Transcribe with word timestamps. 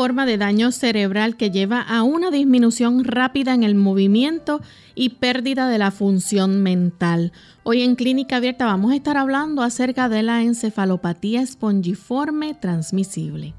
Forma 0.00 0.24
de 0.24 0.38
daño 0.38 0.72
cerebral 0.72 1.36
que 1.36 1.50
lleva 1.50 1.82
a 1.82 2.02
una 2.04 2.30
disminución 2.30 3.04
rápida 3.04 3.52
en 3.52 3.64
el 3.64 3.74
movimiento 3.74 4.62
y 4.94 5.10
pérdida 5.10 5.68
de 5.68 5.76
la 5.76 5.90
función 5.90 6.62
mental. 6.62 7.32
Hoy 7.64 7.82
en 7.82 7.96
Clínica 7.96 8.36
Abierta 8.36 8.64
vamos 8.64 8.92
a 8.92 8.96
estar 8.96 9.18
hablando 9.18 9.60
acerca 9.60 10.08
de 10.08 10.22
la 10.22 10.40
encefalopatía 10.40 11.42
espongiforme 11.42 12.54
transmisible. 12.54 13.52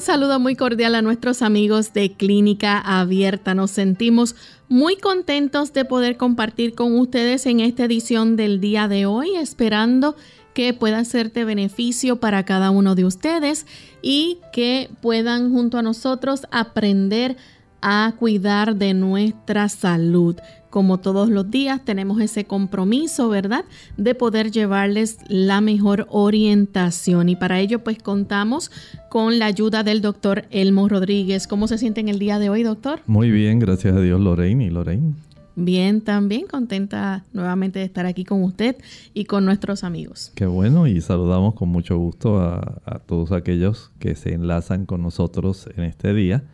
Saludo 0.00 0.40
muy 0.40 0.56
cordial 0.56 0.94
a 0.94 1.02
nuestros 1.02 1.42
amigos 1.42 1.92
de 1.92 2.12
Clínica 2.12 2.78
Abierta. 2.78 3.54
Nos 3.54 3.70
sentimos 3.70 4.34
muy 4.68 4.96
contentos 4.96 5.72
de 5.72 5.84
poder 5.84 6.16
compartir 6.16 6.74
con 6.74 6.98
ustedes 6.98 7.44
en 7.46 7.60
esta 7.60 7.84
edición 7.84 8.36
del 8.36 8.60
día 8.60 8.88
de 8.88 9.04
hoy, 9.04 9.36
esperando 9.36 10.16
que 10.54 10.72
pueda 10.72 11.04
ser 11.04 11.32
de 11.32 11.44
beneficio 11.44 12.18
para 12.18 12.44
cada 12.44 12.70
uno 12.70 12.94
de 12.94 13.04
ustedes 13.04 13.66
y 14.00 14.38
que 14.52 14.90
puedan 15.02 15.52
junto 15.52 15.76
a 15.76 15.82
nosotros 15.82 16.46
aprender 16.50 17.36
a 17.82 18.14
cuidar 18.18 18.76
de 18.76 18.94
nuestra 18.94 19.68
salud 19.68 20.36
como 20.70 20.98
todos 20.98 21.28
los 21.28 21.50
días, 21.50 21.84
tenemos 21.84 22.20
ese 22.20 22.44
compromiso, 22.44 23.28
¿verdad?, 23.28 23.64
de 23.96 24.14
poder 24.14 24.50
llevarles 24.50 25.18
la 25.28 25.60
mejor 25.60 26.06
orientación. 26.08 27.28
Y 27.28 27.36
para 27.36 27.60
ello, 27.60 27.82
pues 27.84 27.98
contamos 27.98 28.70
con 29.10 29.38
la 29.38 29.46
ayuda 29.46 29.82
del 29.82 30.00
doctor 30.00 30.44
Elmo 30.50 30.88
Rodríguez. 30.88 31.46
¿Cómo 31.46 31.66
se 31.66 31.76
siente 31.76 32.00
en 32.00 32.08
el 32.08 32.18
día 32.18 32.38
de 32.38 32.50
hoy, 32.50 32.62
doctor? 32.62 33.00
Muy 33.06 33.30
bien, 33.30 33.58
gracias 33.58 33.96
a 33.96 34.00
Dios, 34.00 34.20
Lorraine 34.20 34.64
y 34.64 34.70
Lorraine. 34.70 35.14
Bien, 35.56 36.00
también 36.00 36.46
contenta 36.46 37.24
nuevamente 37.32 37.80
de 37.80 37.84
estar 37.84 38.06
aquí 38.06 38.24
con 38.24 38.42
usted 38.44 38.76
y 39.12 39.24
con 39.24 39.44
nuestros 39.44 39.82
amigos. 39.84 40.32
Qué 40.36 40.46
bueno 40.46 40.86
y 40.86 41.00
saludamos 41.00 41.54
con 41.54 41.68
mucho 41.68 41.98
gusto 41.98 42.38
a, 42.38 42.80
a 42.84 42.98
todos 43.00 43.32
aquellos 43.32 43.90
que 43.98 44.14
se 44.14 44.32
enlazan 44.32 44.86
con 44.86 45.02
nosotros 45.02 45.68
en 45.76 45.84
este 45.84 46.14
día 46.14 46.44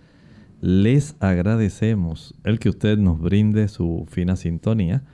les 0.60 1.16
agradecemos 1.20 2.34
el 2.44 2.58
que 2.58 2.68
usted 2.68 2.98
nos 2.98 3.20
brinde 3.20 3.68
su 3.68 4.06
fina 4.08 4.36
sintonía 4.36 5.04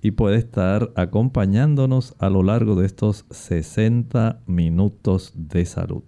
y 0.00 0.12
puede 0.12 0.36
estar 0.36 0.92
acompañándonos 0.96 2.14
a 2.18 2.30
lo 2.30 2.42
largo 2.42 2.76
de 2.76 2.86
estos 2.86 3.24
60 3.30 4.40
minutos 4.46 5.32
de 5.34 5.64
salud. 5.66 6.02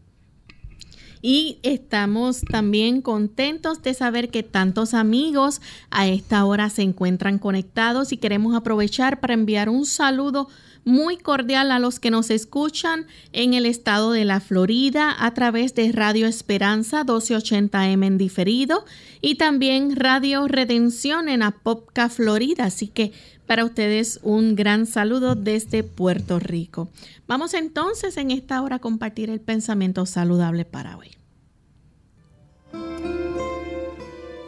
Y 1.23 1.59
estamos 1.63 2.41
también 2.41 3.03
contentos 3.03 3.83
de 3.83 3.93
saber 3.93 4.31
que 4.31 4.43
tantos 4.43 4.95
amigos 4.95 5.61
a 5.91 6.09
esta 6.09 6.45
hora 6.47 6.71
se 6.71 6.83
encuentran 6.83 7.39
conectados 7.39 8.13
y 8.13 8.17
queremos 8.17 8.55
aprovechar 8.55 9.21
para 9.21 9.35
enviar 9.35 9.69
un 9.69 9.85
saludo 9.85 10.49
muy 10.85 11.17
cordial 11.17 11.71
a 11.73 11.79
los 11.79 12.01
que 12.01 12.11
nos 12.11 12.31
escuchan 12.31 13.07
en 13.33 13.55
el 13.55 13.67
estado 13.67 14.13
de 14.13 14.25
la 14.25 14.41
Florida 14.41 15.15
a 15.19 15.35
través 15.35 15.75
de 15.75 15.93
Radio 15.93 16.27
Esperanza 16.27 17.05
1280M 17.05 18.07
en 18.07 18.19
diferido 18.19 18.85
y 19.21 19.37
también 19.37 19.97
Radio 19.97 20.49
Redención 20.49 21.29
en 21.29 21.43
Apopka, 21.43 22.09
Florida. 22.09 22.65
Así 22.65 22.89
que 22.89 23.13
para 23.47 23.65
ustedes 23.65 24.21
un 24.23 24.55
gran 24.55 24.87
saludo 24.87 25.35
desde 25.35 25.83
Puerto 25.83 26.39
Rico. 26.39 26.89
Vamos 27.27 27.55
entonces 27.55 28.17
en 28.17 28.31
esta 28.31 28.63
hora 28.63 28.77
a 28.77 28.79
compartir 28.79 29.29
el 29.29 29.41
pensamiento 29.41 30.07
saludable 30.07 30.65
para 30.65 30.97
hoy. 30.97 31.09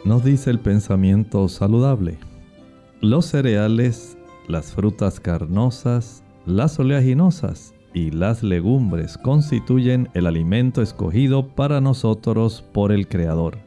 Nos 0.05 0.23
dice 0.23 0.49
el 0.49 0.59
pensamiento 0.59 1.47
saludable. 1.47 2.17
Los 2.99 3.25
cereales, 3.25 4.17
las 4.47 4.73
frutas 4.73 5.19
carnosas, 5.19 6.23
las 6.45 6.79
oleaginosas 6.79 7.73
y 7.93 8.11
las 8.11 8.43
legumbres 8.43 9.17
constituyen 9.17 10.09
el 10.13 10.27
alimento 10.27 10.81
escogido 10.81 11.47
para 11.47 11.79
nosotros 11.79 12.63
por 12.73 12.91
el 12.91 13.07
Creador. 13.07 13.57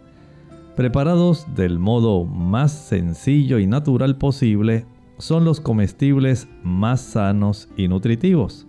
Preparados 0.75 1.47
del 1.55 1.79
modo 1.79 2.25
más 2.25 2.73
sencillo 2.73 3.59
y 3.59 3.67
natural 3.67 4.19
posible, 4.19 4.85
son 5.19 5.45
los 5.45 5.61
comestibles 5.61 6.49
más 6.63 7.01
sanos 7.01 7.69
y 7.77 7.89
nutritivos. 7.89 8.67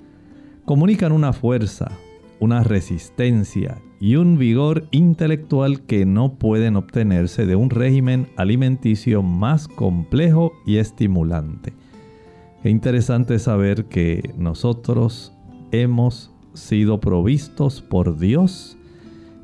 Comunican 0.64 1.12
una 1.12 1.34
fuerza, 1.34 1.92
una 2.40 2.64
resistencia 2.64 3.82
y 4.00 4.16
un 4.16 4.38
vigor 4.38 4.88
intelectual 4.92 5.82
que 5.82 6.06
no 6.06 6.36
pueden 6.36 6.76
obtenerse 6.76 7.46
de 7.46 7.56
un 7.56 7.70
régimen 7.70 8.30
alimenticio 8.38 9.24
más 9.24 9.68
complejo 9.68 10.54
y 10.66 10.78
estimulante. 10.78 11.74
Qué 12.68 12.72
interesante 12.72 13.40
saber 13.40 13.86
que 13.86 14.34
nosotros 14.38 15.32
hemos 15.72 16.34
sido 16.54 17.00
provistos 17.00 17.82
por 17.82 18.18
Dios 18.20 18.78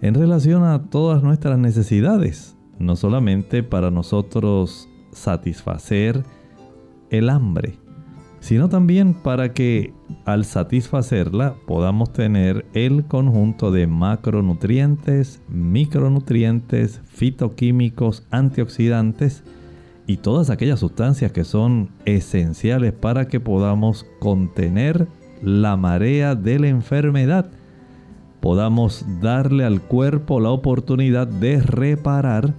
en 0.01 0.13
relación 0.13 0.65
a 0.65 0.89
todas 0.89 1.23
nuestras 1.23 1.57
necesidades, 1.57 2.57
no 2.79 2.97
solamente 2.97 3.63
para 3.63 3.91
nosotros 3.91 4.89
satisfacer 5.13 6.25
el 7.11 7.29
hambre, 7.29 7.79
sino 8.41 8.67
también 8.67 9.13
para 9.13 9.53
que 9.53 9.93
al 10.25 10.43
satisfacerla 10.43 11.55
podamos 11.65 12.11
tener 12.11 12.65
el 12.73 13.05
conjunto 13.05 13.71
de 13.71 13.87
macronutrientes, 13.87 15.41
micronutrientes, 15.47 16.99
fitoquímicos, 17.05 18.27
antioxidantes 18.31 19.45
y 20.05 20.17
todas 20.17 20.49
aquellas 20.49 20.79
sustancias 20.79 21.31
que 21.31 21.43
son 21.43 21.89
esenciales 22.05 22.93
para 22.93 23.27
que 23.27 23.39
podamos 23.39 24.05
contener 24.19 25.07
la 25.41 25.77
marea 25.77 26.35
de 26.35 26.59
la 26.59 26.67
enfermedad, 26.67 27.49
podamos 28.39 29.05
darle 29.21 29.63
al 29.63 29.81
cuerpo 29.81 30.39
la 30.39 30.49
oportunidad 30.49 31.27
de 31.27 31.61
reparar 31.61 32.53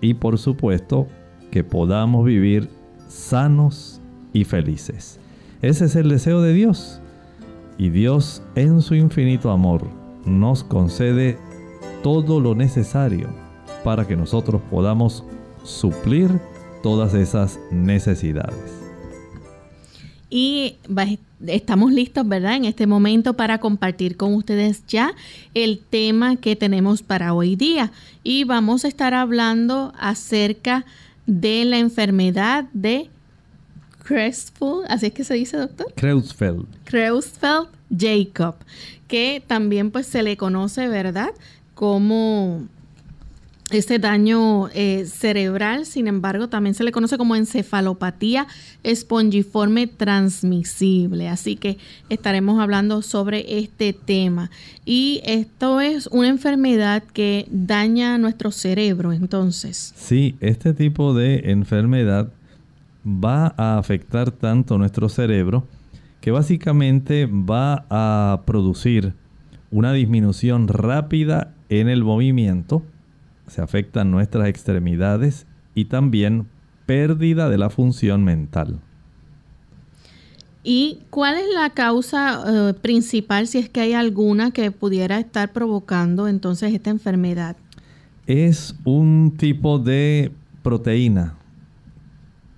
y 0.00 0.14
por 0.14 0.38
supuesto 0.38 1.06
que 1.50 1.64
podamos 1.64 2.24
vivir 2.24 2.68
sanos 3.08 4.00
y 4.32 4.44
felices. 4.44 5.20
Ese 5.62 5.86
es 5.86 5.96
el 5.96 6.08
deseo 6.08 6.42
de 6.42 6.52
Dios. 6.52 7.00
Y 7.78 7.90
Dios 7.90 8.42
en 8.56 8.82
su 8.82 8.96
infinito 8.96 9.50
amor 9.50 9.86
nos 10.24 10.64
concede 10.64 11.38
todo 12.02 12.40
lo 12.40 12.54
necesario 12.54 13.28
para 13.84 14.06
que 14.06 14.16
nosotros 14.16 14.60
podamos 14.68 15.24
suplir 15.62 16.40
todas 16.82 17.14
esas 17.14 17.58
necesidades. 17.70 18.56
Y 20.30 20.76
estamos 21.46 21.92
listos, 21.92 22.28
¿verdad? 22.28 22.56
En 22.56 22.66
este 22.66 22.86
momento 22.86 23.34
para 23.34 23.58
compartir 23.58 24.16
con 24.16 24.34
ustedes 24.34 24.84
ya 24.86 25.12
el 25.54 25.80
tema 25.80 26.36
que 26.36 26.54
tenemos 26.56 27.02
para 27.02 27.32
hoy 27.32 27.56
día. 27.56 27.92
Y 28.22 28.44
vamos 28.44 28.84
a 28.84 28.88
estar 28.88 29.14
hablando 29.14 29.92
acerca 29.98 30.84
de 31.26 31.64
la 31.64 31.78
enfermedad 31.78 32.66
de 32.72 33.10
Creutzfeldt, 34.04 34.86
así 34.88 35.06
es 35.06 35.12
que 35.12 35.24
se 35.24 35.34
dice, 35.34 35.56
doctor. 35.58 35.92
Creutzfeldt. 35.94 36.66
Creutzfeldt 36.84 37.68
Jacob, 37.96 38.56
que 39.06 39.42
también 39.46 39.90
pues 39.90 40.06
se 40.06 40.22
le 40.22 40.36
conoce, 40.36 40.88
¿verdad? 40.88 41.30
Como 41.74 42.66
este 43.70 43.98
daño 43.98 44.68
eh, 44.68 45.04
cerebral, 45.06 45.84
sin 45.84 46.06
embargo, 46.06 46.48
también 46.48 46.74
se 46.74 46.84
le 46.84 46.92
conoce 46.92 47.18
como 47.18 47.36
encefalopatía 47.36 48.46
espongiforme 48.82 49.86
transmisible. 49.86 51.28
Así 51.28 51.56
que 51.56 51.78
estaremos 52.08 52.60
hablando 52.60 53.02
sobre 53.02 53.58
este 53.58 53.92
tema. 53.92 54.50
Y 54.86 55.20
esto 55.24 55.80
es 55.80 56.06
una 56.06 56.28
enfermedad 56.28 57.02
que 57.12 57.46
daña 57.50 58.16
nuestro 58.16 58.52
cerebro, 58.52 59.12
entonces. 59.12 59.92
Sí, 59.96 60.36
este 60.40 60.72
tipo 60.72 61.12
de 61.12 61.50
enfermedad 61.50 62.28
va 63.06 63.54
a 63.56 63.78
afectar 63.78 64.30
tanto 64.30 64.78
nuestro 64.78 65.08
cerebro 65.08 65.64
que 66.20 66.30
básicamente 66.30 67.26
va 67.26 67.84
a 67.90 68.42
producir 68.44 69.12
una 69.70 69.92
disminución 69.92 70.68
rápida 70.68 71.54
en 71.68 71.88
el 71.88 72.02
movimiento, 72.02 72.82
se 73.48 73.62
afectan 73.62 74.10
nuestras 74.10 74.48
extremidades 74.48 75.46
y 75.74 75.86
también 75.86 76.48
pérdida 76.86 77.48
de 77.48 77.58
la 77.58 77.70
función 77.70 78.24
mental. 78.24 78.80
¿Y 80.64 81.00
cuál 81.10 81.36
es 81.36 81.46
la 81.54 81.70
causa 81.70 82.42
eh, 82.46 82.74
principal, 82.74 83.46
si 83.46 83.58
es 83.58 83.68
que 83.68 83.80
hay 83.80 83.92
alguna 83.94 84.50
que 84.50 84.70
pudiera 84.70 85.18
estar 85.18 85.52
provocando 85.52 86.28
entonces 86.28 86.74
esta 86.74 86.90
enfermedad? 86.90 87.56
Es 88.26 88.74
un 88.84 89.34
tipo 89.38 89.78
de 89.78 90.32
proteína 90.62 91.36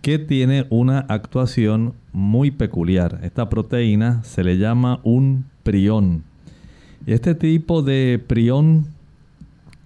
que 0.02 0.18
tiene 0.18 0.66
una 0.70 1.00
actuación 1.00 1.94
muy 2.12 2.50
peculiar. 2.50 3.20
Esta 3.22 3.48
proteína 3.48 4.24
se 4.24 4.42
le 4.42 4.58
llama 4.58 5.00
un 5.04 5.44
prión. 5.62 6.24
Este 7.06 7.34
tipo 7.34 7.82
de 7.82 8.22
prión 8.26 8.86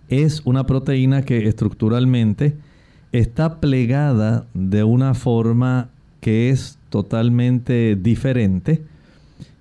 es 0.08 0.42
una 0.44 0.66
proteína 0.66 1.22
que 1.22 1.46
estructuralmente 1.48 2.56
está 3.12 3.60
plegada 3.60 4.46
de 4.54 4.84
una 4.84 5.14
forma 5.14 5.88
que 6.20 6.50
es 6.50 6.78
totalmente 6.90 7.96
diferente. 7.96 8.82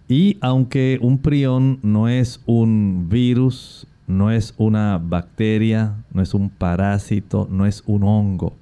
Y 0.07 0.37
aunque 0.41 0.99
un 1.01 1.17
prión 1.17 1.79
no 1.81 2.07
es 2.07 2.41
un 2.45 3.07
virus, 3.09 3.87
no 4.07 4.31
es 4.31 4.53
una 4.57 4.97
bacteria, 4.97 5.95
no 6.13 6.21
es 6.21 6.33
un 6.33 6.49
parásito, 6.49 7.47
no 7.49 7.65
es 7.65 7.83
un 7.85 8.03
hongo, 8.03 8.53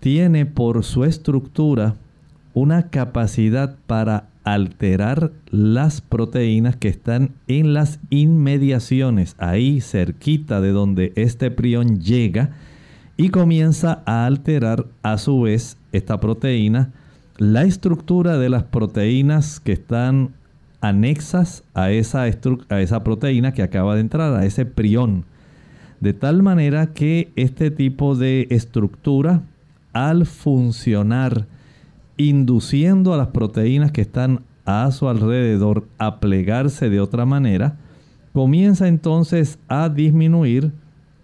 tiene 0.00 0.46
por 0.46 0.82
su 0.84 1.04
estructura 1.04 1.94
una 2.54 2.90
capacidad 2.90 3.76
para 3.86 4.28
alterar 4.54 5.32
las 5.50 6.00
proteínas 6.00 6.76
que 6.76 6.88
están 6.88 7.30
en 7.48 7.74
las 7.74 8.00
inmediaciones, 8.10 9.36
ahí 9.38 9.80
cerquita 9.80 10.60
de 10.60 10.70
donde 10.70 11.12
este 11.16 11.50
prión 11.50 12.00
llega, 12.00 12.50
y 13.16 13.28
comienza 13.28 14.02
a 14.06 14.26
alterar 14.26 14.86
a 15.02 15.18
su 15.18 15.42
vez 15.42 15.76
esta 15.92 16.20
proteína 16.20 16.90
la 17.36 17.64
estructura 17.64 18.38
de 18.38 18.48
las 18.50 18.64
proteínas 18.64 19.60
que 19.60 19.72
están 19.72 20.30
anexas 20.80 21.64
a 21.74 21.90
esa, 21.90 22.22
a 22.22 22.80
esa 22.80 23.04
proteína 23.04 23.52
que 23.52 23.62
acaba 23.62 23.94
de 23.94 24.02
entrar, 24.02 24.34
a 24.34 24.44
ese 24.44 24.66
prión. 24.66 25.24
De 26.00 26.12
tal 26.12 26.42
manera 26.42 26.92
que 26.92 27.30
este 27.36 27.70
tipo 27.70 28.14
de 28.14 28.46
estructura 28.50 29.42
al 29.92 30.26
funcionar, 30.26 31.46
induciendo 32.28 33.14
a 33.14 33.16
las 33.16 33.28
proteínas 33.28 33.92
que 33.92 34.02
están 34.02 34.42
a 34.66 34.90
su 34.92 35.08
alrededor 35.08 35.88
a 35.96 36.20
plegarse 36.20 36.90
de 36.90 37.00
otra 37.00 37.24
manera, 37.24 37.78
comienza 38.34 38.88
entonces 38.88 39.58
a 39.68 39.88
disminuir 39.88 40.72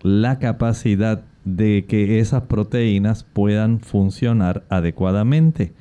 la 0.03 0.39
capacidad 0.39 1.23
de 1.45 1.85
que 1.87 2.19
esas 2.19 2.45
proteínas 2.45 3.25
puedan 3.25 3.81
funcionar 3.81 4.65
adecuadamente. 4.71 5.75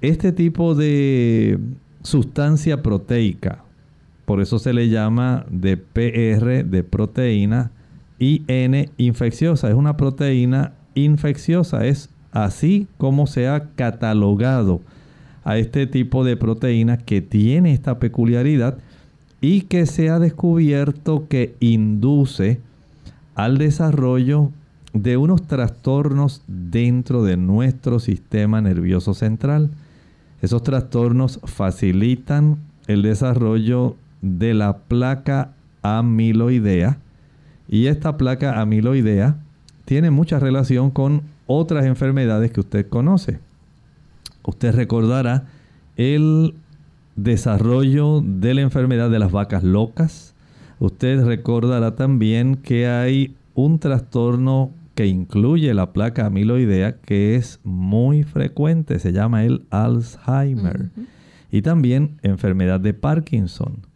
Este 0.00 0.32
tipo 0.32 0.74
de 0.74 1.60
sustancia 2.02 2.82
proteica, 2.82 3.62
por 4.24 4.40
eso 4.40 4.58
se 4.58 4.72
le 4.72 4.88
llama 4.88 5.46
de 5.50 5.76
PR 5.76 6.64
de 6.64 6.82
proteína 6.82 7.70
IN 8.18 8.90
infecciosa, 8.96 9.68
es 9.68 9.74
una 9.74 9.96
proteína 9.96 10.72
infecciosa. 10.94 11.86
Es 11.86 12.10
así 12.32 12.88
como 12.98 13.26
se 13.26 13.48
ha 13.48 13.68
catalogado 13.76 14.80
a 15.44 15.58
este 15.58 15.86
tipo 15.86 16.24
de 16.24 16.36
proteína 16.36 16.96
que 16.96 17.20
tiene 17.20 17.72
esta 17.72 17.98
peculiaridad 17.98 18.78
y 19.40 19.62
que 19.62 19.86
se 19.86 20.08
ha 20.08 20.18
descubierto 20.18 21.26
que 21.28 21.54
induce 21.60 22.60
al 23.34 23.58
desarrollo 23.58 24.50
de 24.92 25.16
unos 25.16 25.42
trastornos 25.46 26.42
dentro 26.46 27.24
de 27.24 27.36
nuestro 27.36 27.98
sistema 27.98 28.60
nervioso 28.60 29.14
central. 29.14 29.70
Esos 30.42 30.62
trastornos 30.62 31.40
facilitan 31.44 32.58
el 32.86 33.02
desarrollo 33.02 33.96
de 34.20 34.54
la 34.54 34.78
placa 34.78 35.52
amiloidea 35.82 36.98
y 37.68 37.86
esta 37.86 38.16
placa 38.16 38.60
amiloidea 38.60 39.36
tiene 39.84 40.10
mucha 40.10 40.38
relación 40.38 40.90
con 40.90 41.22
otras 41.46 41.84
enfermedades 41.86 42.50
que 42.50 42.60
usted 42.60 42.88
conoce. 42.88 43.38
Usted 44.44 44.74
recordará 44.74 45.44
el 45.96 46.54
desarrollo 47.16 48.22
de 48.24 48.54
la 48.54 48.62
enfermedad 48.62 49.10
de 49.10 49.18
las 49.18 49.32
vacas 49.32 49.62
locas. 49.62 50.34
Usted 50.78 51.24
recordará 51.24 51.94
también 51.94 52.56
que 52.56 52.88
hay 52.88 53.36
un 53.54 53.78
trastorno 53.78 54.70
que 54.94 55.06
incluye 55.06 55.72
la 55.74 55.92
placa 55.92 56.26
amiloidea 56.26 56.96
que 56.96 57.36
es 57.36 57.60
muy 57.64 58.24
frecuente, 58.24 58.98
se 58.98 59.12
llama 59.12 59.44
el 59.44 59.64
Alzheimer. 59.70 60.90
Y 61.50 61.62
también 61.62 62.18
enfermedad 62.22 62.80
de 62.80 62.94
Parkinson. 62.94 63.86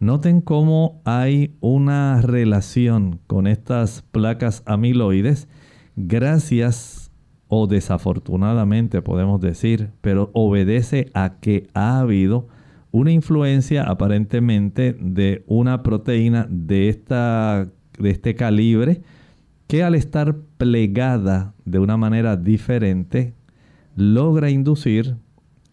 Noten 0.00 0.40
cómo 0.40 1.00
hay 1.04 1.54
una 1.60 2.20
relación 2.22 3.20
con 3.26 3.46
estas 3.46 4.02
placas 4.10 4.62
amiloides 4.66 5.46
gracias 5.96 7.10
o 7.48 7.66
desafortunadamente 7.66 9.02
podemos 9.02 9.40
decir, 9.40 9.90
pero 10.00 10.30
obedece 10.32 11.10
a 11.12 11.38
que 11.40 11.68
ha 11.74 12.00
habido 12.00 12.48
una 12.92 13.10
influencia 13.12 13.84
aparentemente 13.84 14.96
de 14.98 15.44
una 15.46 15.82
proteína 15.82 16.46
de, 16.48 16.88
esta, 16.88 17.68
de 17.98 18.10
este 18.10 18.34
calibre 18.34 19.02
que 19.66 19.82
al 19.82 19.94
estar 19.94 20.36
plegada 20.58 21.54
de 21.64 21.78
una 21.78 21.96
manera 21.96 22.36
diferente 22.36 23.34
logra 23.96 24.50
inducir 24.50 25.16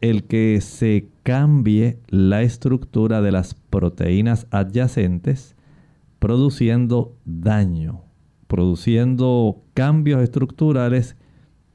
el 0.02 0.24
que 0.24 0.62
se 0.62 1.10
cambie 1.24 2.00
la 2.08 2.42
estructura 2.42 3.22
de 3.22 3.32
las 3.32 3.54
proteínas 3.54 4.48
adyacentes, 4.52 5.56
produciendo 6.20 7.16
daño, 7.26 8.04
produciendo 8.50 9.62
cambios 9.76 10.22
estructurales 10.24 11.16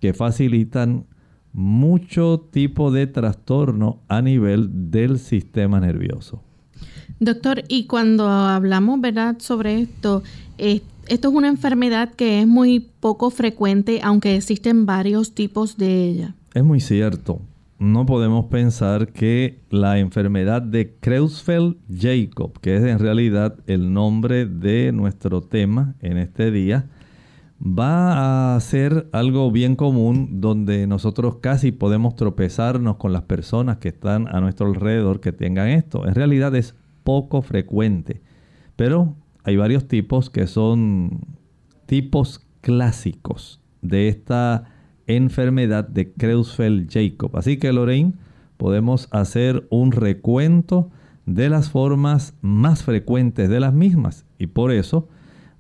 que 0.00 0.12
facilitan 0.12 1.06
mucho 1.52 2.48
tipo 2.50 2.90
de 2.90 3.06
trastorno 3.06 4.00
a 4.08 4.20
nivel 4.20 4.90
del 4.90 5.20
sistema 5.20 5.78
nervioso. 5.78 6.42
Doctor, 7.20 7.62
y 7.68 7.86
cuando 7.86 8.28
hablamos, 8.28 9.00
¿verdad?, 9.00 9.36
sobre 9.38 9.82
esto, 9.82 10.24
esto 10.58 11.28
es 11.28 11.34
una 11.34 11.46
enfermedad 11.46 12.12
que 12.12 12.40
es 12.40 12.46
muy 12.48 12.80
poco 12.98 13.30
frecuente, 13.30 14.00
aunque 14.02 14.34
existen 14.34 14.84
varios 14.84 15.32
tipos 15.32 15.76
de 15.76 16.08
ella. 16.08 16.34
Es 16.54 16.64
muy 16.64 16.80
cierto. 16.80 17.40
No 17.84 18.06
podemos 18.06 18.46
pensar 18.46 19.12
que 19.12 19.60
la 19.68 19.98
enfermedad 19.98 20.62
de 20.62 20.96
Creutzfeldt-Jacob, 21.00 22.58
que 22.62 22.76
es 22.76 22.82
en 22.82 22.98
realidad 22.98 23.58
el 23.66 23.92
nombre 23.92 24.46
de 24.46 24.90
nuestro 24.90 25.42
tema 25.42 25.94
en 26.00 26.16
este 26.16 26.50
día, 26.50 26.88
va 27.60 28.56
a 28.56 28.60
ser 28.60 29.10
algo 29.12 29.50
bien 29.50 29.76
común 29.76 30.40
donde 30.40 30.86
nosotros 30.86 31.40
casi 31.42 31.72
podemos 31.72 32.16
tropezarnos 32.16 32.96
con 32.96 33.12
las 33.12 33.24
personas 33.24 33.76
que 33.76 33.88
están 33.88 34.34
a 34.34 34.40
nuestro 34.40 34.66
alrededor 34.66 35.20
que 35.20 35.32
tengan 35.32 35.68
esto. 35.68 36.08
En 36.08 36.14
realidad 36.14 36.54
es 36.54 36.74
poco 37.02 37.42
frecuente, 37.42 38.22
pero 38.76 39.14
hay 39.42 39.58
varios 39.58 39.88
tipos 39.88 40.30
que 40.30 40.46
son 40.46 41.20
tipos 41.84 42.40
clásicos 42.62 43.60
de 43.82 44.08
esta 44.08 44.73
enfermedad 45.06 45.87
de 45.88 46.12
Creutzfeldt-Jacob. 46.12 47.37
Así 47.37 47.56
que 47.58 47.73
Lorraine, 47.73 48.14
podemos 48.56 49.08
hacer 49.11 49.66
un 49.70 49.92
recuento 49.92 50.90
de 51.26 51.49
las 51.49 51.70
formas 51.70 52.34
más 52.40 52.82
frecuentes 52.82 53.49
de 53.49 53.61
las 53.61 53.73
mismas 53.73 54.26
y 54.38 54.46
por 54.46 54.73
eso 54.73 55.08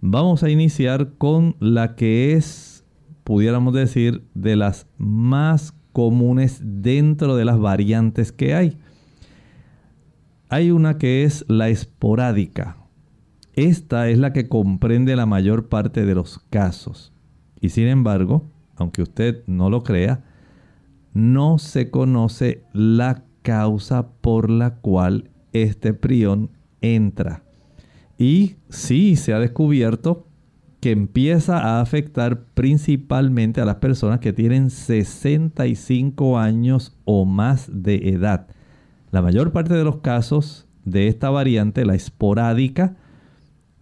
vamos 0.00 0.42
a 0.42 0.50
iniciar 0.50 1.12
con 1.16 1.56
la 1.60 1.96
que 1.96 2.34
es, 2.34 2.84
pudiéramos 3.24 3.74
decir, 3.74 4.24
de 4.34 4.56
las 4.56 4.86
más 4.98 5.74
comunes 5.92 6.60
dentro 6.62 7.36
de 7.36 7.44
las 7.44 7.58
variantes 7.58 8.32
que 8.32 8.54
hay. 8.54 8.76
Hay 10.48 10.70
una 10.70 10.98
que 10.98 11.24
es 11.24 11.44
la 11.48 11.68
esporádica 11.68 12.76
esta 13.56 14.08
es 14.08 14.18
la 14.18 14.32
que 14.32 14.48
comprende 14.48 15.14
la 15.14 15.26
mayor 15.26 15.68
parte 15.68 16.04
de 16.04 16.14
los 16.14 16.40
casos. 16.50 17.12
Y 17.60 17.68
sin 17.68 17.86
embargo, 17.86 18.50
aunque 18.76 19.02
usted 19.02 19.42
no 19.46 19.70
lo 19.70 19.82
crea, 19.82 20.24
no 21.12 21.58
se 21.58 21.90
conoce 21.90 22.64
la 22.72 23.24
causa 23.42 24.08
por 24.20 24.50
la 24.50 24.76
cual 24.76 25.30
este 25.52 25.94
prión 25.94 26.50
entra. 26.80 27.44
Y 28.18 28.56
sí 28.68 29.16
se 29.16 29.32
ha 29.32 29.38
descubierto 29.38 30.26
que 30.80 30.90
empieza 30.90 31.58
a 31.60 31.80
afectar 31.80 32.44
principalmente 32.52 33.60
a 33.60 33.64
las 33.64 33.76
personas 33.76 34.20
que 34.20 34.32
tienen 34.34 34.68
65 34.68 36.38
años 36.38 36.94
o 37.04 37.24
más 37.24 37.70
de 37.72 38.10
edad. 38.10 38.48
La 39.10 39.22
mayor 39.22 39.52
parte 39.52 39.74
de 39.74 39.84
los 39.84 40.00
casos 40.00 40.66
de 40.84 41.08
esta 41.08 41.30
variante, 41.30 41.86
la 41.86 41.94
esporádica, 41.94 42.96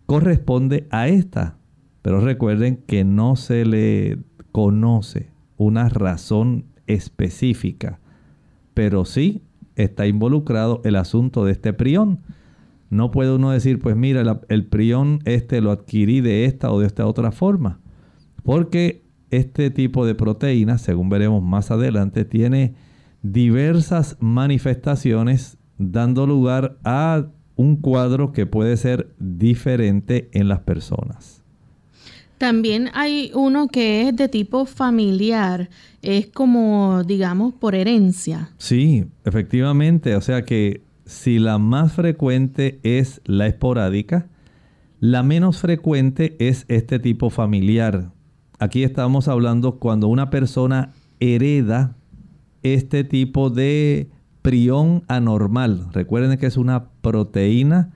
corresponde 0.07 0.87
a 0.91 1.09
esta. 1.09 1.57
Pero 2.03 2.21
recuerden 2.21 2.77
que 2.77 3.05
no 3.05 3.35
se 3.37 3.65
le 3.65 4.19
conoce 4.53 5.31
una 5.57 5.89
razón 5.89 6.67
específica, 6.87 7.99
pero 8.75 9.05
sí 9.05 9.43
está 9.77 10.07
involucrado 10.07 10.81
el 10.85 10.97
asunto 10.97 11.45
de 11.45 11.53
este 11.53 11.73
prión. 11.73 12.21
No 12.91 13.11
puede 13.11 13.35
uno 13.35 13.51
decir, 13.51 13.79
pues 13.79 13.97
mira, 13.97 14.41
el 14.49 14.67
prión 14.67 15.21
este 15.25 15.61
lo 15.61 15.71
adquirí 15.71 16.21
de 16.21 16.45
esta 16.45 16.71
o 16.71 16.81
de 16.81 16.87
esta 16.87 17.07
otra 17.07 17.33
forma, 17.33 17.81
porque 18.43 19.03
este 19.31 19.71
tipo 19.71 20.05
de 20.05 20.15
proteína, 20.15 20.77
según 20.77 21.09
veremos 21.09 21.43
más 21.43 21.71
adelante, 21.71 22.27
tiene 22.27 22.75
diversas 23.23 24.19
manifestaciones 24.21 25.57
dando 25.79 26.27
lugar 26.27 26.77
a 26.85 27.27
un 27.57 27.77
cuadro 27.77 28.33
que 28.33 28.45
puede 28.45 28.77
ser 28.77 29.15
diferente 29.19 30.29
en 30.33 30.49
las 30.49 30.61
personas. 30.61 31.42
También 32.43 32.89
hay 32.93 33.31
uno 33.37 33.69
que 33.69 34.09
es 34.09 34.17
de 34.17 34.29
tipo 34.29 34.67
familiar, 34.67 35.71
es 36.03 36.27
como, 36.27 37.05
digamos, 37.05 37.55
por 37.55 37.77
herencia. 37.77 38.51
Sí, 38.59 39.05
efectivamente, 39.25 40.17
o 40.17 40.21
sea 40.21 40.45
que 40.45 40.83
si 41.05 41.39
la 41.39 41.59
más 41.59 41.93
frecuente 41.93 42.81
es 42.83 43.21
la 43.27 43.47
esporádica, 43.47 44.27
la 44.99 45.23
menos 45.23 45.59
frecuente 45.59 46.35
es 46.41 46.65
este 46.67 46.99
tipo 46.99 47.31
familiar. 47.31 48.11
Aquí 48.59 48.83
estamos 48.83 49.29
hablando 49.29 49.79
cuando 49.79 50.09
una 50.09 50.29
persona 50.29 50.95
hereda 51.21 51.95
este 52.65 53.05
tipo 53.05 53.51
de 53.51 54.11
prión 54.43 55.05
anormal. 55.07 55.91
Recuerden 55.93 56.37
que 56.39 56.47
es 56.47 56.57
una 56.57 56.89
proteína 57.03 57.93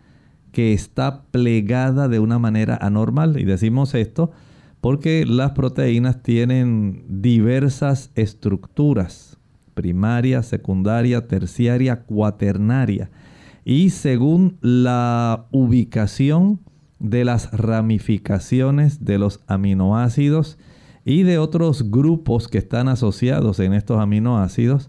que 0.57 0.73
está 0.73 1.25
plegada 1.33 2.09
de 2.09 2.19
una 2.19 2.39
manera 2.39 2.79
anormal. 2.81 3.39
Y 3.39 3.45
decimos 3.45 3.95
esto 3.95 4.31
porque 4.81 5.27
las 5.27 5.51
proteínas 5.51 6.23
tienen 6.23 7.05
diversas 7.11 8.11
estructuras, 8.15 9.37
primaria, 9.75 10.43
secundaria, 10.43 11.29
terciaria, 11.29 12.05
cuaternaria. 12.05 13.11
Y 13.67 13.91
según 13.91 14.57
la 14.63 15.45
ubicación 15.51 16.61
de 17.01 17.27
las 17.27 17.53
ramificaciones 17.53 19.05
de 19.05 19.19
los 19.19 19.41
aminoácidos 19.49 20.57
y 21.05 21.25
de 21.25 21.37
otros 21.37 21.91
grupos 21.91 22.49
que 22.49 22.57
están 22.57 22.89
asociados 22.89 23.61
en 23.61 23.75
estos 23.75 24.01
aminoácidos, 24.01 24.89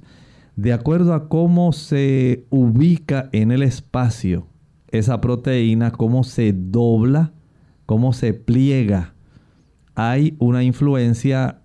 de 0.56 0.72
acuerdo 0.72 1.14
a 1.14 1.28
cómo 1.28 1.74
se 1.74 2.46
ubica 2.52 3.28
en 3.34 3.52
el 3.52 3.64
espacio 3.64 4.48
esa 4.90 5.22
proteína, 5.22 5.92
cómo 5.92 6.24
se 6.24 6.54
dobla, 6.54 7.34
cómo 7.86 8.14
se 8.14 8.34
pliega, 8.34 9.14
hay 9.96 10.36
una 10.40 10.64
influencia 10.64 11.62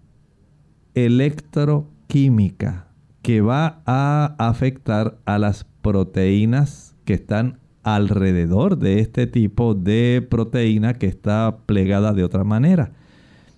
electroquímica 0.94 2.88
que 3.22 3.40
va 3.40 3.82
a 3.86 4.34
afectar 4.38 5.18
a 5.24 5.38
las 5.38 5.64
proteínas 5.82 6.96
que 7.04 7.14
están 7.14 7.58
alrededor 7.82 8.78
de 8.78 9.00
este 9.00 9.26
tipo 9.26 9.74
de 9.74 10.26
proteína 10.28 10.94
que 10.94 11.06
está 11.06 11.58
plegada 11.66 12.12
de 12.12 12.24
otra 12.24 12.44
manera. 12.44 12.92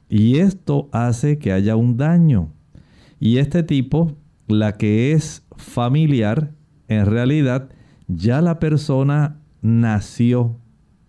Y 0.09 0.39
esto 0.39 0.89
hace 0.93 1.39
que 1.39 1.53
haya 1.53 1.77
un 1.77 1.97
daño. 1.97 2.53
Y 3.21 3.39
este 3.39 3.63
tipo 3.63 4.17
la 4.47 4.73
que 4.73 5.13
es 5.13 5.45
familiar, 5.57 6.53
en 6.89 7.07
realidad 7.07 7.71
ya 8.09 8.43
la 8.43 8.59
persona 8.59 9.41
nació 9.65 10.61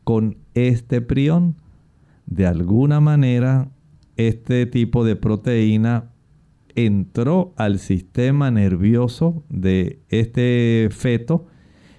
con 0.06 0.38
este 0.54 1.02
prión. 1.02 1.58
De 2.26 2.48
alguna 2.48 3.02
manera, 3.02 3.70
este 4.16 4.66
tipo 4.66 5.04
de 5.04 5.18
proteína 5.18 6.12
entró 6.74 7.54
al 7.58 7.80
sistema 7.80 8.50
nervioso 8.52 9.44
de 9.50 10.02
este 10.10 10.88
feto 10.90 11.48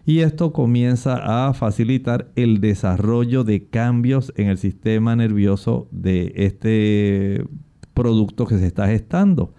y 0.07 0.21
esto 0.21 0.53
comienza 0.53 1.49
a 1.49 1.53
facilitar 1.53 2.33
el 2.37 2.61
desarrollo 2.61 3.45
de 3.45 3.69
cambios 3.69 4.33
en 4.37 4.49
el 4.49 4.57
sistema 4.57 5.15
nervioso 5.15 5.89
de 5.91 6.33
este 6.37 7.45
producto 7.93 8.47
que 8.47 8.59
se 8.59 8.67
está 8.67 8.87
gestando. 8.87 9.53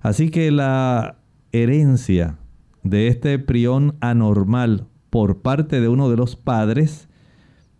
Así 0.00 0.30
que 0.30 0.50
la 0.50 1.18
herencia 1.52 2.38
de 2.82 3.06
este 3.06 3.38
prión 3.38 3.96
anormal 4.00 4.88
por 5.12 5.42
parte 5.42 5.82
de 5.82 5.88
uno 5.88 6.08
de 6.08 6.16
los 6.16 6.36
padres 6.36 7.06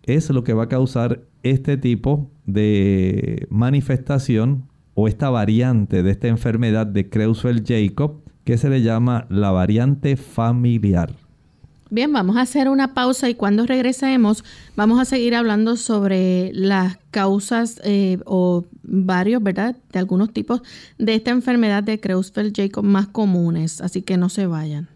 es 0.03 0.29
lo 0.29 0.45
que 0.45 0.53
va 0.53 0.65
a 0.65 0.69
causar 0.69 1.23
este 1.43 1.79
tipo 1.79 2.31
de 2.45 3.47
manifestación 3.49 4.69
o 4.93 5.09
esta 5.09 5.31
variante 5.31 6.03
de 6.03 6.11
esta 6.11 6.29
enfermedad 6.29 6.87
de 6.87 7.09
Creutzfeldt-Jacob 7.09 8.21
que 8.45 8.59
se 8.59 8.69
le 8.69 8.83
llama 8.83 9.25
la 9.31 9.51
variante 9.51 10.19
familiar. 10.19 11.15
Bien, 11.89 12.13
vamos 12.13 12.37
a 12.37 12.43
hacer 12.43 12.69
una 12.69 12.93
pausa 12.93 13.31
y 13.31 13.35
cuando 13.35 13.65
regresemos 13.65 14.45
vamos 14.77 15.01
a 15.01 15.07
seguir 15.07 15.35
hablando 15.35 15.77
sobre 15.77 16.51
las 16.53 16.99
causas 17.13 17.81
eh, 17.83 18.19
o 18.27 18.67
varios, 18.83 19.43
¿verdad? 19.43 19.75
De 19.91 19.99
algunos 19.99 20.35
tipos 20.35 20.61
de 20.99 21.15
esta 21.15 21.31
enfermedad 21.31 21.83
de 21.83 21.99
Creutzfeldt-Jacob 21.99 22.83
más 22.83 23.07
comunes, 23.07 23.81
así 23.81 24.03
que 24.03 24.19
no 24.19 24.29
se 24.29 24.47
vayan. 24.47 24.92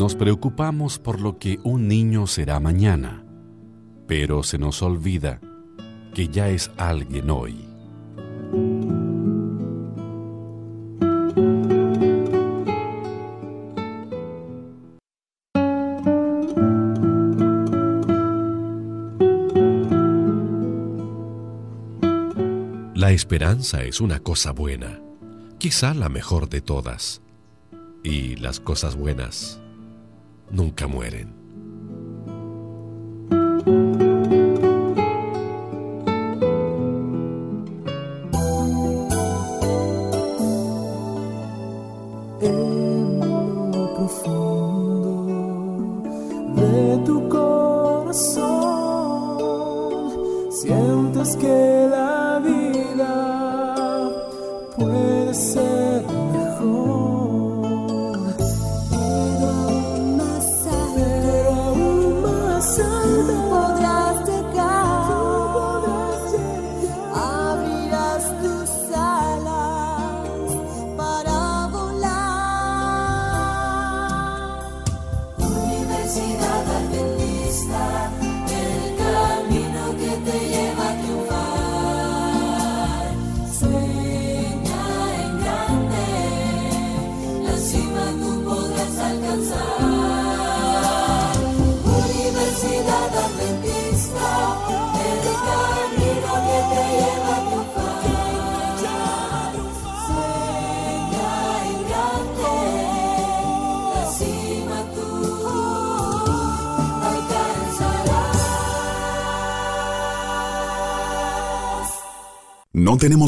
Nos 0.00 0.14
preocupamos 0.14 0.98
por 0.98 1.20
lo 1.20 1.38
que 1.38 1.58
un 1.62 1.86
niño 1.86 2.26
será 2.26 2.58
mañana, 2.58 3.22
pero 4.06 4.42
se 4.42 4.56
nos 4.56 4.80
olvida 4.80 5.42
que 6.14 6.28
ya 6.28 6.48
es 6.48 6.70
alguien 6.78 7.28
hoy. 7.28 7.68
La 22.94 23.12
esperanza 23.12 23.82
es 23.82 24.00
una 24.00 24.20
cosa 24.20 24.52
buena, 24.52 24.98
quizá 25.58 25.92
la 25.92 26.08
mejor 26.08 26.48
de 26.48 26.62
todas. 26.62 27.20
Y 28.02 28.36
las 28.36 28.60
cosas 28.60 28.96
buenas 28.96 29.60
nunca 30.50 30.86
mueren. 30.86 31.39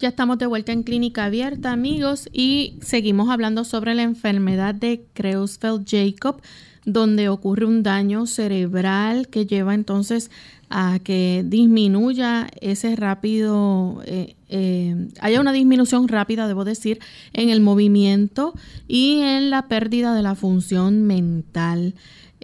Ya 0.00 0.08
estamos 0.08 0.38
de 0.38 0.46
vuelta 0.46 0.72
en 0.72 0.82
clínica 0.82 1.26
abierta, 1.26 1.70
amigos, 1.70 2.28
y 2.32 2.76
seguimos 2.80 3.30
hablando 3.30 3.62
sobre 3.62 3.94
la 3.94 4.02
enfermedad 4.02 4.74
de 4.74 5.06
Creutzfeldt-Jacob, 5.14 6.42
donde 6.84 7.28
ocurre 7.28 7.64
un 7.64 7.84
daño 7.84 8.26
cerebral 8.26 9.28
que 9.28 9.46
lleva 9.46 9.72
entonces 9.72 10.32
a 10.68 10.98
que 10.98 11.44
disminuya 11.46 12.48
ese 12.60 12.96
rápido, 12.96 14.02
eh, 14.04 14.34
eh, 14.48 15.08
haya 15.20 15.40
una 15.40 15.52
disminución 15.52 16.08
rápida, 16.08 16.48
debo 16.48 16.64
decir, 16.64 16.98
en 17.32 17.50
el 17.50 17.60
movimiento 17.60 18.52
y 18.88 19.20
en 19.20 19.48
la 19.50 19.68
pérdida 19.68 20.12
de 20.16 20.22
la 20.22 20.34
función 20.34 21.04
mental. 21.04 21.94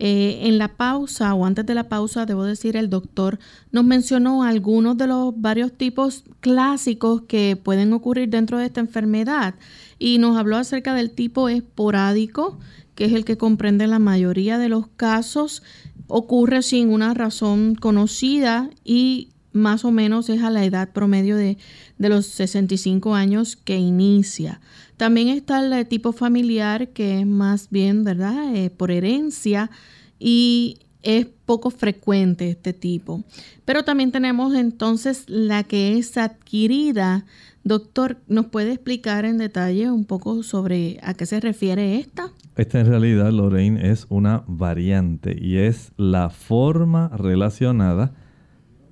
Eh, 0.03 0.49
en 0.49 0.57
la 0.57 0.69
pausa 0.79 1.35
o 1.35 1.45
antes 1.45 1.67
de 1.67 1.75
la 1.75 1.91
pausa, 1.91 2.25
debo 2.25 2.45
decir, 2.45 2.75
el 2.75 2.89
doctor 2.89 3.39
nos 3.71 3.85
mencionó 3.85 4.45
algunos 4.45 4.97
de 4.97 5.07
los 5.07 5.39
varios 5.39 5.75
tipos 5.75 6.25
clásicos 6.41 7.21
que 7.29 7.61
pueden 7.63 7.93
ocurrir 7.93 8.31
dentro 8.31 8.57
de 8.57 8.65
esta 8.65 8.81
enfermedad 8.81 9.57
y 9.99 10.17
nos 10.17 10.39
habló 10.39 10.57
acerca 10.57 10.95
del 10.95 11.11
tipo 11.11 11.51
esporádico, 11.51 12.59
que 12.95 13.05
es 13.05 13.13
el 13.13 13.27
que 13.27 13.37
comprende 13.37 13.87
la 13.87 13.99
mayoría 13.99 14.57
de 14.57 14.71
los 14.71 14.87
casos, 14.89 15.63
ocurre 16.07 16.63
sin 16.63 16.89
una 16.89 17.13
razón 17.13 17.75
conocida 17.75 18.71
y 18.83 19.29
más 19.53 19.85
o 19.85 19.91
menos 19.91 20.29
es 20.29 20.43
a 20.43 20.51
la 20.51 20.65
edad 20.65 20.91
promedio 20.93 21.37
de, 21.37 21.59
de 21.99 22.09
los 22.09 22.27
65 22.27 23.15
años 23.15 23.57
que 23.57 23.77
inicia. 23.77 24.61
También 24.97 25.29
está 25.29 25.65
el 25.65 25.87
tipo 25.87 26.13
familiar, 26.13 26.89
que 26.89 27.21
es 27.21 27.27
más 27.27 27.69
bien, 27.71 28.05
¿verdad?, 28.05 28.55
eh, 28.55 28.71
por 28.71 28.91
herencia 28.91 29.71
y 30.19 30.79
es 31.03 31.27
poco 31.47 31.71
frecuente 31.71 32.51
este 32.51 32.73
tipo. 32.73 33.25
Pero 33.65 33.85
también 33.85 34.13
tenemos 34.13 34.55
entonces 34.55 35.25
la 35.27 35.65
que 35.65 35.97
es 35.97 36.17
adquirida. 36.17 37.25
Doctor, 37.65 38.19
¿nos 38.29 38.47
puede 38.47 38.73
explicar 38.73 39.25
en 39.25 39.39
detalle 39.39 39.91
un 39.91 40.05
poco 40.05 40.43
sobre 40.43 40.99
a 41.03 41.15
qué 41.15 41.27
se 41.27 41.41
refiere 41.41 41.99
esta? 41.99 42.31
Esta 42.57 42.81
en 42.81 42.87
realidad, 42.87 43.31
Lorraine, 43.33 43.91
es 43.91 44.07
una 44.09 44.45
variante 44.47 45.37
y 45.41 45.57
es 45.59 45.93
la 45.97 46.31
forma 46.31 47.09
relacionada 47.09 48.13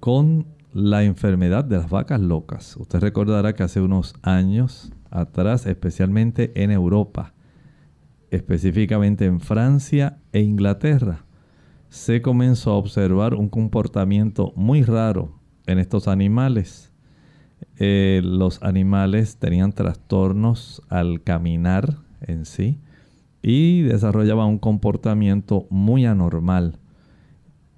con 0.01 0.47
la 0.73 1.05
enfermedad 1.05 1.65
de 1.65 1.79
las 1.79 1.91
vacas 1.91 2.21
locas. 2.21 2.77
Usted 2.77 3.01
recordará 3.01 3.55
que 3.55 3.63
hace 3.63 3.81
unos 3.81 4.15
años 4.23 4.93
atrás, 5.11 5.67
especialmente 5.67 6.53
en 6.63 6.71
Europa, 6.71 7.35
específicamente 8.31 9.25
en 9.25 9.41
Francia 9.41 10.19
e 10.33 10.41
Inglaterra, 10.41 11.25
se 11.89 12.21
comenzó 12.21 12.73
a 12.73 12.77
observar 12.77 13.35
un 13.35 13.49
comportamiento 13.49 14.53
muy 14.57 14.83
raro 14.83 15.39
en 15.67 15.79
estos 15.79 16.07
animales. 16.07 16.93
Eh, 17.79 18.21
los 18.23 18.63
animales 18.63 19.39
tenían 19.39 19.73
trastornos 19.73 20.83
al 20.89 21.23
caminar 21.23 21.97
en 22.21 22.45
sí 22.45 22.79
y 23.43 23.83
desarrollaban 23.83 24.49
un 24.49 24.59
comportamiento 24.59 25.67
muy 25.71 26.05
anormal. 26.05 26.79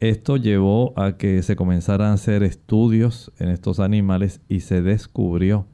Esto 0.00 0.38
llevó 0.38 0.98
a 0.98 1.18
que 1.18 1.42
se 1.42 1.56
comenzaran 1.56 2.08
a 2.08 2.14
hacer 2.14 2.42
estudios 2.42 3.32
en 3.38 3.50
estos 3.50 3.80
animales 3.80 4.40
y 4.48 4.60
se 4.60 4.80
descubrió 4.80 5.66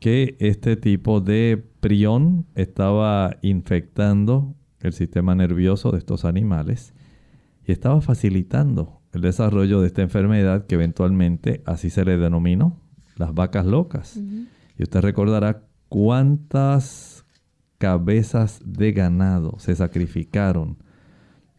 que 0.00 0.36
este 0.40 0.76
tipo 0.76 1.20
de 1.20 1.64
prión 1.78 2.46
estaba 2.56 3.36
infectando 3.42 4.56
el 4.80 4.92
sistema 4.92 5.36
nervioso 5.36 5.92
de 5.92 5.98
estos 5.98 6.24
animales 6.24 6.94
y 7.64 7.70
estaba 7.70 8.00
facilitando 8.00 9.00
el 9.12 9.20
desarrollo 9.20 9.80
de 9.80 9.86
esta 9.86 10.02
enfermedad 10.02 10.66
que 10.66 10.74
eventualmente 10.74 11.62
así 11.64 11.90
se 11.90 12.04
le 12.04 12.18
denominó 12.18 12.80
las 13.16 13.34
vacas 13.34 13.66
locas. 13.66 14.16
Y 14.76 14.82
usted 14.82 15.00
recordará 15.00 15.62
cuántas 15.88 17.24
cabezas 17.78 18.60
de 18.64 18.90
ganado 18.90 19.54
se 19.58 19.76
sacrificaron 19.76 20.78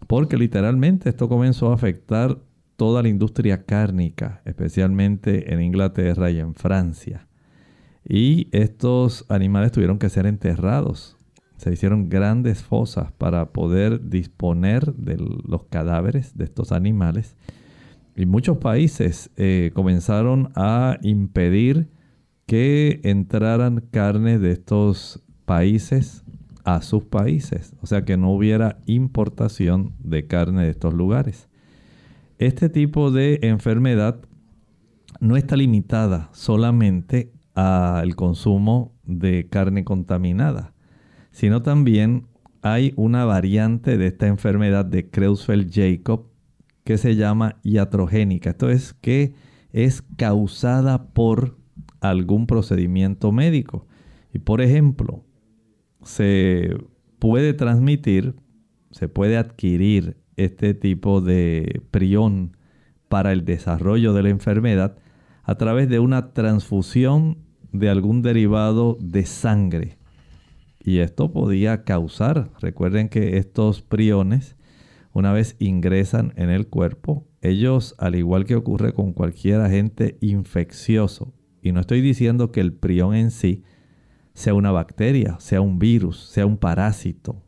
porque 0.08 0.38
literalmente 0.38 1.10
esto 1.10 1.28
comenzó 1.30 1.72
a 1.72 1.76
afectar 1.76 2.40
toda 2.76 3.02
la 3.02 3.10
industria 3.10 3.66
cárnica, 3.66 4.42
especialmente 4.46 5.54
en 5.54 5.62
Inglaterra 5.62 6.30
y 6.32 6.40
en 6.40 6.56
Francia. 6.56 7.28
Y 8.08 8.48
estos 8.52 9.26
animales 9.30 9.72
tuvieron 9.72 9.98
que 9.98 10.10
ser 10.10 10.26
enterrados. 10.26 11.18
Se 11.58 11.72
hicieron 11.72 12.10
grandes 12.10 12.62
fosas 12.62 13.12
para 13.14 13.52
poder 13.52 14.10
disponer 14.10 14.94
de 14.94 15.18
los 15.18 15.64
cadáveres 15.64 16.38
de 16.38 16.44
estos 16.44 16.72
animales. 16.72 17.36
Y 18.16 18.26
muchos 18.26 18.58
países 18.58 19.32
eh, 19.38 19.72
comenzaron 19.74 20.52
a 20.56 20.98
impedir 21.02 21.88
que 22.46 23.00
entraran 23.04 23.82
carne 23.92 24.38
de 24.38 24.52
estos 24.52 25.24
países 25.46 26.24
a 26.66 26.82
sus 26.82 27.06
países, 27.06 27.76
o 27.82 27.86
sea 27.86 28.04
que 28.04 28.18
no 28.18 28.32
hubiera 28.32 28.80
importación 28.88 29.94
de 30.00 30.28
carne 30.28 30.64
de 30.64 30.72
estos 30.72 30.94
lugares. 30.94 31.48
Este 32.40 32.70
tipo 32.70 33.12
de 33.12 33.40
enfermedad 33.44 34.20
no 35.20 35.38
está 35.38 35.56
limitada 35.56 36.30
solamente 36.34 37.32
al 37.54 38.16
consumo 38.16 38.94
de 39.04 39.48
carne 39.48 39.86
contaminada, 39.86 40.74
sino 41.32 41.62
también 41.62 42.28
hay 42.64 42.94
una 42.96 43.26
variante 43.26 43.98
de 43.98 44.08
esta 44.08 44.28
enfermedad 44.28 44.86
de 44.86 45.10
Creutzfeldt-Jacob 45.10 46.26
que 46.84 46.98
se 46.98 47.16
llama 47.16 47.58
iatrogénica. 47.64 48.50
Esto 48.50 48.70
es 48.70 48.94
que 48.94 49.36
es 49.72 50.02
causada 50.18 51.10
por 51.14 51.58
algún 52.02 52.48
procedimiento 52.48 53.32
médico. 53.32 53.86
Y 54.34 54.40
por 54.40 54.62
ejemplo, 54.62 55.25
se 56.06 56.78
puede 57.20 57.54
transmitir, 57.54 58.36
se 58.92 59.10
puede 59.10 59.38
adquirir 59.38 60.18
este 60.38 60.74
tipo 60.74 61.20
de 61.20 61.82
prión 61.92 62.56
para 63.10 63.32
el 63.32 63.44
desarrollo 63.44 64.14
de 64.14 64.24
la 64.24 64.30
enfermedad 64.30 64.98
a 65.44 65.56
través 65.56 65.90
de 65.90 66.00
una 66.00 66.34
transfusión 66.34 67.40
de 67.72 67.90
algún 67.90 68.22
derivado 68.22 68.98
de 69.02 69.26
sangre. 69.26 69.98
Y 70.80 71.00
esto 71.00 71.32
podía 71.34 71.84
causar, 71.84 72.52
recuerden 72.60 73.10
que 73.10 73.38
estos 73.38 73.82
priones, 73.82 74.56
una 75.14 75.34
vez 75.34 75.56
ingresan 75.60 76.34
en 76.36 76.50
el 76.50 76.68
cuerpo, 76.68 77.28
ellos, 77.42 77.96
al 77.98 78.16
igual 78.16 78.46
que 78.46 78.56
ocurre 78.56 78.94
con 78.94 79.14
cualquier 79.14 79.62
agente 79.62 80.18
infeccioso, 80.22 81.34
y 81.62 81.72
no 81.72 81.80
estoy 81.80 82.02
diciendo 82.02 82.52
que 82.52 82.62
el 82.62 82.74
prión 82.74 83.16
en 83.16 83.32
sí 83.32 83.64
sea 84.36 84.54
una 84.54 84.72
bacteria, 84.72 85.38
sea 85.40 85.62
un 85.62 85.80
virus, 85.80 86.28
sea 86.30 86.46
un 86.46 86.58
parásito. 86.58 87.42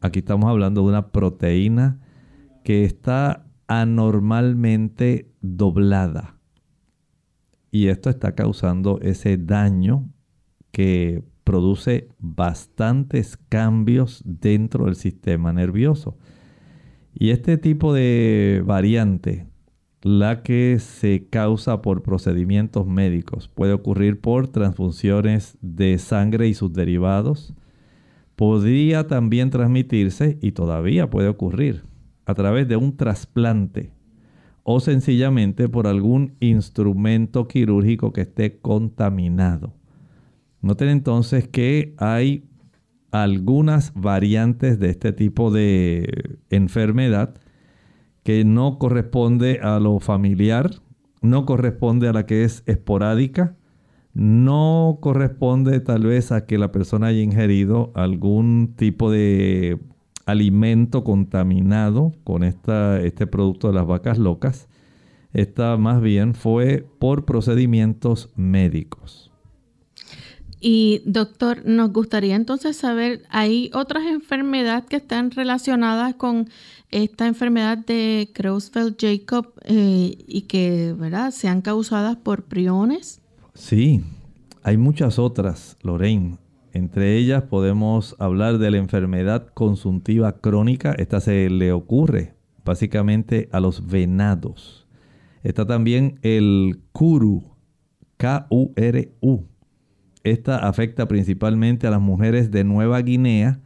Aquí 0.00 0.20
estamos 0.20 0.50
hablando 0.50 0.82
de 0.82 0.88
una 0.88 1.12
proteína 1.12 2.00
que 2.64 2.84
está 2.84 3.46
anormalmente 3.68 5.30
doblada. 5.40 6.38
Y 7.70 7.88
esto 7.88 8.08
está 8.08 8.34
causando 8.34 8.98
ese 9.02 9.36
daño 9.36 10.08
que 10.72 11.22
produce 11.44 12.08
bastantes 12.18 13.36
cambios 13.36 14.22
dentro 14.24 14.86
del 14.86 14.96
sistema 14.96 15.52
nervioso. 15.52 16.16
Y 17.12 17.30
este 17.30 17.58
tipo 17.58 17.92
de 17.92 18.62
variante, 18.64 19.46
la 20.06 20.44
que 20.44 20.78
se 20.78 21.26
causa 21.28 21.82
por 21.82 22.04
procedimientos 22.04 22.86
médicos, 22.86 23.48
puede 23.48 23.72
ocurrir 23.72 24.20
por 24.20 24.46
transfusiones 24.46 25.58
de 25.62 25.98
sangre 25.98 26.46
y 26.46 26.54
sus 26.54 26.72
derivados. 26.72 27.54
Podría 28.36 29.08
también 29.08 29.50
transmitirse, 29.50 30.38
y 30.40 30.52
todavía 30.52 31.10
puede 31.10 31.26
ocurrir, 31.26 31.82
a 32.24 32.34
través 32.34 32.68
de 32.68 32.76
un 32.76 32.96
trasplante 32.96 33.90
o 34.62 34.78
sencillamente 34.78 35.68
por 35.68 35.88
algún 35.88 36.36
instrumento 36.38 37.48
quirúrgico 37.48 38.12
que 38.12 38.20
esté 38.20 38.60
contaminado. 38.60 39.74
Noten 40.60 40.88
entonces 40.88 41.48
que 41.48 41.96
hay 41.98 42.44
algunas 43.10 43.92
variantes 43.92 44.78
de 44.78 44.90
este 44.90 45.12
tipo 45.12 45.50
de 45.50 46.38
enfermedad 46.50 47.34
que 48.26 48.44
no 48.44 48.80
corresponde 48.80 49.60
a 49.62 49.78
lo 49.78 50.00
familiar, 50.00 50.72
no 51.22 51.46
corresponde 51.46 52.08
a 52.08 52.12
la 52.12 52.26
que 52.26 52.42
es 52.42 52.64
esporádica, 52.66 53.54
no 54.14 54.98
corresponde 55.00 55.78
tal 55.78 56.02
vez 56.02 56.32
a 56.32 56.44
que 56.44 56.58
la 56.58 56.72
persona 56.72 57.06
haya 57.06 57.22
ingerido 57.22 57.92
algún 57.94 58.74
tipo 58.76 59.12
de 59.12 59.78
alimento 60.24 61.04
contaminado 61.04 62.14
con 62.24 62.42
esta, 62.42 63.00
este 63.00 63.28
producto 63.28 63.68
de 63.68 63.74
las 63.74 63.86
vacas 63.86 64.18
locas. 64.18 64.68
Esta 65.32 65.76
más 65.76 66.00
bien 66.00 66.34
fue 66.34 66.84
por 66.98 67.26
procedimientos 67.26 68.32
médicos. 68.34 69.25
Y 70.68 71.00
doctor, 71.04 71.64
nos 71.64 71.92
gustaría 71.92 72.34
entonces 72.34 72.76
saber, 72.76 73.22
¿hay 73.30 73.70
otras 73.72 74.02
enfermedades 74.04 74.86
que 74.86 74.96
están 74.96 75.30
relacionadas 75.30 76.16
con 76.16 76.48
esta 76.90 77.28
enfermedad 77.28 77.78
de 77.78 78.30
Creutzfeldt-Jacob 78.34 79.52
eh, 79.62 80.18
y 80.26 80.42
que 80.48 80.92
¿verdad? 80.98 81.30
sean 81.30 81.62
causadas 81.62 82.16
por 82.16 82.46
priones? 82.46 83.20
Sí, 83.54 84.02
hay 84.64 84.76
muchas 84.76 85.20
otras, 85.20 85.76
Lorraine. 85.82 86.38
Entre 86.72 87.16
ellas 87.16 87.44
podemos 87.44 88.16
hablar 88.18 88.58
de 88.58 88.72
la 88.72 88.78
enfermedad 88.78 89.46
consuntiva 89.54 90.40
crónica. 90.40 90.96
Esta 90.98 91.20
se 91.20 91.48
le 91.48 91.70
ocurre 91.70 92.34
básicamente 92.64 93.48
a 93.52 93.60
los 93.60 93.86
venados. 93.86 94.88
Está 95.44 95.64
también 95.64 96.18
el 96.22 96.80
Kuru, 96.90 97.54
K-U-R-U 98.16 99.46
esta 100.30 100.58
afecta 100.58 101.06
principalmente 101.08 101.86
a 101.86 101.90
las 101.90 102.00
mujeres 102.00 102.50
de 102.50 102.64
Nueva 102.64 103.00
Guinea, 103.00 103.60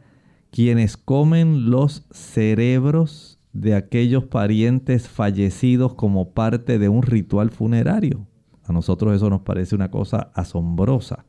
quienes 0.51 0.97
comen 0.97 1.69
los 1.69 2.05
cerebros 2.11 3.39
de 3.53 3.75
aquellos 3.75 4.25
parientes 4.25 5.07
fallecidos 5.07 5.95
como 5.95 6.33
parte 6.33 6.79
de 6.79 6.89
un 6.89 7.01
ritual 7.03 7.49
funerario. 7.49 8.27
A 8.63 8.73
nosotros 8.73 9.15
eso 9.15 9.29
nos 9.29 9.41
parece 9.41 9.75
una 9.75 9.91
cosa 9.91 10.31
asombrosa. 10.33 11.25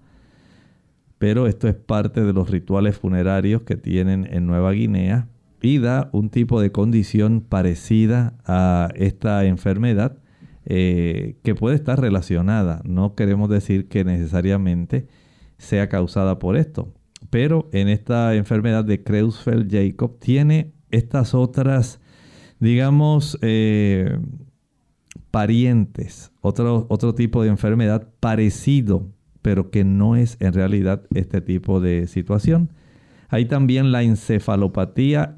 Pero 1.18 1.46
esto 1.46 1.68
es 1.68 1.74
parte 1.74 2.22
de 2.22 2.32
los 2.32 2.50
rituales 2.50 2.98
funerarios 2.98 3.62
que 3.62 3.76
tienen 3.76 4.28
en 4.30 4.46
Nueva 4.46 4.72
Guinea 4.72 5.28
y 5.62 5.78
da 5.78 6.10
un 6.12 6.30
tipo 6.30 6.60
de 6.60 6.72
condición 6.72 7.40
parecida 7.40 8.34
a 8.44 8.88
esta 8.96 9.44
enfermedad 9.44 10.18
eh, 10.64 11.36
que 11.42 11.54
puede 11.54 11.76
estar 11.76 12.00
relacionada. 12.00 12.82
No 12.84 13.14
queremos 13.14 13.48
decir 13.48 13.88
que 13.88 14.04
necesariamente 14.04 15.06
sea 15.62 15.88
causada 15.88 16.38
por 16.38 16.56
esto. 16.56 16.92
Pero 17.30 17.68
en 17.72 17.88
esta 17.88 18.34
enfermedad 18.34 18.84
de 18.84 19.02
Creutzfeldt-Jacob 19.02 20.18
tiene 20.18 20.72
estas 20.90 21.34
otras, 21.34 22.00
digamos, 22.60 23.38
eh, 23.42 24.18
parientes, 25.30 26.32
otro, 26.40 26.86
otro 26.90 27.14
tipo 27.14 27.42
de 27.42 27.48
enfermedad 27.48 28.08
parecido, 28.20 29.08
pero 29.40 29.70
que 29.70 29.84
no 29.84 30.16
es 30.16 30.36
en 30.40 30.52
realidad 30.52 31.04
este 31.14 31.40
tipo 31.40 31.80
de 31.80 32.06
situación. 32.06 32.70
Hay 33.28 33.46
también 33.46 33.92
la 33.92 34.02
encefalopatía 34.02 35.32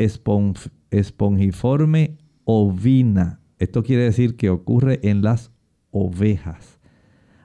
espongiforme 0.90 2.18
ovina. 2.44 3.40
Esto 3.58 3.84
quiere 3.84 4.02
decir 4.02 4.36
que 4.36 4.50
ocurre 4.50 4.98
en 5.04 5.22
las 5.22 5.52
ovejas. 5.92 6.73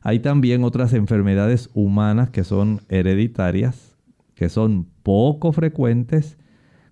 Hay 0.10 0.22
también 0.22 0.64
otras 0.64 0.94
enfermedades 0.94 1.70
humanas 1.76 2.32
que 2.32 2.44
son 2.44 2.82
hereditarias, 2.90 3.96
que 4.34 4.50
son 4.50 4.88
poco 5.04 5.52
frecuentes, 5.52 6.40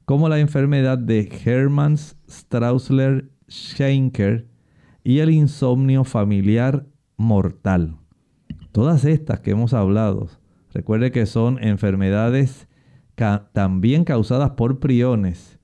como 0.06 0.30
la 0.30 0.38
enfermedad 0.38 0.99
de 0.99 1.27
Hermanns 1.43 2.15
Straussler 2.30 3.32
Schenker 3.49 4.47
y 5.03 5.17
el 5.17 5.32
insomnio 5.32 6.03
familiar 6.03 6.86
mortal. 7.15 7.97
Todas 8.71 9.03
estas 9.03 9.39
que 9.39 9.49
hemos 9.49 9.73
hablado, 9.73 10.27
recuerde 10.71 11.12
que 11.12 11.25
son 11.25 11.58
enfermedades 11.63 12.67
también 13.51 14.03
causadas 14.03 14.51
por 14.51 14.80
priones 14.80 15.57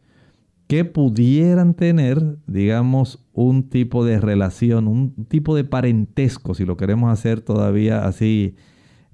que 0.73 0.85
pudieran 0.85 1.75
tener, 1.75 2.39
digamos, 2.47 3.23
un 3.31 3.69
tipo 3.69 4.03
de 4.03 4.19
relación, 4.19 4.87
un 4.87 5.13
tipo 5.25 5.55
de 5.55 5.65
parentesco, 5.65 6.55
si 6.55 6.65
lo 6.65 6.77
queremos 6.77 7.13
hacer 7.13 7.41
todavía 7.41 8.07
así 8.07 8.55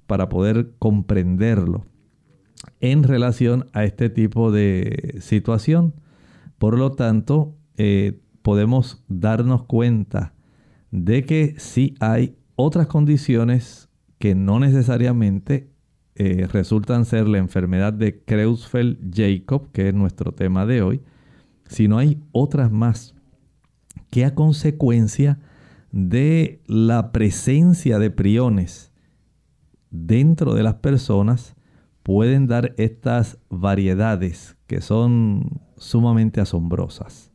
para 0.06 0.30
poder 0.30 0.72
comprenderlo, 0.78 1.84
en 2.80 3.02
relación 3.02 3.66
a 3.74 3.84
este 3.84 4.08
tipo 4.08 4.50
de 4.50 5.18
situación. 5.20 5.92
Por 6.56 6.78
lo 6.78 6.92
tanto, 6.92 7.58
eh, 7.76 8.22
podemos 8.40 9.04
darnos 9.08 9.64
cuenta 9.64 10.32
de 10.90 11.26
que 11.26 11.56
sí 11.58 11.94
hay 12.00 12.38
otras 12.56 12.86
condiciones 12.86 13.90
que 14.18 14.34
no 14.34 14.60
necesariamente 14.60 15.68
eh, 16.14 16.48
resultan 16.50 17.04
ser 17.04 17.28
la 17.28 17.36
enfermedad 17.36 17.92
de 17.92 18.24
Creutzfeldt-Jacob, 18.24 19.72
que 19.72 19.90
es 19.90 19.94
nuestro 19.94 20.32
tema 20.32 20.64
de 20.64 20.80
hoy, 20.80 21.02
sino 21.70 21.98
hay 21.98 22.18
otras 22.32 22.70
más 22.70 23.14
que 24.10 24.24
a 24.24 24.34
consecuencia 24.34 25.38
de 25.92 26.60
la 26.66 27.12
presencia 27.12 27.98
de 27.98 28.10
priones 28.10 28.92
dentro 29.90 30.54
de 30.54 30.62
las 30.62 30.74
personas 30.74 31.54
pueden 32.02 32.46
dar 32.46 32.74
estas 32.76 33.38
variedades 33.48 34.56
que 34.66 34.80
son 34.80 35.60
sumamente 35.76 36.40
asombrosas. 36.40 37.30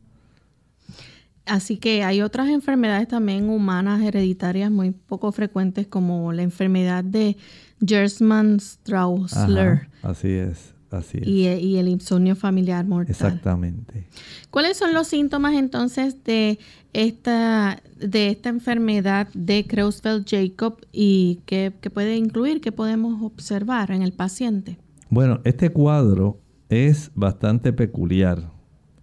Así 1.46 1.78
que 1.78 2.02
hay 2.02 2.22
otras 2.22 2.48
enfermedades 2.48 3.08
también 3.08 3.48
humanas 3.48 4.02
hereditarias 4.02 4.70
muy 4.70 4.90
poco 4.90 5.32
frecuentes 5.32 5.86
como 5.86 6.32
la 6.32 6.42
enfermedad 6.42 7.04
de 7.04 7.36
Gerstmann-Straussler. 7.80 9.88
Así 10.02 10.28
es. 10.28 10.75
Y, 11.24 11.46
el 11.46 11.88
insomnio 11.88 12.36
familiar 12.36 12.84
mortal. 12.86 13.10
Exactamente. 13.10 14.06
¿Cuáles 14.50 14.76
son 14.76 14.92
los 14.92 15.06
síntomas 15.08 15.54
entonces 15.54 16.22
de 16.24 16.58
esta, 16.92 17.82
de 17.98 18.30
esta 18.30 18.48
enfermedad 18.48 19.28
de 19.34 19.66
Creutzfeldt-Jacob 19.66 20.78
y 20.92 21.40
qué, 21.46 21.72
puede 21.92 22.16
incluir, 22.16 22.60
qué 22.60 22.72
podemos 22.72 23.22
observar 23.22 23.90
en 23.90 24.02
el 24.02 24.12
paciente? 24.12 24.78
Bueno, 25.10 25.40
este 25.44 25.70
cuadro 25.70 26.40
es 26.68 27.10
bastante 27.14 27.72
peculiar. 27.72 28.50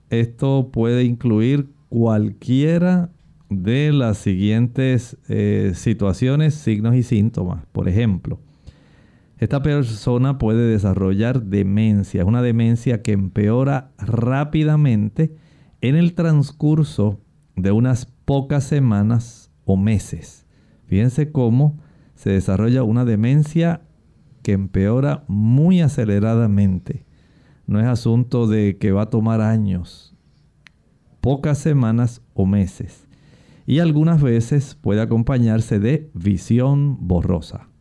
Esto 0.09 0.69
puede 0.71 1.03
incluir 1.03 1.69
cualquiera 1.89 3.09
de 3.49 3.91
las 3.93 4.17
siguientes 4.17 5.17
eh, 5.29 5.73
situaciones, 5.75 6.55
signos 6.55 6.95
y 6.95 7.03
síntomas. 7.03 7.65
Por 7.71 7.87
ejemplo, 7.87 8.39
esta 9.37 9.61
persona 9.61 10.37
puede 10.37 10.67
desarrollar 10.67 11.43
demencia, 11.43 12.25
una 12.25 12.41
demencia 12.41 13.01
que 13.01 13.11
empeora 13.11 13.91
rápidamente 13.97 15.35
en 15.81 15.95
el 15.95 16.13
transcurso 16.13 17.19
de 17.55 17.71
unas 17.71 18.05
pocas 18.05 18.63
semanas 18.63 19.51
o 19.65 19.75
meses. 19.75 20.45
Fíjense 20.85 21.31
cómo 21.31 21.79
se 22.15 22.29
desarrolla 22.29 22.83
una 22.83 23.05
demencia 23.05 23.81
que 24.43 24.53
empeora 24.53 25.23
muy 25.27 25.81
aceleradamente. 25.81 27.05
No 27.65 27.79
es 27.79 27.87
asunto 27.87 28.47
de 28.47 28.77
que 28.77 28.91
va 28.91 29.03
a 29.03 29.09
tomar 29.09 29.41
años, 29.41 30.15
pocas 31.21 31.57
semanas 31.57 32.21
o 32.33 32.45
meses. 32.45 33.07
Y 33.65 33.79
algunas 33.79 34.21
veces 34.21 34.75
puede 34.75 35.01
acompañarse 35.01 35.79
de 35.79 36.11
visión 36.13 37.07
borrosa. 37.07 37.72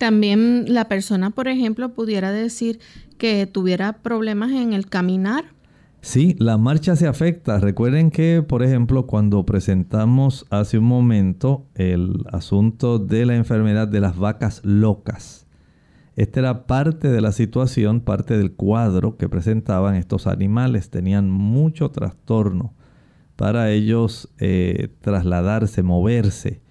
También 0.00 0.64
la 0.68 0.88
persona, 0.88 1.28
por 1.28 1.46
ejemplo, 1.46 1.92
pudiera 1.92 2.32
decir 2.32 2.80
que 3.18 3.46
tuviera 3.46 3.98
problemas 3.98 4.50
en 4.50 4.72
el 4.72 4.86
caminar. 4.86 5.44
Sí, 6.00 6.36
la 6.38 6.56
marcha 6.56 6.96
se 6.96 7.06
afecta. 7.06 7.58
Recuerden 7.58 8.10
que, 8.10 8.42
por 8.42 8.62
ejemplo, 8.62 9.06
cuando 9.06 9.44
presentamos 9.44 10.46
hace 10.48 10.78
un 10.78 10.86
momento 10.86 11.66
el 11.74 12.24
asunto 12.32 12.98
de 12.98 13.26
la 13.26 13.36
enfermedad 13.36 13.88
de 13.88 14.00
las 14.00 14.16
vacas 14.16 14.62
locas, 14.64 15.46
esta 16.16 16.40
era 16.40 16.66
parte 16.66 17.08
de 17.08 17.20
la 17.20 17.32
situación, 17.32 18.00
parte 18.00 18.38
del 18.38 18.52
cuadro 18.52 19.18
que 19.18 19.28
presentaban 19.28 19.96
estos 19.96 20.26
animales. 20.26 20.88
Tenían 20.88 21.30
mucho 21.30 21.90
trastorno 21.90 22.72
para 23.36 23.70
ellos 23.70 24.30
eh, 24.38 24.88
trasladarse, 25.02 25.82
moverse. 25.82 26.62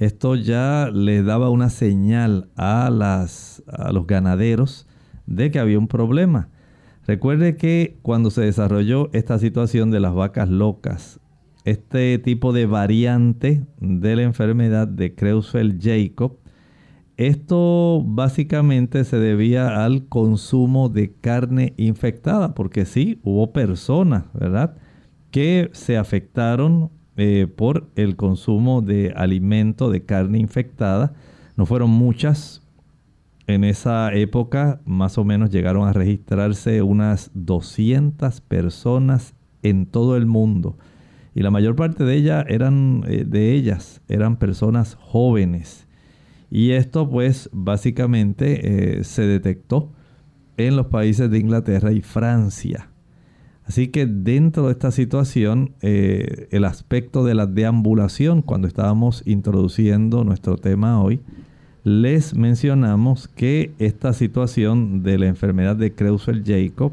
Esto 0.00 0.34
ya 0.34 0.90
le 0.90 1.22
daba 1.22 1.50
una 1.50 1.68
señal 1.68 2.48
a, 2.56 2.88
las, 2.88 3.62
a 3.66 3.92
los 3.92 4.06
ganaderos 4.06 4.86
de 5.26 5.50
que 5.50 5.58
había 5.58 5.78
un 5.78 5.88
problema. 5.88 6.48
Recuerde 7.06 7.56
que 7.56 7.98
cuando 8.00 8.30
se 8.30 8.40
desarrolló 8.40 9.10
esta 9.12 9.38
situación 9.38 9.90
de 9.90 10.00
las 10.00 10.14
vacas 10.14 10.48
locas, 10.48 11.20
este 11.66 12.18
tipo 12.18 12.54
de 12.54 12.64
variante 12.64 13.66
de 13.78 14.16
la 14.16 14.22
enfermedad 14.22 14.88
de 14.88 15.14
Creutzfeldt-Jacob, 15.14 16.38
esto 17.18 18.02
básicamente 18.02 19.04
se 19.04 19.18
debía 19.18 19.84
al 19.84 20.06
consumo 20.06 20.88
de 20.88 21.12
carne 21.12 21.74
infectada, 21.76 22.54
porque 22.54 22.86
sí, 22.86 23.20
hubo 23.22 23.52
personas, 23.52 24.24
¿verdad?, 24.32 24.78
que 25.30 25.68
se 25.74 25.98
afectaron 25.98 26.90
eh, 27.22 27.46
por 27.46 27.86
el 27.96 28.16
consumo 28.16 28.80
de 28.80 29.12
alimento 29.14 29.90
de 29.90 30.06
carne 30.06 30.38
infectada. 30.38 31.12
No 31.54 31.66
fueron 31.66 31.90
muchas. 31.90 32.62
En 33.46 33.62
esa 33.62 34.10
época 34.14 34.80
más 34.86 35.18
o 35.18 35.24
menos 35.24 35.50
llegaron 35.50 35.86
a 35.86 35.92
registrarse 35.92 36.80
unas 36.80 37.30
200 37.34 38.40
personas 38.40 39.34
en 39.62 39.84
todo 39.84 40.16
el 40.16 40.24
mundo. 40.24 40.78
Y 41.34 41.42
la 41.42 41.50
mayor 41.50 41.76
parte 41.76 42.04
de, 42.04 42.14
ellas 42.14 42.46
eran, 42.48 43.04
eh, 43.06 43.26
de 43.26 43.52
ellas 43.52 44.00
eran 44.08 44.38
personas 44.38 44.94
jóvenes. 44.94 45.86
Y 46.50 46.70
esto 46.70 47.10
pues 47.10 47.50
básicamente 47.52 49.00
eh, 49.00 49.04
se 49.04 49.26
detectó 49.26 49.92
en 50.56 50.74
los 50.74 50.86
países 50.86 51.30
de 51.30 51.38
Inglaterra 51.38 51.92
y 51.92 52.00
Francia. 52.00 52.89
Así 53.70 53.86
que 53.86 54.04
dentro 54.04 54.66
de 54.66 54.72
esta 54.72 54.90
situación, 54.90 55.74
eh, 55.80 56.48
el 56.50 56.64
aspecto 56.64 57.24
de 57.24 57.36
la 57.36 57.46
deambulación, 57.46 58.42
cuando 58.42 58.66
estábamos 58.66 59.22
introduciendo 59.26 60.24
nuestro 60.24 60.56
tema 60.56 61.00
hoy, 61.00 61.20
les 61.84 62.34
mencionamos 62.34 63.28
que 63.28 63.70
esta 63.78 64.12
situación 64.12 65.04
de 65.04 65.18
la 65.18 65.28
enfermedad 65.28 65.76
de 65.76 65.94
Creutzfeldt-Jacob 65.94 66.90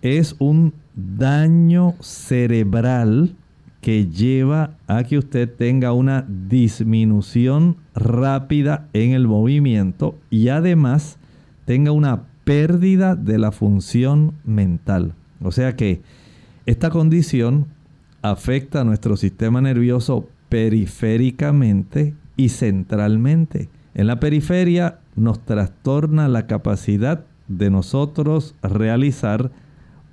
es 0.00 0.34
un 0.38 0.72
daño 0.94 1.92
cerebral 2.00 3.36
que 3.82 4.06
lleva 4.06 4.78
a 4.86 5.04
que 5.04 5.18
usted 5.18 5.54
tenga 5.54 5.92
una 5.92 6.24
disminución 6.26 7.76
rápida 7.94 8.88
en 8.94 9.10
el 9.10 9.28
movimiento 9.28 10.14
y 10.30 10.48
además 10.48 11.18
tenga 11.66 11.92
una 11.92 12.22
pérdida 12.44 13.14
de 13.14 13.36
la 13.36 13.52
función 13.52 14.32
mental. 14.46 15.16
O 15.44 15.52
sea 15.52 15.76
que 15.76 16.02
esta 16.66 16.90
condición 16.90 17.66
afecta 18.22 18.80
a 18.80 18.84
nuestro 18.84 19.16
sistema 19.16 19.60
nervioso 19.60 20.28
periféricamente 20.48 22.14
y 22.36 22.50
centralmente. 22.50 23.68
En 23.94 24.06
la 24.06 24.20
periferia 24.20 24.98
nos 25.16 25.44
trastorna 25.44 26.28
la 26.28 26.46
capacidad 26.46 27.24
de 27.48 27.70
nosotros 27.70 28.54
realizar 28.62 29.50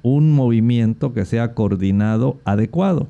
un 0.02 0.32
movimiento 0.32 1.14
que 1.14 1.26
sea 1.26 1.54
coordinado 1.54 2.40
adecuado. 2.46 3.08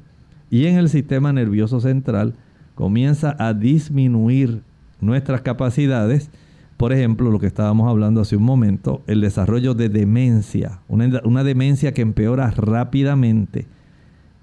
Y 0.49 0.65
en 0.65 0.77
el 0.77 0.89
sistema 0.89 1.31
nervioso 1.33 1.79
central 1.79 2.33
comienza 2.75 3.35
a 3.39 3.53
disminuir 3.53 4.61
nuestras 5.01 5.41
capacidades 5.41 6.29
por 6.79 6.93
ejemplo, 6.93 7.29
lo 7.29 7.39
que 7.39 7.47
estábamos 7.47 7.89
hablando 7.89 8.21
hace 8.21 8.37
un 8.37 8.43
momento, 8.43 9.01
el 9.05 9.19
desarrollo 9.19 9.73
de 9.73 9.89
demencia, 9.89 10.79
una, 10.87 11.43
demencia 11.43 11.93
que 11.93 12.01
empeora 12.01 12.51
rápidamente. 12.51 13.65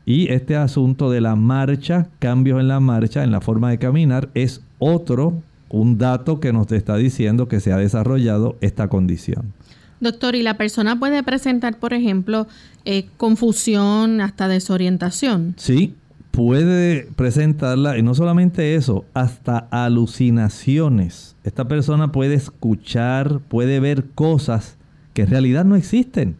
Y 0.04 0.30
este 0.30 0.54
asunto 0.54 1.10
de 1.10 1.22
la 1.22 1.34
marcha, 1.34 2.08
cambios 2.18 2.60
en 2.60 2.68
la 2.68 2.78
marcha, 2.78 3.24
en 3.24 3.30
la 3.30 3.40
forma 3.40 3.70
de 3.70 3.78
caminar, 3.78 4.28
es 4.34 4.60
otro, 4.78 5.40
un 5.70 5.96
dato 5.96 6.38
que 6.38 6.52
nos 6.52 6.70
está 6.72 6.98
diciendo 6.98 7.48
que 7.48 7.58
se 7.58 7.72
ha 7.72 7.78
desarrollado 7.78 8.58
esta 8.60 8.88
condición. 8.88 9.54
Doctor, 10.00 10.34
¿y 10.34 10.42
la 10.42 10.58
persona 10.58 10.98
puede 10.98 11.22
presentar, 11.22 11.78
por 11.78 11.94
ejemplo, 11.94 12.46
eh, 12.84 13.06
confusión, 13.16 14.20
hasta 14.20 14.46
desorientación? 14.46 15.54
Sí, 15.56 15.94
puede 16.36 17.08
presentarla, 17.16 17.96
y 17.96 18.02
no 18.02 18.14
solamente 18.14 18.74
eso, 18.74 19.06
hasta 19.14 19.56
alucinaciones. 19.70 21.34
Esta 21.44 21.66
persona 21.66 22.12
puede 22.12 22.34
escuchar, 22.34 23.40
puede 23.48 23.80
ver 23.80 24.10
cosas 24.14 24.76
que 25.14 25.22
en 25.22 25.30
realidad 25.30 25.64
no 25.64 25.76
existen. 25.76 26.36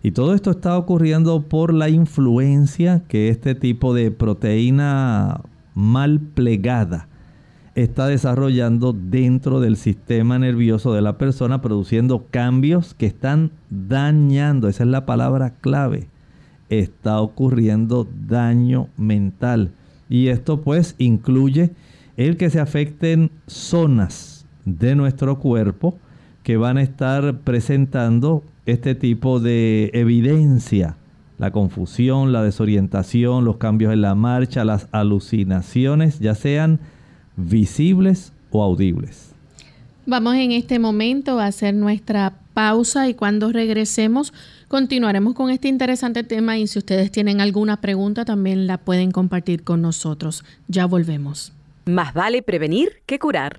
Y 0.00 0.12
todo 0.12 0.34
esto 0.34 0.52
está 0.52 0.78
ocurriendo 0.78 1.42
por 1.42 1.74
la 1.74 1.88
influencia 1.88 3.02
que 3.08 3.30
este 3.30 3.56
tipo 3.56 3.94
de 3.94 4.12
proteína 4.12 5.40
mal 5.74 6.20
plegada 6.20 7.08
está 7.74 8.06
desarrollando 8.06 8.92
dentro 8.92 9.58
del 9.58 9.76
sistema 9.76 10.38
nervioso 10.38 10.92
de 10.92 11.02
la 11.02 11.18
persona, 11.18 11.60
produciendo 11.60 12.26
cambios 12.30 12.94
que 12.94 13.06
están 13.06 13.50
dañando, 13.70 14.68
esa 14.68 14.84
es 14.84 14.88
la 14.88 15.04
palabra 15.04 15.54
clave, 15.60 16.11
está 16.80 17.20
ocurriendo 17.20 18.08
daño 18.26 18.88
mental. 18.96 19.72
Y 20.08 20.28
esto 20.28 20.62
pues 20.62 20.94
incluye 20.98 21.70
el 22.16 22.36
que 22.36 22.50
se 22.50 22.60
afecten 22.60 23.30
zonas 23.46 24.46
de 24.64 24.94
nuestro 24.94 25.38
cuerpo 25.38 25.98
que 26.42 26.56
van 26.56 26.78
a 26.78 26.82
estar 26.82 27.38
presentando 27.40 28.42
este 28.66 28.94
tipo 28.94 29.40
de 29.40 29.90
evidencia. 29.92 30.96
La 31.38 31.50
confusión, 31.50 32.32
la 32.32 32.42
desorientación, 32.42 33.44
los 33.44 33.56
cambios 33.56 33.92
en 33.92 34.02
la 34.02 34.14
marcha, 34.14 34.64
las 34.64 34.88
alucinaciones, 34.92 36.20
ya 36.20 36.34
sean 36.34 36.80
visibles 37.36 38.32
o 38.50 38.62
audibles. 38.62 39.31
Vamos 40.04 40.34
en 40.34 40.50
este 40.50 40.80
momento 40.80 41.38
a 41.38 41.46
hacer 41.46 41.74
nuestra 41.74 42.34
pausa 42.54 43.08
y 43.08 43.14
cuando 43.14 43.52
regresemos 43.52 44.32
continuaremos 44.66 45.34
con 45.34 45.50
este 45.50 45.68
interesante 45.68 46.24
tema 46.24 46.58
y 46.58 46.66
si 46.66 46.80
ustedes 46.80 47.12
tienen 47.12 47.40
alguna 47.40 47.80
pregunta 47.80 48.24
también 48.24 48.66
la 48.66 48.78
pueden 48.78 49.12
compartir 49.12 49.62
con 49.62 49.80
nosotros. 49.80 50.44
Ya 50.66 50.86
volvemos. 50.86 51.52
Más 51.86 52.14
vale 52.14 52.42
prevenir 52.42 53.02
que 53.06 53.20
curar. 53.20 53.58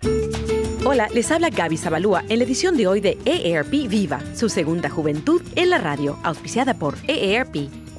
Hola, 0.86 1.08
les 1.14 1.32
habla 1.32 1.50
Gaby 1.50 1.78
Zabalúa 1.78 2.24
en 2.28 2.40
la 2.40 2.44
edición 2.44 2.76
de 2.76 2.88
hoy 2.88 3.00
de 3.00 3.18
EARP 3.24 3.72
Viva, 3.88 4.20
su 4.36 4.50
segunda 4.50 4.90
juventud 4.90 5.42
en 5.56 5.70
la 5.70 5.78
radio, 5.78 6.20
auspiciada 6.24 6.74
por 6.74 6.98
EARP. 7.08 7.83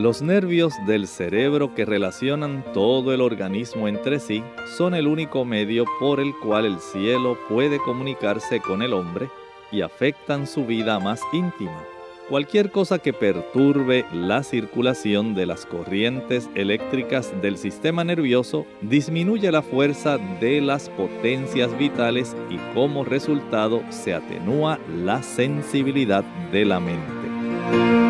Los 0.00 0.22
nervios 0.22 0.72
del 0.86 1.06
cerebro 1.06 1.74
que 1.74 1.84
relacionan 1.84 2.64
todo 2.72 3.12
el 3.12 3.20
organismo 3.20 3.86
entre 3.86 4.18
sí 4.18 4.42
son 4.78 4.94
el 4.94 5.06
único 5.06 5.44
medio 5.44 5.84
por 6.00 6.20
el 6.20 6.32
cual 6.42 6.64
el 6.64 6.80
cielo 6.80 7.36
puede 7.50 7.78
comunicarse 7.80 8.60
con 8.60 8.80
el 8.80 8.94
hombre 8.94 9.28
y 9.70 9.82
afectan 9.82 10.46
su 10.46 10.64
vida 10.64 10.98
más 11.00 11.20
íntima. 11.34 11.84
Cualquier 12.30 12.70
cosa 12.70 12.98
que 12.98 13.12
perturbe 13.12 14.06
la 14.10 14.42
circulación 14.42 15.34
de 15.34 15.44
las 15.44 15.66
corrientes 15.66 16.48
eléctricas 16.54 17.34
del 17.42 17.58
sistema 17.58 18.02
nervioso 18.02 18.64
disminuye 18.80 19.52
la 19.52 19.60
fuerza 19.60 20.16
de 20.16 20.62
las 20.62 20.88
potencias 20.88 21.76
vitales 21.76 22.34
y 22.48 22.56
como 22.72 23.04
resultado 23.04 23.82
se 23.90 24.14
atenúa 24.14 24.78
la 25.04 25.22
sensibilidad 25.22 26.24
de 26.52 26.64
la 26.64 26.80
mente. 26.80 28.09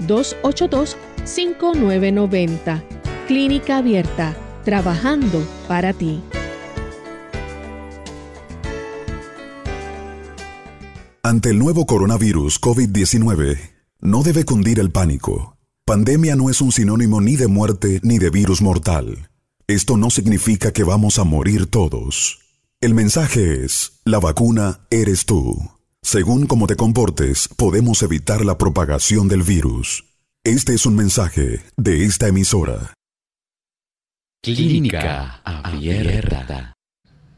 282 0.00 0.96
5990. 1.24 2.82
Clínica 3.26 3.78
Abierta, 3.78 4.36
trabajando 4.64 5.42
para 5.66 5.92
ti. 5.92 6.22
Ante 11.22 11.50
el 11.50 11.58
nuevo 11.58 11.86
coronavirus 11.86 12.60
COVID-19, 12.60 13.58
no 14.00 14.22
debe 14.22 14.44
cundir 14.44 14.78
el 14.78 14.92
pánico. 14.92 15.56
Pandemia 15.84 16.36
no 16.36 16.50
es 16.50 16.60
un 16.60 16.70
sinónimo 16.70 17.20
ni 17.20 17.34
de 17.34 17.48
muerte 17.48 18.00
ni 18.04 18.18
de 18.18 18.30
virus 18.30 18.62
mortal. 18.62 19.28
Esto 19.66 19.96
no 19.96 20.10
significa 20.10 20.72
que 20.72 20.84
vamos 20.84 21.18
a 21.18 21.24
morir 21.24 21.66
todos. 21.66 22.38
El 22.80 22.94
mensaje 22.94 23.64
es, 23.64 24.00
la 24.04 24.20
vacuna 24.20 24.86
eres 24.90 25.26
tú. 25.26 25.56
Según 26.06 26.46
cómo 26.46 26.68
te 26.68 26.76
comportes, 26.76 27.48
podemos 27.56 28.00
evitar 28.04 28.44
la 28.44 28.56
propagación 28.56 29.26
del 29.26 29.42
virus. 29.42 30.04
Este 30.44 30.72
es 30.72 30.86
un 30.86 30.94
mensaje 30.94 31.62
de 31.76 32.04
esta 32.04 32.28
emisora. 32.28 32.94
Clínica 34.40 35.40
Abierta. 35.42 36.74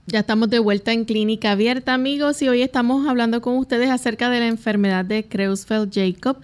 Ya 0.07 0.18
estamos 0.18 0.50
de 0.50 0.59
vuelta 0.59 0.92
en 0.92 1.07
Clínica 1.07 1.52
Abierta, 1.52 1.94
amigos, 1.94 2.42
y 2.42 2.50
hoy 2.50 2.61
estamos 2.61 3.09
hablando 3.09 3.40
con 3.40 3.57
ustedes 3.57 3.88
acerca 3.88 4.28
de 4.28 4.40
la 4.40 4.48
enfermedad 4.48 5.07
de 5.07 5.26
Creutzfeldt-Jacob. 5.26 6.37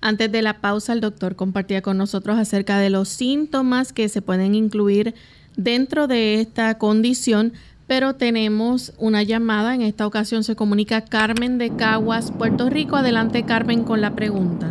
Antes 0.00 0.30
de 0.30 0.42
la 0.42 0.60
pausa, 0.60 0.92
el 0.92 1.00
doctor 1.00 1.34
compartía 1.34 1.82
con 1.82 1.98
nosotros 1.98 2.38
acerca 2.38 2.78
de 2.78 2.90
los 2.90 3.08
síntomas 3.08 3.92
que 3.92 4.08
se 4.08 4.22
pueden 4.22 4.54
incluir 4.54 5.16
dentro 5.56 6.06
de 6.06 6.40
esta 6.40 6.78
condición, 6.78 7.52
pero 7.86 8.14
tenemos 8.14 8.94
una 8.98 9.22
llamada. 9.22 9.74
En 9.74 9.82
esta 9.82 10.06
ocasión 10.06 10.44
se 10.44 10.56
comunica 10.56 11.04
Carmen 11.04 11.58
de 11.58 11.74
Caguas, 11.76 12.32
Puerto 12.32 12.70
Rico. 12.70 12.96
Adelante, 12.96 13.44
Carmen, 13.44 13.84
con 13.84 14.00
la 14.00 14.14
pregunta. 14.14 14.70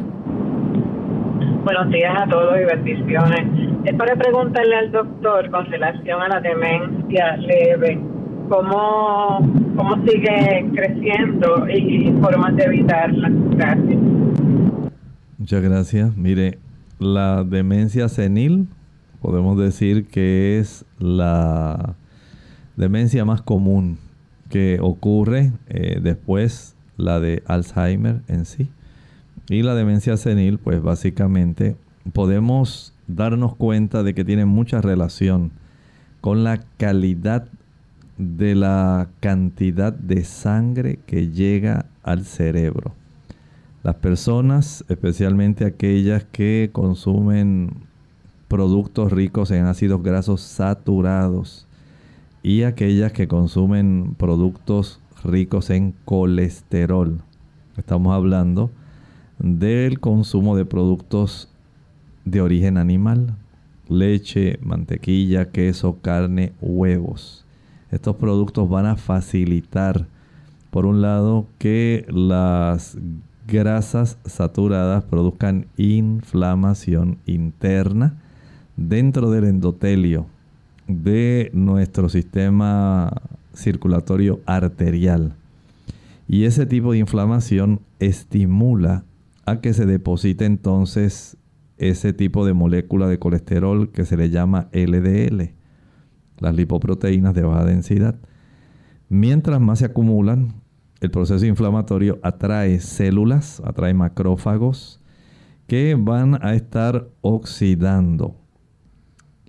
Buenos 1.64 1.90
días 1.92 2.14
a 2.18 2.28
todos 2.28 2.58
y 2.60 2.66
bendiciones. 2.66 3.72
Es 3.86 3.96
para 3.96 4.16
preguntarle 4.16 4.76
al 4.76 4.92
doctor 4.92 5.50
con 5.52 5.66
relación 5.68 6.22
a 6.22 6.28
la 6.28 6.40
demencia 6.40 7.38
leve, 7.38 8.00
cómo, 8.50 9.40
cómo 9.76 9.96
sigue 10.06 10.66
creciendo 10.74 11.68
y 11.70 12.12
formas 12.22 12.56
de 12.56 12.64
evitarla. 12.64 13.30
Gracias. 13.52 14.00
Muchas 15.38 15.62
gracias. 15.62 16.18
Mire, 16.18 16.58
la 17.00 17.44
demencia 17.44 18.10
senil 18.10 18.68
podemos 19.22 19.58
decir 19.58 20.08
que 20.08 20.60
es 20.60 20.86
la 21.00 21.96
demencia 22.76 23.26
más 23.26 23.42
común 23.42 23.98
que 24.50 24.80
ocurre 24.82 25.54
eh, 25.68 26.00
después 26.02 26.76
la 26.98 27.20
de 27.20 27.44
Alzheimer 27.48 28.22
en 28.28 28.46
sí. 28.46 28.70
Y 29.50 29.64
la 29.64 29.76
demencia 29.76 30.18
senil, 30.18 30.60
pues 30.60 30.82
básicamente 30.82 31.76
podemos 32.14 32.94
darnos 33.08 33.56
cuenta 33.56 34.04
de 34.04 34.14
que 34.14 34.24
tiene 34.24 34.46
mucha 34.46 34.82
relación 34.82 35.52
con 36.22 36.44
la 36.44 36.62
calidad 36.78 37.48
de 38.18 38.56
la 38.56 39.10
cantidad 39.20 39.92
de 39.92 40.24
sangre 40.24 41.00
que 41.08 41.30
llega 41.30 41.88
al 42.04 42.26
cerebro. 42.26 42.94
Las 43.84 43.96
personas, 43.96 44.86
especialmente 44.90 45.66
aquellas 45.66 46.24
que 46.32 46.70
consumen 46.72 47.72
productos 48.48 49.12
ricos 49.12 49.50
en 49.50 49.66
ácidos 49.66 50.04
grasos 50.04 50.42
saturados 50.42 51.68
y 52.44 52.64
aquellas 52.64 53.12
que 53.12 53.28
consumen 53.28 54.16
productos 54.18 55.00
ricos 55.24 55.70
en 55.70 55.94
colesterol. 56.06 57.22
Estamos 57.78 58.14
hablando 58.14 58.72
del 59.40 60.00
consumo 60.00 60.56
de 60.56 60.66
productos 60.66 61.50
de 62.26 62.42
origen 62.42 62.78
animal, 62.78 63.36
leche, 63.88 64.60
mantequilla, 64.62 65.52
queso, 65.52 66.00
carne, 66.02 66.54
huevos. 66.62 67.46
Estos 67.92 68.16
productos 68.16 68.70
van 68.70 68.86
a 68.86 68.96
facilitar, 68.96 70.08
por 70.72 70.86
un 70.86 71.02
lado, 71.02 71.46
que 71.60 72.06
las 72.10 72.98
grasas 73.48 74.18
saturadas 74.26 75.04
produzcan 75.04 75.68
inflamación 75.78 77.18
interna 77.26 78.16
dentro 78.78 79.30
del 79.30 79.44
endotelio 79.46 80.28
de 80.92 81.50
nuestro 81.54 82.10
sistema 82.10 83.12
circulatorio 83.54 84.40
arterial. 84.46 85.34
Y 86.28 86.46
ese 86.46 86.66
tipo 86.66 86.92
de 86.92 87.00
inflamación 87.00 87.82
estimula 88.00 89.04
a 89.46 89.60
que 89.62 89.74
se 89.74 89.86
deposite 89.86 90.46
entonces 90.46 91.38
ese 91.78 92.14
tipo 92.14 92.46
de 92.46 92.54
molécula 92.54 93.08
de 93.08 93.20
colesterol 93.20 93.92
que 93.92 94.06
se 94.06 94.16
le 94.16 94.30
llama 94.30 94.68
LDL, 94.72 95.52
las 96.40 96.56
lipoproteínas 96.56 97.34
de 97.34 97.42
baja 97.42 97.66
densidad. 97.66 98.16
Mientras 99.10 99.60
más 99.60 99.80
se 99.80 99.86
acumulan, 99.86 100.54
el 101.02 101.10
proceso 101.10 101.46
inflamatorio 101.46 102.20
atrae 102.22 102.80
células, 102.80 103.62
atrae 103.66 103.94
macrófagos 103.94 105.02
que 105.68 105.96
van 106.00 106.38
a 106.44 106.54
estar 106.54 107.08
oxidando 107.22 108.41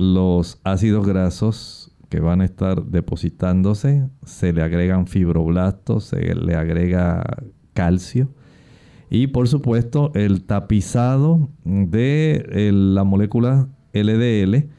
los 0.03 0.61
ácidos 0.65 1.07
grasos 1.07 1.93
que 2.09 2.21
van 2.21 2.43
a 2.43 2.45
estar 2.45 2.85
depositándose, 2.85 4.09
se 4.25 4.53
le 4.53 4.63
agregan 4.63 5.07
fibroblastos, 5.07 6.05
se 6.05 6.35
le 6.35 6.55
agrega 6.55 7.25
calcio 7.73 8.35
y 9.15 9.27
por 9.27 9.47
supuesto 9.47 10.11
el 10.15 10.45
tapizado 10.45 11.51
de 11.65 12.71
la 12.73 13.05
molécula 13.05 13.69
LDL 13.93 14.71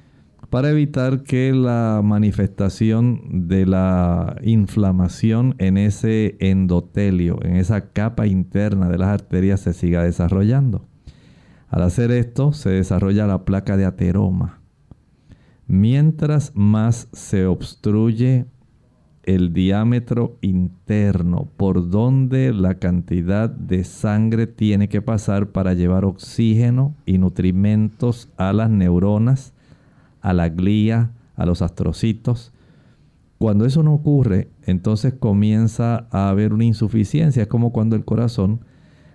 para 0.50 0.72
evitar 0.72 1.22
que 1.22 1.54
la 1.54 2.02
manifestación 2.04 3.48
de 3.48 3.68
la 3.68 4.36
inflamación 4.42 5.54
en 5.60 5.78
ese 5.78 6.36
endotelio, 6.40 7.38
en 7.44 7.58
esa 7.58 7.92
capa 7.92 8.26
interna 8.26 8.90
de 8.90 8.98
las 8.98 9.10
arterias 9.10 9.60
se 9.62 9.74
siga 9.74 10.04
desarrollando. 10.04 10.88
Al 11.70 11.84
hacer 11.84 12.12
esto 12.12 12.54
se 12.54 12.70
desarrolla 12.70 13.28
la 13.28 13.46
placa 13.46 13.78
de 13.78 13.86
ateroma. 13.86 14.63
Mientras 15.68 16.52
más 16.56 17.08
se 17.14 17.46
obstruye 17.46 18.46
el 19.24 19.54
diámetro 19.54 20.38
interno 20.42 21.48
por 21.56 21.90
donde 21.90 22.54
la 22.54 22.76
cantidad 22.76 23.50
de 23.50 23.86
sangre 23.86 24.48
tiene 24.48 24.90
que 24.90 25.02
pasar 25.02 25.52
para 25.52 25.74
llevar 25.74 26.04
oxígeno 26.04 26.96
y 27.06 27.18
nutrimentos 27.18 28.30
a 28.36 28.52
las 28.52 28.70
neuronas, 28.70 29.54
a 30.22 30.34
la 30.34 30.50
glía, 30.50 31.12
a 31.36 31.46
los 31.46 31.62
astrocitos. 31.62 32.52
Cuando 33.38 33.66
eso 33.66 33.82
no 33.84 33.94
ocurre, 33.94 34.50
entonces 34.64 35.14
comienza 35.14 36.08
a 36.12 36.30
haber 36.30 36.54
una 36.54 36.66
insuficiencia. 36.66 37.44
Es 37.44 37.50
como 37.50 37.72
cuando 37.72 37.96
el 37.96 38.06
corazón 38.06 38.62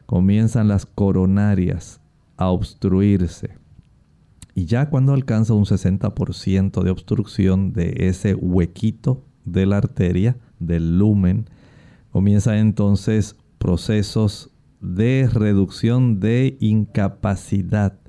comienzan 0.07 0.69
las 0.69 0.87
coronarias 0.87 2.01
a 2.39 2.49
obstruirse. 2.49 3.51
Y 4.59 4.65
ya 4.65 4.91
cuando 4.91 5.15
alcanza 5.15 5.55
un 5.55 5.67
60% 5.67 6.83
de 6.83 6.91
obstrucción 6.91 7.73
de 7.73 7.95
ese 8.09 8.35
huequito 8.35 9.23
de 9.45 9.67
la 9.67 9.77
arteria, 9.77 10.37
del 10.59 10.99
lumen, 10.99 11.49
comienza 12.11 12.59
entonces 12.59 13.37
procesos 13.59 14.51
de 14.81 15.31
reducción 15.33 16.19
de 16.19 16.57
incapacidad 16.59 18.01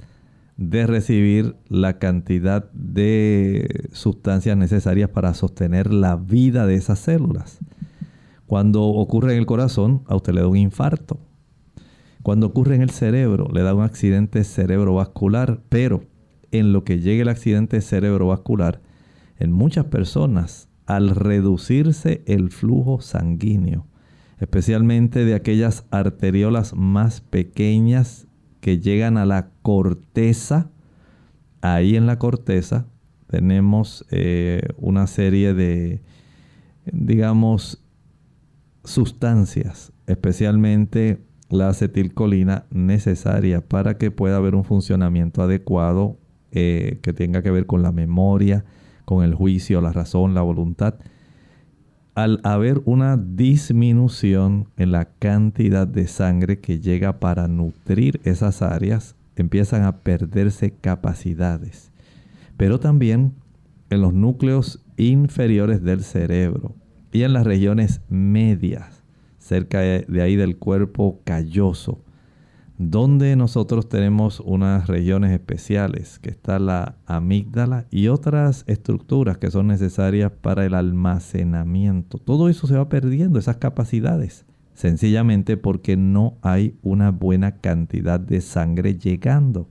de 0.57 0.87
recibir 0.87 1.55
la 1.67 1.99
cantidad 1.99 2.71
de 2.71 3.87
sustancias 3.91 4.57
necesarias 4.57 5.11
para 5.11 5.35
sostener 5.35 5.93
la 5.93 6.15
vida 6.15 6.65
de 6.65 6.73
esas 6.73 6.97
células. 6.97 7.59
Cuando 8.47 8.85
ocurre 8.85 9.33
en 9.33 9.37
el 9.37 9.45
corazón, 9.45 10.01
a 10.07 10.15
usted 10.15 10.33
le 10.33 10.41
da 10.41 10.47
un 10.47 10.57
infarto. 10.57 11.19
Cuando 12.23 12.47
ocurre 12.47 12.73
en 12.73 12.81
el 12.81 12.89
cerebro, 12.89 13.49
le 13.53 13.61
da 13.61 13.75
un 13.75 13.83
accidente 13.83 14.43
cerebrovascular, 14.43 15.61
pero 15.69 16.09
en 16.51 16.73
lo 16.73 16.83
que 16.83 16.99
llegue 16.99 17.21
el 17.21 17.29
accidente 17.29 17.81
cerebrovascular, 17.81 18.81
en 19.37 19.51
muchas 19.51 19.85
personas, 19.85 20.69
al 20.85 21.15
reducirse 21.15 22.23
el 22.25 22.49
flujo 22.49 22.99
sanguíneo, 22.99 23.85
especialmente 24.39 25.23
de 25.23 25.35
aquellas 25.35 25.85
arteriolas 25.91 26.73
más 26.75 27.21
pequeñas 27.21 28.27
que 28.59 28.79
llegan 28.79 29.17
a 29.17 29.25
la 29.25 29.51
corteza. 29.61 30.71
Ahí 31.61 31.95
en 31.95 32.07
la 32.07 32.17
corteza 32.17 32.87
tenemos 33.27 34.05
eh, 34.09 34.61
una 34.77 35.05
serie 35.07 35.53
de, 35.53 36.01
digamos, 36.91 37.83
sustancias, 38.83 39.93
especialmente 40.07 41.21
la 41.49 41.69
acetilcolina 41.69 42.65
necesaria 42.71 43.61
para 43.61 43.97
que 43.97 44.11
pueda 44.11 44.37
haber 44.37 44.55
un 44.55 44.63
funcionamiento 44.63 45.41
adecuado 45.41 46.17
eh, 46.51 46.99
que 47.01 47.13
tenga 47.13 47.41
que 47.41 47.51
ver 47.51 47.65
con 47.65 47.81
la 47.83 47.91
memoria, 47.91 48.65
con 49.05 49.23
el 49.23 49.33
juicio, 49.33 49.81
la 49.81 49.91
razón, 49.91 50.33
la 50.33 50.41
voluntad. 50.41 50.95
Al 52.15 52.41
haber 52.43 52.81
una 52.85 53.17
disminución 53.17 54.67
en 54.77 54.91
la 54.91 55.05
cantidad 55.05 55.87
de 55.87 56.07
sangre 56.07 56.59
que 56.59 56.79
llega 56.79 57.19
para 57.19 57.47
nutrir 57.47 58.19
esas 58.23 58.61
áreas, 58.61 59.15
empiezan 59.35 59.83
a 59.83 59.97
perderse 59.99 60.71
capacidades. 60.71 61.91
Pero 62.57 62.79
también 62.79 63.33
en 63.89 64.01
los 64.01 64.13
núcleos 64.13 64.83
inferiores 64.97 65.81
del 65.81 66.03
cerebro 66.03 66.75
y 67.11 67.23
en 67.23 67.33
las 67.33 67.45
regiones 67.45 68.01
medias, 68.09 69.03
cerca 69.37 69.79
de 69.79 70.21
ahí 70.21 70.35
del 70.35 70.57
cuerpo 70.57 71.21
calloso, 71.23 72.01
donde 72.80 73.36
nosotros 73.36 73.89
tenemos 73.89 74.39
unas 74.39 74.88
regiones 74.88 75.34
especiales, 75.34 76.17
que 76.17 76.30
está 76.30 76.59
la 76.59 76.95
amígdala 77.05 77.86
y 77.91 78.07
otras 78.07 78.63
estructuras 78.67 79.38
que 79.38 79.51
son 79.51 79.67
necesarias 79.67 80.32
para 80.32 80.65
el 80.65 80.73
almacenamiento. 80.73 82.19
Todo 82.19 82.47
eso 82.47 82.67
se 82.67 82.77
va 82.77 82.88
perdiendo, 82.88 83.38
esas 83.38 83.57
capacidades, 83.57 84.45
sencillamente 84.75 85.57
porque 85.57 85.97
no 85.97 86.38
hay 86.41 86.77
una 86.82 87.11
buena 87.11 87.57
cantidad 87.57 88.17
de 88.17 88.39
sangre 88.39 88.97
llegando. 88.97 89.69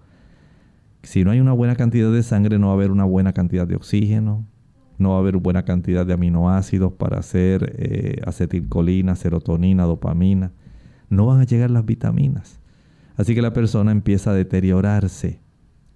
Si 1.02 1.24
no 1.24 1.30
hay 1.30 1.40
una 1.40 1.52
buena 1.54 1.76
cantidad 1.76 2.12
de 2.12 2.22
sangre, 2.22 2.59
no 2.59 2.66
va 2.66 2.72
a 2.74 2.76
haber 2.76 2.90
una 2.90 3.04
buena 3.04 3.32
cantidad 3.32 3.66
de 3.66 3.76
oxígeno, 3.76 4.44
no 4.98 5.11
va 5.12 5.16
a 5.16 5.20
haber 5.20 5.38
buena 5.38 5.64
cantidad 5.64 6.04
de 6.04 6.12
aminoácidos 6.12 6.92
para 6.92 7.20
hacer 7.20 7.74
eh, 7.78 8.20
acetilcolina, 8.26 9.16
serotonina, 9.16 9.84
dopamina. 9.84 10.52
No 11.09 11.24
van 11.24 11.40
a 11.40 11.44
llegar 11.44 11.70
las 11.70 11.86
vitaminas. 11.86 12.61
Así 13.18 13.34
que 13.34 13.42
la 13.42 13.52
persona 13.52 13.90
empieza 13.90 14.30
a 14.30 14.34
deteriorarse 14.34 15.40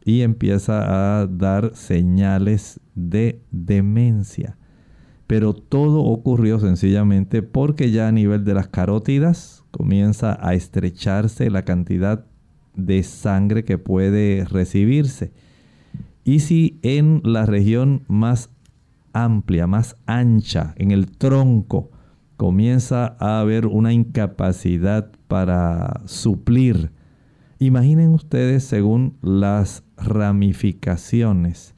y 0.05 0.23
empieza 0.23 1.21
a 1.21 1.27
dar 1.29 1.71
señales 1.73 2.81
de 2.97 3.41
demencia. 3.53 4.59
Pero 5.29 5.55
todo 5.55 6.01
ocurrió 6.03 6.59
sencillamente 6.59 7.43
porque 7.43 7.93
ya 7.93 8.09
a 8.09 8.13
nivel 8.13 8.45
de 8.45 8.55
las 8.55 8.67
carótidas 8.67 9.65
comienza 9.71 10.37
a 10.45 10.55
estrecharse 10.55 11.49
la 11.49 11.65
cantidad 11.65 12.27
de 12.75 13.05
sangre 13.05 13.65
que 13.65 13.79
puede 13.79 14.45
recibirse. 14.45 15.33
Y 16.25 16.41
si 16.41 16.81
en 16.83 17.21
la 17.25 17.47
región 17.47 18.03
más 18.09 18.51
amplia, 19.13 19.69
más 19.69 19.97
ancha, 20.07 20.75
en 20.77 20.91
el 20.91 21.07
tronco, 21.07 21.93
comienza 22.37 23.17
a 23.21 23.39
haber 23.39 23.67
una 23.67 23.93
incapacidad 23.93 25.13
para 25.29 26.01
suplir 26.07 26.91
Imaginen 27.63 28.13
ustedes 28.13 28.65
según 28.65 29.19
las 29.23 29.85
ramificaciones 29.97 31.77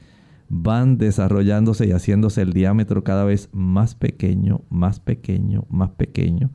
van 0.49 0.97
desarrollándose 0.97 1.87
y 1.87 1.91
haciéndose 1.93 2.41
el 2.41 2.55
diámetro 2.55 3.05
cada 3.05 3.25
vez 3.25 3.51
más 3.53 3.95
pequeño, 3.95 4.63
más 4.71 4.99
pequeño, 4.99 5.67
más 5.69 5.91
pequeño. 5.91 6.53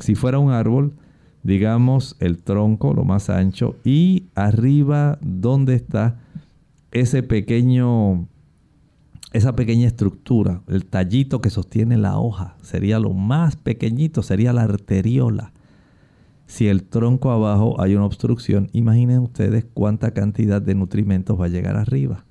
Si 0.00 0.16
fuera 0.16 0.40
un 0.40 0.50
árbol, 0.50 0.96
digamos 1.44 2.16
el 2.18 2.42
tronco, 2.42 2.94
lo 2.94 3.04
más 3.04 3.30
ancho, 3.30 3.76
y 3.84 4.24
arriba 4.34 5.20
donde 5.22 5.76
está 5.76 6.18
ese 6.90 7.22
pequeño, 7.22 8.26
esa 9.32 9.54
pequeña 9.54 9.86
estructura, 9.86 10.62
el 10.66 10.84
tallito 10.86 11.40
que 11.40 11.50
sostiene 11.50 11.96
la 11.96 12.18
hoja, 12.18 12.56
sería 12.60 12.98
lo 12.98 13.12
más 13.12 13.54
pequeñito, 13.54 14.24
sería 14.24 14.52
la 14.52 14.62
arteriola. 14.62 15.53
Si 16.54 16.68
el 16.68 16.84
tronco 16.84 17.32
abajo 17.32 17.80
hay 17.80 17.96
una 17.96 18.04
obstrucción, 18.04 18.68
imaginen 18.72 19.18
ustedes 19.18 19.66
cuánta 19.74 20.12
cantidad 20.12 20.62
de 20.62 20.76
nutrimentos 20.76 21.40
va 21.40 21.46
a 21.46 21.48
llegar 21.48 21.74
arriba. 21.74 22.26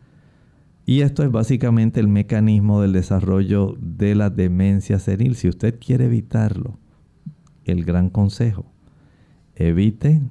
Y 0.85 1.01
esto 1.01 1.23
es 1.23 1.29
básicamente 1.29 1.99
el 1.99 2.07
mecanismo 2.07 2.79
del 2.79 2.93
desarrollo 2.93 3.75
de 3.81 4.15
la 4.15 4.29
demencia 4.29 4.97
senil. 4.99 5.35
Si 5.35 5.49
usted 5.49 5.77
quiere 5.77 6.05
evitarlo, 6.05 6.79
el 7.65 7.83
gran 7.83 8.09
consejo, 8.09 8.71
evite 9.55 10.21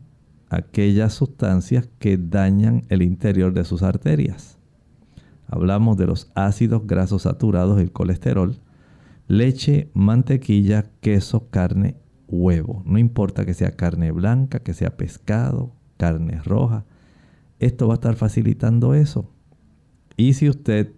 aquellas 0.48 1.12
sustancias 1.12 1.86
que 1.98 2.16
dañan 2.16 2.84
el 2.88 3.02
interior 3.02 3.52
de 3.52 3.64
sus 3.64 3.82
arterias. 3.82 4.58
Hablamos 5.46 5.98
de 5.98 6.06
los 6.06 6.32
ácidos 6.34 6.86
grasos 6.86 7.24
saturados, 7.24 7.78
el 7.78 7.92
colesterol, 7.92 8.56
leche, 9.28 9.90
mantequilla, 9.92 10.86
queso, 11.02 11.50
carne 11.50 12.01
huevo. 12.32 12.82
No 12.86 12.98
importa 12.98 13.44
que 13.44 13.54
sea 13.54 13.76
carne 13.76 14.10
blanca, 14.10 14.60
que 14.60 14.74
sea 14.74 14.96
pescado, 14.96 15.72
carne 15.98 16.40
roja. 16.42 16.84
Esto 17.60 17.86
va 17.86 17.94
a 17.94 17.96
estar 17.96 18.16
facilitando 18.16 18.94
eso. 18.94 19.30
Y 20.16 20.32
si 20.32 20.48
usted 20.48 20.92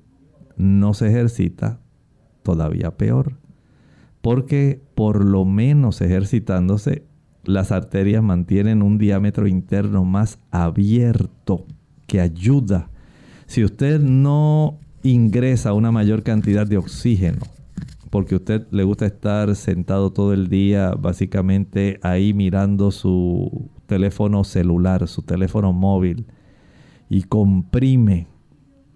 no 0.57 0.95
se 0.95 1.09
ejercita, 1.09 1.81
todavía 2.43 2.97
peor. 2.97 3.37
Porque 4.23 4.81
por 4.95 5.25
lo 5.25 5.45
menos 5.45 6.01
ejercitándose, 6.01 7.05
las 7.43 7.73
arterias 7.73 8.23
mantienen 8.23 8.81
un 8.81 8.97
diámetro 8.97 9.47
interno 9.47 10.05
más 10.05 10.39
abierto 10.51 11.67
que 12.07 12.21
ayuda. 12.21 12.91
Si 13.47 13.65
usted 13.65 14.01
no 14.01 14.79
ingresa 15.03 15.75
una 15.75 15.93
mayor 15.93 16.23
cantidad 16.23 16.67
de 16.67 16.79
oxígeno 16.79 17.43
porque 18.15 18.37
a 18.37 18.39
usted 18.39 18.69
le 18.71 18.85
gusta 18.85 19.07
estar 19.07 19.57
sentado 19.57 20.13
todo 20.13 20.33
el 20.35 20.47
día 20.47 20.93
básicamente 20.93 21.99
ahí 22.01 22.33
mirando 22.33 22.93
su 22.93 23.73
teléfono 23.87 24.45
celular, 24.45 25.09
su 25.09 25.23
teléfono 25.23 25.73
móvil 25.73 26.25
y 27.11 27.25
comprime 27.25 28.29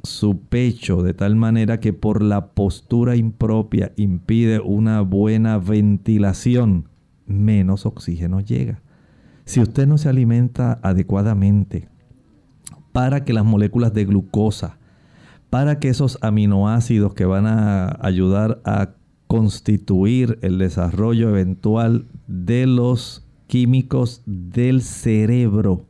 su 0.04 0.38
pecho 0.42 1.02
de 1.02 1.14
tal 1.14 1.34
manera 1.34 1.80
que 1.80 1.92
por 1.92 2.22
la 2.22 2.52
postura 2.52 3.16
impropia 3.16 3.90
impide 3.96 4.60
una 4.60 5.00
buena 5.00 5.58
ventilación, 5.58 6.88
menos 7.26 7.86
oxígeno 7.86 8.38
llega. 8.38 8.82
Si 9.46 9.58
usted 9.60 9.88
no 9.88 9.98
se 9.98 10.10
alimenta 10.10 10.78
adecuadamente 10.80 11.88
para 12.92 13.24
que 13.24 13.32
las 13.32 13.44
moléculas 13.44 13.92
de 13.92 14.04
glucosa 14.04 14.78
para 15.50 15.78
que 15.78 15.88
esos 15.88 16.18
aminoácidos 16.20 17.14
que 17.14 17.24
van 17.24 17.46
a 17.46 17.98
ayudar 18.00 18.60
a 18.64 18.90
constituir 19.28 20.38
el 20.42 20.58
desarrollo 20.58 21.28
eventual 21.28 22.06
de 22.26 22.66
los 22.66 23.24
químicos 23.46 24.22
del 24.26 24.82
cerebro, 24.82 25.86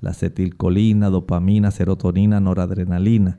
la 0.00 0.10
acetilcolina, 0.10 1.08
dopamina, 1.08 1.70
serotonina, 1.70 2.40
noradrenalina. 2.40 3.38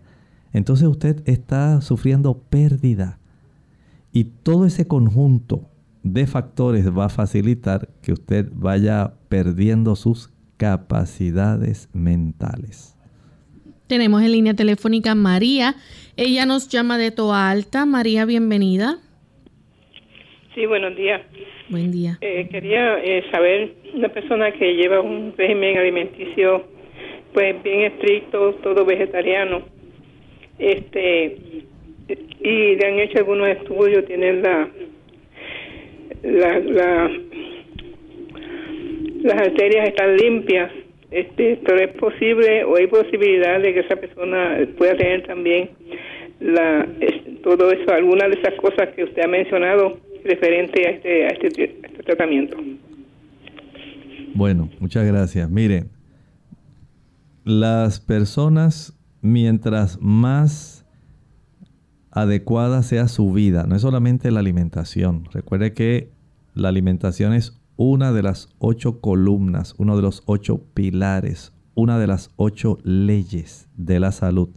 Entonces 0.54 0.88
usted 0.88 1.22
está 1.26 1.82
sufriendo 1.82 2.38
pérdida. 2.38 3.20
Y 4.14 4.26
todo 4.26 4.66
ese 4.66 4.88
conjunto 4.88 5.70
de 6.04 6.28
factores 6.28 6.90
va 6.90 7.06
a 7.06 7.10
facilitar 7.10 7.90
que 8.02 8.14
usted 8.14 8.50
vaya 8.54 9.14
perdiendo 9.30 9.96
sus 9.96 10.32
capacidades 10.58 11.90
mentales. 11.94 12.96
Tenemos 13.88 14.22
en 14.22 14.32
línea 14.32 14.54
telefónica 14.54 15.14
María. 15.16 15.76
Ella 16.16 16.46
nos 16.46 16.70
llama 16.70 16.98
de 16.98 17.12
Toa 17.12 17.50
Alta. 17.50 17.86
María, 17.86 18.26
bienvenida. 18.26 19.00
Sí, 20.54 20.66
buenos 20.66 20.98
días. 20.98 21.22
Buen 21.70 21.92
día. 21.92 22.18
Eh, 22.20 22.48
quería 22.52 23.00
eh, 23.02 23.24
saber, 23.32 23.72
una 23.94 24.10
persona 24.10 24.52
que 24.52 24.76
lleva 24.76 25.00
un 25.00 25.34
régimen 25.38 25.78
alimenticio 25.78 26.66
pues 27.34 27.64
bien 27.64 27.84
estricto, 27.84 28.56
todo 28.56 28.84
vegetariano, 28.84 29.62
este 30.60 31.38
y 32.42 32.76
le 32.76 32.86
han 32.86 33.00
hecho 33.00 33.20
algunos 33.20 33.48
estudios, 33.48 34.06
tienen 34.06 34.42
la, 34.42 34.70
la, 36.24 36.60
la 36.60 37.12
las 39.24 39.42
arterias 39.42 39.88
están 39.88 40.18
limpias, 40.18 40.70
este, 41.12 41.60
pero 41.64 41.82
es 41.82 41.94
posible 41.94 42.66
o 42.66 42.76
hay 42.76 42.88
posibilidad 42.88 43.62
de 43.62 43.74
que 43.74 43.80
esa 43.80 43.96
persona 43.96 44.68
pueda 44.78 44.98
tener 44.98 45.24
también 45.24 45.70
la 46.42 46.86
todo 47.42 47.72
eso, 47.72 47.94
alguna 47.94 48.28
de 48.28 48.38
esas 48.38 48.56
cosas 48.56 48.90
que 48.94 49.06
usted 49.06 49.24
ha 49.24 49.28
mencionado 49.30 50.11
referente 50.24 50.88
a 50.88 50.92
este, 50.92 51.26
a 51.26 51.30
este, 51.30 51.48
este 51.48 52.04
tratamiento. 52.04 52.58
Bueno, 54.34 54.70
muchas 54.80 55.06
gracias. 55.06 55.50
Miren, 55.50 55.90
las 57.44 58.00
personas, 58.00 58.98
mientras 59.22 60.00
más 60.02 60.86
adecuada 62.12 62.84
sea 62.84 63.08
su 63.08 63.32
vida, 63.32 63.66
no 63.68 63.76
es 63.76 63.82
solamente 63.82 64.32
la 64.32 64.40
alimentación. 64.40 65.26
Recuerde 65.32 65.74
que 65.74 66.10
la 66.54 66.70
alimentación 66.70 67.34
es 67.34 67.62
una 67.78 68.12
de 68.12 68.22
las 68.22 68.50
ocho 68.60 69.02
columnas, 69.02 69.74
uno 69.78 69.96
de 69.96 70.02
los 70.02 70.24
ocho 70.26 70.64
pilares, 70.74 71.54
una 71.74 71.98
de 71.98 72.08
las 72.08 72.32
ocho 72.36 72.78
leyes 72.84 73.70
de 73.76 74.00
la 74.00 74.12
salud, 74.12 74.50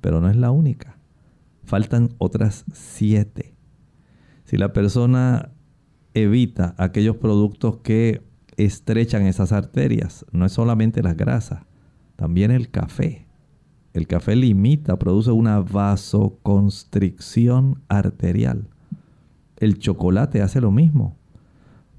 pero 0.00 0.20
no 0.20 0.30
es 0.30 0.36
la 0.36 0.50
única. 0.50 0.96
Faltan 1.64 2.10
otras 2.18 2.64
siete. 2.72 3.55
Si 4.46 4.56
la 4.56 4.72
persona 4.72 5.50
evita 6.14 6.74
aquellos 6.78 7.16
productos 7.16 7.78
que 7.78 8.22
estrechan 8.56 9.26
esas 9.26 9.50
arterias, 9.50 10.24
no 10.30 10.46
es 10.46 10.52
solamente 10.52 11.02
las 11.02 11.16
grasas, 11.16 11.64
también 12.14 12.52
el 12.52 12.70
café. 12.70 13.26
El 13.92 14.06
café 14.06 14.36
limita, 14.36 15.00
produce 15.00 15.32
una 15.32 15.58
vasoconstricción 15.58 17.82
arterial. 17.88 18.68
El 19.56 19.80
chocolate 19.80 20.42
hace 20.42 20.60
lo 20.60 20.70
mismo. 20.70 21.16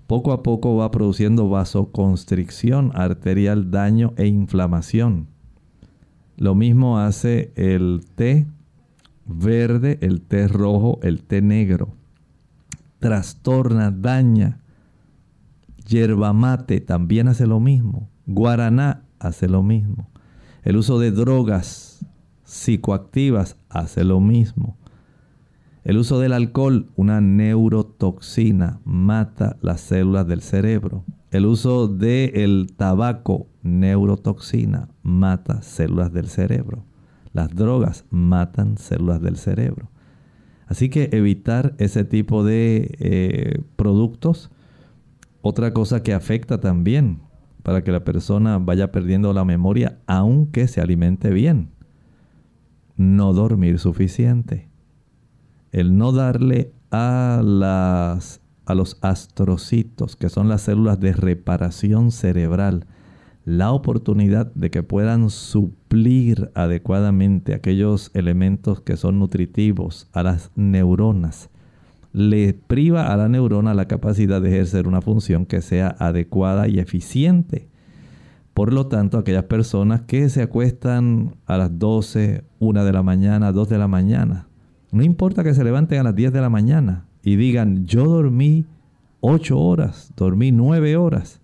Poco 0.08 0.32
a 0.32 0.41
poco 0.41 0.78
va 0.78 0.89
produciendo 0.89 1.50
vasoconstricción 1.50 2.93
arterial, 2.95 3.72
daño 3.72 4.14
e 4.16 4.28
inflamación. 4.28 5.28
Lo 6.38 6.56
mismo 6.56 6.98
hace 6.98 7.52
el 7.58 8.06
té 8.16 8.48
verde, 9.26 9.98
el 10.00 10.22
té 10.22 10.48
rojo, 10.48 11.02
el 11.04 11.24
té 11.24 11.41
negro 11.41 11.97
trastorna, 13.00 13.91
daña. 13.91 14.62
Yerba 15.86 16.34
mate 16.34 16.82
también 16.82 17.28
hace 17.28 17.48
lo 17.48 17.60
mismo. 17.60 18.10
Guaraná 18.26 19.04
hace 19.20 19.48
lo 19.48 19.64
mismo. 19.64 20.10
El 20.64 20.78
uso 20.78 21.00
de 21.00 21.12
drogas 21.12 22.06
psicoactivas 22.43 23.58
hace 23.70 24.04
lo 24.04 24.20
mismo. 24.20 24.78
El 25.84 25.98
uso 25.98 26.20
del 26.20 26.34
alcohol, 26.34 26.91
una 26.98 27.22
neurotoxina, 27.22 28.82
mata 28.84 29.56
las 29.62 29.80
células 29.80 30.28
del 30.28 30.41
cerebro. 30.41 31.06
El 31.32 31.45
uso 31.45 31.88
del 31.88 32.74
tabaco, 32.76 33.48
neurotoxina, 33.64 34.89
mata 35.04 35.62
células 35.62 36.12
del 36.12 36.28
cerebro. 36.28 36.84
Las 37.32 37.56
drogas 37.56 38.06
matan 38.10 38.78
células 38.78 39.22
del 39.22 39.38
cerebro. 39.38 39.89
Así 40.68 40.89
que 40.89 41.09
evitar 41.13 41.76
ese 41.78 42.03
tipo 42.03 42.43
de 42.43 42.95
eh, 42.99 43.61
productos. 43.76 44.51
Otra 45.41 45.74
cosa 45.74 46.03
que 46.03 46.13
afecta 46.13 46.59
también 46.59 47.22
para 47.63 47.84
que 47.84 47.91
la 47.91 48.03
persona 48.03 48.59
vaya 48.59 48.91
perdiendo 48.91 49.34
la 49.34 49.45
memoria 49.45 49.99
aunque 50.07 50.68
se 50.68 50.82
alimente 50.82 51.32
bien. 51.32 51.72
No 52.97 53.34
dormir 53.34 53.80
suficiente. 53.80 54.70
El 55.72 55.97
no 55.97 56.11
darle 56.11 56.74
a, 56.91 57.41
las, 57.43 58.41
a 58.65 58.76
los 58.76 58.97
astrocitos, 59.01 60.15
que 60.15 60.30
son 60.30 60.49
las 60.49 60.61
células 60.61 60.99
de 60.99 61.13
reparación 61.13 62.11
cerebral, 62.11 62.88
la 63.48 63.72
oportunidad 63.72 64.54
de 64.56 64.70
que 64.70 64.84
puedan 64.84 65.30
suplir 65.30 66.52
adecuadamente 66.54 67.54
aquellos 67.54 68.12
elementos 68.14 68.82
que 68.82 68.98
son 68.98 69.20
nutritivos 69.20 70.10
a 70.12 70.22
las 70.22 70.52
neuronas, 70.58 71.50
le 72.12 72.54
priva 72.54 73.14
a 73.14 73.16
la 73.16 73.30
neurona 73.30 73.74
la 73.74 73.88
capacidad 73.88 74.41
de 74.41 74.50
ejercer 74.50 74.86
una 74.86 75.02
función 75.02 75.45
que 75.45 75.62
sea 75.62 75.95
adecuada 75.98 76.68
y 76.68 76.80
eficiente. 76.80 77.70
Por 78.54 78.74
lo 78.74 78.88
tanto, 78.88 79.18
aquellas 79.18 79.45
personas 79.45 80.02
que 80.02 80.28
se 80.28 80.41
acuestan 80.41 81.38
a 81.45 81.58
las 81.58 81.80
12, 81.80 82.43
1 82.60 82.84
de 82.84 82.91
la 82.91 83.02
mañana, 83.02 83.54
2 83.54 83.70
de 83.70 83.78
la 83.78 83.88
mañana, 83.88 84.50
no 84.91 85.04
importa 85.04 85.45
que 85.45 85.54
se 85.54 85.64
levanten 85.64 86.02
a 86.02 86.04
las 86.04 86.16
10 86.16 86.34
de 86.34 86.41
la 86.41 86.50
mañana 86.50 87.06
y 87.24 87.38
digan, 87.38 87.86
yo 87.86 88.04
dormí 88.04 88.66
8 89.22 89.58
horas, 89.58 90.12
dormí 90.18 90.52
9 90.52 90.98
horas 90.98 91.39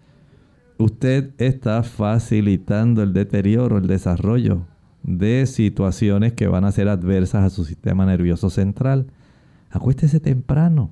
usted 0.78 1.32
está 1.38 1.84
facilitando 1.84 3.04
el 3.04 3.14
deterioro, 3.14 3.78
el 3.78 3.88
desarrollo 3.88 4.66
de 5.04 5.46
situaciones 5.46 6.34
que 6.34 6.48
van 6.48 6.66
a 6.66 6.72
ser 6.72 6.88
adversas 6.88 7.44
a 7.44 7.50
su 7.50 7.66
sistema 7.66 8.06
nervioso 8.06 8.50
central. 8.50 9.08
Acuéstese 9.70 10.20
temprano. 10.20 10.92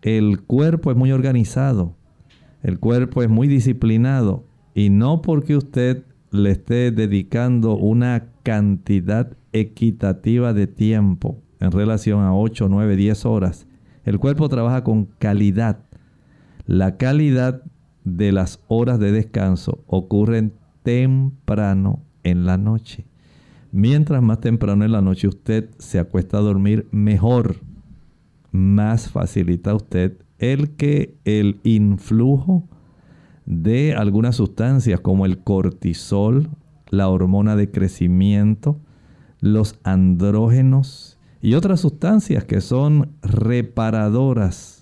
El 0.00 0.40
cuerpo 0.42 0.90
es 0.90 0.96
muy 0.96 1.12
organizado, 1.12 1.94
el 2.62 2.78
cuerpo 2.78 3.22
es 3.22 3.28
muy 3.28 3.46
disciplinado 3.48 4.44
y 4.74 4.90
no 4.90 5.22
porque 5.22 5.56
usted 5.56 6.04
le 6.30 6.50
esté 6.50 6.90
dedicando 6.90 7.76
una 7.76 8.28
cantidad 8.42 9.36
equitativa 9.52 10.52
de 10.52 10.66
tiempo 10.66 11.40
en 11.60 11.70
relación 11.70 12.20
a 12.24 12.34
8, 12.34 12.68
9, 12.68 12.96
10 12.96 13.26
horas. 13.26 13.66
El 14.04 14.18
cuerpo 14.18 14.48
trabaja 14.48 14.82
con 14.82 15.04
calidad. 15.18 15.84
La 16.66 16.96
calidad 16.96 17.62
de 18.04 18.32
las 18.32 18.60
horas 18.68 18.98
de 18.98 19.12
descanso 19.12 19.84
ocurren 19.86 20.52
temprano 20.82 22.02
en 22.24 22.46
la 22.46 22.56
noche. 22.56 23.06
Mientras 23.70 24.22
más 24.22 24.40
temprano 24.40 24.84
en 24.84 24.92
la 24.92 25.00
noche 25.00 25.28
usted 25.28 25.70
se 25.78 25.98
acuesta 25.98 26.38
a 26.38 26.42
dormir, 26.42 26.86
mejor, 26.90 27.56
más 28.50 29.10
facilita 29.10 29.74
usted 29.74 30.18
el 30.38 30.70
que 30.70 31.16
el 31.24 31.60
influjo 31.62 32.68
de 33.46 33.94
algunas 33.94 34.36
sustancias 34.36 35.00
como 35.00 35.24
el 35.24 35.38
cortisol, 35.38 36.50
la 36.90 37.08
hormona 37.08 37.56
de 37.56 37.70
crecimiento, 37.70 38.78
los 39.40 39.78
andrógenos 39.84 41.18
y 41.40 41.54
otras 41.54 41.80
sustancias 41.80 42.44
que 42.44 42.60
son 42.60 43.12
reparadoras 43.22 44.81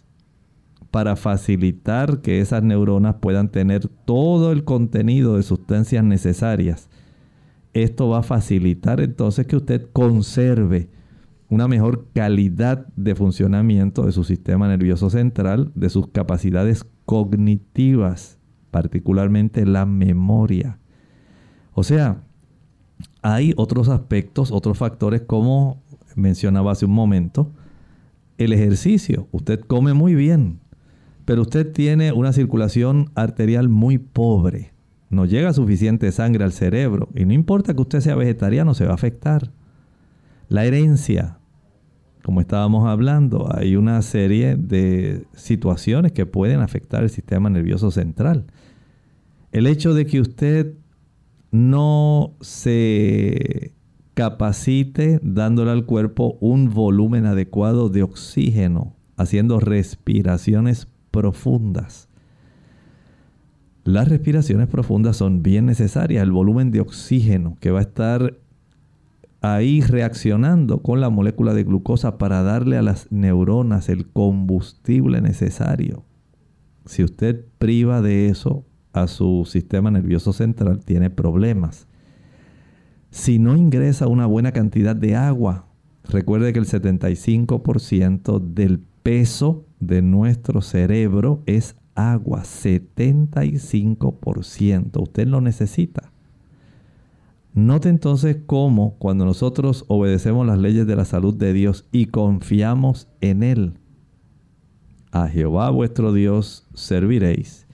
para 0.90 1.16
facilitar 1.16 2.20
que 2.20 2.40
esas 2.40 2.62
neuronas 2.62 3.16
puedan 3.20 3.48
tener 3.48 3.88
todo 3.88 4.52
el 4.52 4.64
contenido 4.64 5.36
de 5.36 5.42
sustancias 5.42 6.04
necesarias. 6.04 6.88
Esto 7.72 8.08
va 8.08 8.18
a 8.18 8.22
facilitar 8.24 9.00
entonces 9.00 9.46
que 9.46 9.56
usted 9.56 9.88
conserve 9.92 10.88
una 11.48 11.68
mejor 11.68 12.06
calidad 12.14 12.86
de 12.96 13.14
funcionamiento 13.14 14.06
de 14.06 14.12
su 14.12 14.24
sistema 14.24 14.68
nervioso 14.68 15.10
central, 15.10 15.72
de 15.74 15.90
sus 15.90 16.08
capacidades 16.08 16.84
cognitivas, 17.04 18.38
particularmente 18.70 19.66
la 19.66 19.86
memoria. 19.86 20.78
O 21.72 21.82
sea, 21.82 22.22
hay 23.22 23.52
otros 23.56 23.88
aspectos, 23.88 24.52
otros 24.52 24.78
factores 24.78 25.22
como 25.22 25.82
mencionaba 26.14 26.72
hace 26.72 26.86
un 26.86 26.92
momento, 26.92 27.52
el 28.38 28.52
ejercicio. 28.52 29.28
Usted 29.32 29.60
come 29.60 29.92
muy 29.92 30.14
bien, 30.14 30.60
pero 31.30 31.42
usted 31.42 31.70
tiene 31.70 32.10
una 32.10 32.32
circulación 32.32 33.12
arterial 33.14 33.68
muy 33.68 33.98
pobre. 33.98 34.72
No 35.10 35.26
llega 35.26 35.52
suficiente 35.52 36.10
sangre 36.10 36.42
al 36.42 36.50
cerebro 36.50 37.08
y 37.14 37.24
no 37.24 37.32
importa 37.32 37.72
que 37.72 37.80
usted 37.80 38.00
sea 38.00 38.16
vegetariano, 38.16 38.74
se 38.74 38.84
va 38.84 38.90
a 38.90 38.94
afectar. 38.94 39.52
La 40.48 40.64
herencia, 40.64 41.38
como 42.24 42.40
estábamos 42.40 42.88
hablando, 42.88 43.48
hay 43.56 43.76
una 43.76 44.02
serie 44.02 44.56
de 44.56 45.24
situaciones 45.32 46.10
que 46.10 46.26
pueden 46.26 46.62
afectar 46.62 47.04
el 47.04 47.10
sistema 47.10 47.48
nervioso 47.48 47.92
central. 47.92 48.46
El 49.52 49.68
hecho 49.68 49.94
de 49.94 50.06
que 50.06 50.20
usted 50.20 50.74
no 51.52 52.34
se 52.40 53.72
capacite 54.14 55.20
dándole 55.22 55.70
al 55.70 55.86
cuerpo 55.86 56.38
un 56.40 56.70
volumen 56.70 57.24
adecuado 57.24 57.88
de 57.88 58.02
oxígeno, 58.02 58.96
haciendo 59.16 59.60
respiraciones 59.60 60.88
profundas. 61.10 62.08
Las 63.84 64.08
respiraciones 64.08 64.68
profundas 64.68 65.16
son 65.16 65.42
bien 65.42 65.66
necesarias. 65.66 66.22
El 66.22 66.32
volumen 66.32 66.70
de 66.70 66.80
oxígeno 66.80 67.56
que 67.60 67.70
va 67.70 67.78
a 67.78 67.82
estar 67.82 68.36
ahí 69.40 69.80
reaccionando 69.80 70.82
con 70.82 71.00
la 71.00 71.08
molécula 71.08 71.54
de 71.54 71.64
glucosa 71.64 72.18
para 72.18 72.42
darle 72.42 72.76
a 72.76 72.82
las 72.82 73.10
neuronas 73.10 73.88
el 73.88 74.06
combustible 74.06 75.20
necesario. 75.20 76.04
Si 76.84 77.02
usted 77.02 77.44
priva 77.58 78.02
de 78.02 78.28
eso 78.28 78.64
a 78.92 79.06
su 79.06 79.46
sistema 79.46 79.90
nervioso 79.90 80.32
central, 80.32 80.84
tiene 80.84 81.08
problemas. 81.08 81.86
Si 83.10 83.38
no 83.38 83.56
ingresa 83.56 84.08
una 84.08 84.26
buena 84.26 84.52
cantidad 84.52 84.94
de 84.94 85.16
agua, 85.16 85.66
recuerde 86.04 86.52
que 86.52 86.58
el 86.58 86.66
75% 86.66 88.40
del 88.40 88.80
peso 89.02 89.64
de 89.80 90.02
nuestro 90.02 90.62
cerebro 90.62 91.42
es 91.46 91.74
agua, 91.94 92.42
75%. 92.42 95.02
Usted 95.02 95.26
lo 95.26 95.40
necesita. 95.40 96.12
Note 97.52 97.88
entonces 97.88 98.36
cómo 98.46 98.94
cuando 98.98 99.24
nosotros 99.24 99.84
obedecemos 99.88 100.46
las 100.46 100.58
leyes 100.58 100.86
de 100.86 100.94
la 100.94 101.04
salud 101.04 101.34
de 101.34 101.52
Dios 101.52 101.84
y 101.90 102.06
confiamos 102.06 103.08
en 103.20 103.42
Él, 103.42 103.72
a 105.10 105.26
Jehová 105.26 105.68
vuestro 105.70 106.12
Dios 106.12 106.68
serviréis, 106.74 107.66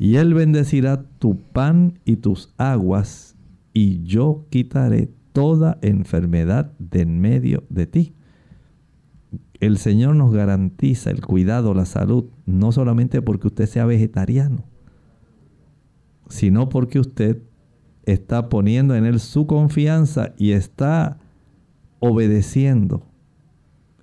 y 0.00 0.16
Él 0.16 0.34
bendecirá 0.34 1.04
tu 1.20 1.36
pan 1.36 2.00
y 2.04 2.16
tus 2.16 2.52
aguas, 2.56 3.36
y 3.72 4.02
yo 4.02 4.46
quitaré 4.50 5.12
toda 5.32 5.78
enfermedad 5.82 6.72
de 6.80 7.02
en 7.02 7.20
medio 7.20 7.62
de 7.68 7.86
ti. 7.86 8.14
El 9.60 9.76
Señor 9.76 10.16
nos 10.16 10.32
garantiza 10.32 11.10
el 11.10 11.20
cuidado, 11.20 11.74
la 11.74 11.84
salud, 11.84 12.24
no 12.46 12.72
solamente 12.72 13.20
porque 13.20 13.48
usted 13.48 13.66
sea 13.66 13.84
vegetariano, 13.84 14.64
sino 16.28 16.70
porque 16.70 16.98
usted 16.98 17.42
está 18.04 18.48
poniendo 18.48 18.94
en 18.94 19.04
Él 19.04 19.20
su 19.20 19.46
confianza 19.46 20.32
y 20.38 20.52
está 20.52 21.18
obedeciendo, 21.98 23.06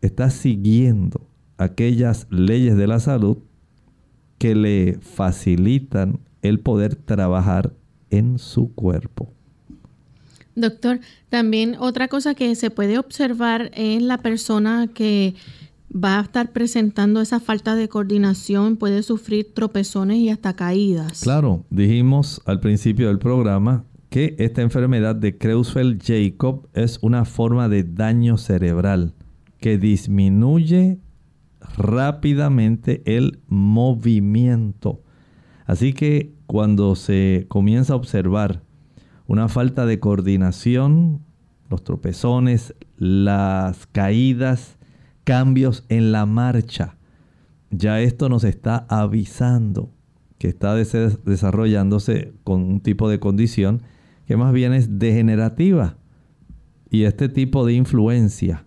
está 0.01 0.29
siguiendo 0.29 1.27
aquellas 1.57 2.27
leyes 2.29 2.77
de 2.77 2.87
la 2.87 2.99
salud 2.99 3.39
que 4.37 4.53
le 4.53 4.99
facilitan 5.01 6.19
el 6.43 6.59
poder 6.59 6.95
trabajar 6.95 7.73
en 8.11 8.37
su 8.37 8.73
cuerpo. 8.73 9.33
Doctor, 10.57 11.01
también 11.29 11.75
otra 11.79 12.07
cosa 12.07 12.33
que 12.33 12.55
se 12.55 12.71
puede 12.71 12.97
observar 12.97 13.69
es 13.75 14.01
la 14.01 14.17
persona 14.17 14.87
que 14.91 15.35
va 15.95 16.17
a 16.17 16.23
estar 16.23 16.51
presentando 16.51 17.21
esa 17.21 17.39
falta 17.39 17.75
de 17.75 17.87
coordinación, 17.87 18.75
puede 18.75 19.03
sufrir 19.03 19.53
tropezones 19.53 20.17
y 20.17 20.29
hasta 20.29 20.55
caídas. 20.55 21.21
Claro, 21.21 21.63
dijimos 21.69 22.41
al 22.45 22.59
principio 22.59 23.09
del 23.09 23.19
programa 23.19 23.85
que 24.09 24.35
esta 24.39 24.63
enfermedad 24.63 25.15
de 25.15 25.37
Creutzfeldt-Jacob 25.37 26.67
es 26.73 26.97
una 27.03 27.23
forma 27.25 27.69
de 27.69 27.83
daño 27.83 28.37
cerebral 28.37 29.13
que 29.59 29.77
disminuye 29.77 30.97
rápidamente 31.77 33.03
el 33.05 33.41
movimiento. 33.47 35.03
Así 35.67 35.93
que 35.93 36.33
cuando 36.47 36.95
se 36.95 37.45
comienza 37.47 37.93
a 37.93 37.97
observar 37.97 38.63
una 39.27 39.49
falta 39.49 39.85
de 39.85 39.99
coordinación, 39.99 41.21
los 41.69 41.83
tropezones, 41.83 42.73
las 42.97 43.85
caídas, 43.87 44.77
cambios 45.23 45.83
en 45.89 46.11
la 46.11 46.25
marcha, 46.25 46.97
ya 47.69 47.99
esto 47.99 48.29
nos 48.29 48.43
está 48.43 48.85
avisando 48.89 49.91
que 50.37 50.47
está 50.47 50.75
desarrollándose 50.75 52.33
con 52.43 52.61
un 52.61 52.79
tipo 52.79 53.09
de 53.09 53.19
condición 53.19 53.81
que 54.25 54.37
más 54.37 54.53
bien 54.53 54.73
es 54.73 54.99
degenerativa. 54.99 55.97
Y 56.89 57.03
este 57.03 57.27
tipo 57.27 57.65
de 57.65 57.73
influencia, 57.73 58.65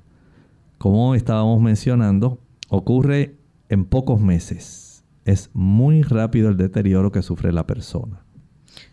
como 0.78 1.14
estábamos 1.14 1.60
mencionando, 1.60 2.40
ocurre 2.68 3.36
en 3.68 3.84
pocos 3.84 4.20
meses. 4.20 5.04
Es 5.24 5.50
muy 5.52 6.02
rápido 6.02 6.48
el 6.48 6.56
deterioro 6.56 7.12
que 7.12 7.22
sufre 7.22 7.52
la 7.52 7.66
persona. 7.66 8.24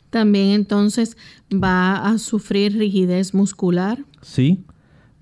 También 0.09 0.49
entonces 0.51 1.17
va 1.53 2.07
a 2.07 2.17
sufrir 2.17 2.77
rigidez 2.77 3.33
muscular. 3.33 4.05
Sí, 4.21 4.65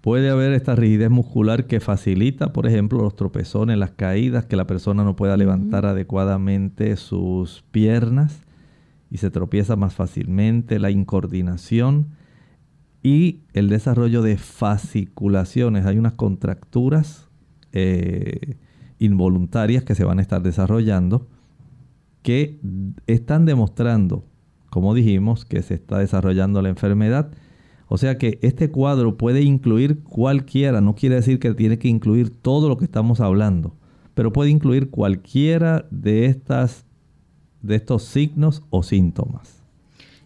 puede 0.02 0.30
haber 0.30 0.54
esta 0.54 0.76
rigidez 0.76 1.10
muscular 1.10 1.66
que 1.66 1.80
facilita, 1.80 2.54
por 2.54 2.68
ejemplo, 2.68 3.02
los 3.02 3.16
tropezones, 3.16 3.78
las 3.78 3.92
caídas, 3.92 4.46
que 4.46 4.56
la 4.56 4.68
persona 4.68 5.04
no 5.04 5.16
pueda 5.16 5.38
levantar 5.38 5.86
adecuadamente 5.86 6.96
sus 6.98 7.64
piernas 7.72 8.42
y 9.10 9.18
se 9.18 9.32
tropieza 9.32 9.76
más 9.76 9.94
fácilmente, 9.94 10.80
la 10.80 10.92
incoordinación 10.92 12.10
y 13.02 13.42
el 13.54 13.70
desarrollo 13.70 14.22
de 14.22 14.38
fasciculaciones. 14.38 15.86
Hay 15.86 15.98
unas 15.98 16.14
contracturas 16.14 17.30
eh, 17.72 18.58
involuntarias 19.00 19.84
que 19.84 19.96
se 19.96 20.04
van 20.04 20.20
a 20.20 20.22
estar 20.22 20.42
desarrollando 20.42 21.28
que 22.24 22.60
están 23.06 23.46
demostrando 23.46 24.26
como 24.76 24.94
dijimos, 24.94 25.46
que 25.46 25.62
se 25.62 25.76
está 25.76 26.00
desarrollando 26.00 26.62
la 26.62 26.68
enfermedad. 26.68 27.32
O 27.88 27.98
sea 27.98 28.18
que 28.18 28.40
este 28.42 28.72
cuadro 28.72 29.16
puede 29.16 29.42
incluir 29.42 30.04
cualquiera, 30.04 30.82
no 30.82 30.96
quiere 30.96 31.16
decir 31.16 31.40
que 31.40 31.54
tiene 31.54 31.80
que 31.80 31.88
incluir 31.88 32.30
todo 32.30 32.68
lo 32.68 32.76
que 32.76 32.84
estamos 32.84 33.22
hablando, 33.22 33.74
pero 34.16 34.34
puede 34.34 34.50
incluir 34.50 34.90
cualquiera 34.90 35.86
de 35.92 36.26
estas 36.26 36.84
de 37.62 37.76
estos 37.76 38.04
signos 38.04 38.64
o 38.70 38.84
síntomas. 38.84 39.64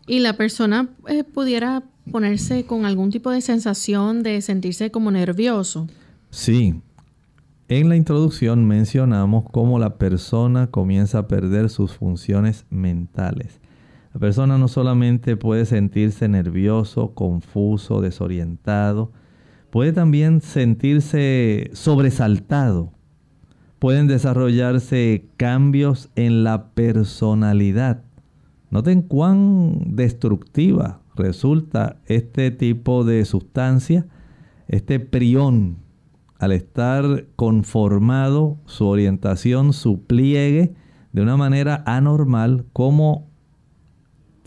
Y 0.08 0.20
la 0.20 0.34
persona 0.34 0.90
eh, 1.08 1.24
pudiera 1.24 1.84
ponerse 2.12 2.66
con 2.66 2.88
algún 2.88 3.12
tipo 3.12 3.30
de 3.30 3.42
sensación 3.42 4.24
de 4.24 4.42
sentirse 4.42 4.90
como 4.90 5.12
nervioso. 5.12 5.88
Sí. 6.32 6.82
En 7.68 7.88
la 7.88 7.96
introducción 7.96 8.66
mencionamos 8.66 9.44
cómo 9.52 9.78
la 9.78 10.00
persona 10.00 10.72
comienza 10.72 11.20
a 11.20 11.28
perder 11.28 11.70
sus 11.70 11.94
funciones 11.94 12.66
mentales. 12.72 13.59
Persona 14.20 14.58
no 14.58 14.68
solamente 14.68 15.38
puede 15.38 15.66
sentirse 15.66 16.28
nervioso, 16.28 17.14
confuso, 17.14 18.02
desorientado, 18.02 19.14
puede 19.70 19.94
también 19.94 20.42
sentirse 20.42 21.70
sobresaltado. 21.72 22.92
Pueden 23.80 24.08
desarrollarse 24.08 25.30
cambios 25.38 26.10
en 26.16 26.44
la 26.44 26.72
personalidad. 26.72 28.04
Noten 28.72 29.04
cuán 29.04 29.96
destructiva 29.96 31.00
resulta 31.16 31.96
este 32.06 32.52
tipo 32.52 33.06
de 33.06 33.24
sustancia, 33.24 34.06
este 34.68 35.00
prión, 35.00 35.78
al 36.40 36.52
estar 36.52 37.26
conformado 37.38 38.58
su 38.66 38.86
orientación, 38.86 39.72
su 39.72 40.04
pliegue, 40.04 40.74
de 41.14 41.22
una 41.22 41.38
manera 41.38 41.84
anormal, 41.86 42.66
como 42.74 43.29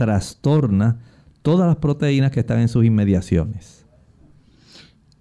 trastorna 0.02 0.98
todas 1.42 1.68
las 1.68 1.76
proteínas 1.76 2.32
que 2.32 2.40
están 2.40 2.58
en 2.58 2.66
sus 2.66 2.84
inmediaciones. 2.84 3.86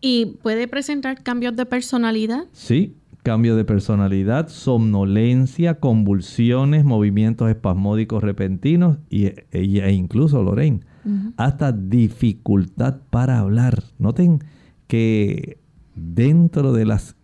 ¿Y 0.02 0.38
puede 0.42 0.68
presentar 0.68 1.22
cambios 1.22 1.56
de 1.56 1.68
personalidad? 1.68 2.46
Sí, 2.52 2.96
cambio 3.22 3.56
de 3.56 3.64
personalidad, 3.64 4.50
somnolencia, 4.50 5.80
convulsiones, 5.80 6.84
movimientos 6.84 7.48
espasmódicos 7.48 8.24
repentinos 8.24 8.98
y, 9.12 9.26
e, 9.26 9.46
e 9.52 9.92
incluso, 9.92 10.42
Lorraine, 10.42 10.80
hasta 11.38 11.72
dificultad 11.72 13.02
para 13.12 13.38
hablar. 13.38 13.84
Noten 14.00 14.44
que 14.88 15.60
dentro 15.94 16.74
de 16.74 16.86
las 16.86 17.16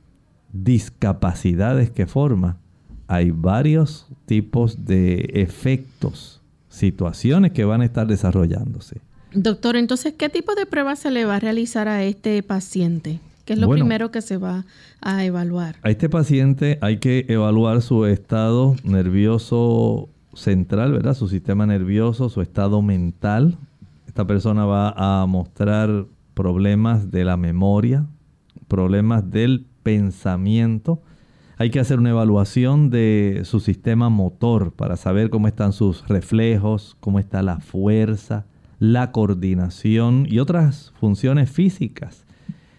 discapacidades 0.54 1.90
que 1.90 2.06
forma, 2.06 2.60
hay 3.08 3.32
varios 3.32 4.08
tipos 4.28 4.86
de 4.86 5.32
efectos 5.34 6.37
situaciones 6.78 7.52
que 7.52 7.66
van 7.66 7.82
a 7.82 7.86
estar 7.86 8.08
desarrollándose. 8.08 9.02
Doctor, 9.34 9.76
entonces, 9.76 10.14
¿qué 10.18 10.30
tipo 10.30 10.56
de 10.56 10.66
pruebas 10.66 11.00
se 11.00 11.12
le 11.12 11.26
va 11.26 11.36
a 11.36 11.40
realizar 11.40 11.88
a 11.88 12.04
este 12.04 12.42
paciente? 12.44 13.20
¿Qué 13.46 13.54
es 13.54 13.60
lo 13.60 13.70
primero 13.70 14.12
que 14.12 14.22
se 14.22 14.38
va 14.38 14.66
a 15.02 15.24
evaluar? 15.24 15.78
A 15.82 15.90
este 15.90 16.10
paciente 16.10 16.78
hay 16.82 16.98
que 16.98 17.26
evaluar 17.30 17.82
su 17.82 18.06
estado 18.06 18.76
nervioso 18.84 20.10
central, 20.34 20.92
¿verdad? 20.92 21.14
Su 21.14 21.28
sistema 21.30 21.66
nervioso, 21.66 22.30
su 22.30 22.42
estado 22.42 22.82
mental. 22.82 23.58
Esta 24.06 24.28
persona 24.28 24.66
va 24.66 25.22
a 25.22 25.26
mostrar 25.28 26.06
problemas 26.34 27.10
de 27.10 27.24
la 27.24 27.38
memoria, 27.38 28.06
problemas 28.68 29.32
del 29.32 29.66
pensamiento. 29.82 31.02
Hay 31.60 31.72
que 31.72 31.80
hacer 31.80 31.98
una 31.98 32.12
evaluación 32.12 32.92
de 32.92 33.42
su 33.44 33.60
sistema 33.60 34.10
motor 34.10 34.74
para 34.74 34.96
saber 34.96 35.32
cómo 35.32 35.48
están 35.48 35.74
sus 35.74 36.08
reflejos, 36.08 36.96
cómo 37.00 37.18
está 37.18 37.42
la 37.42 37.60
fuerza, 37.60 38.46
la 38.78 39.12
coordinación 39.12 40.28
y 40.30 40.38
otras 40.38 40.94
funciones 41.00 41.50
físicas. 41.50 42.26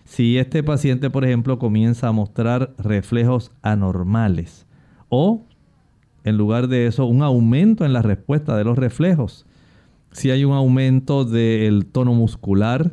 Si 0.05 0.39
este 0.39 0.62
paciente, 0.62 1.11
por 1.11 1.24
ejemplo, 1.24 1.59
comienza 1.59 2.07
a 2.07 2.12
mostrar 2.12 2.72
reflejos 2.79 3.51
anormales 3.62 4.64
o, 5.09 5.45
en 6.22 6.37
lugar 6.37 6.68
de 6.68 6.87
eso, 6.87 7.05
un 7.07 7.22
aumento 7.22 7.85
en 7.85 7.93
la 7.93 8.03
respuesta 8.03 8.57
de 8.57 8.62
los 8.62 8.79
reflejos, 8.79 9.45
si 10.12 10.31
hay 10.31 10.45
un 10.45 10.53
aumento 10.53 11.24
del 11.24 11.85
tono 11.87 12.14
muscular, 12.14 12.93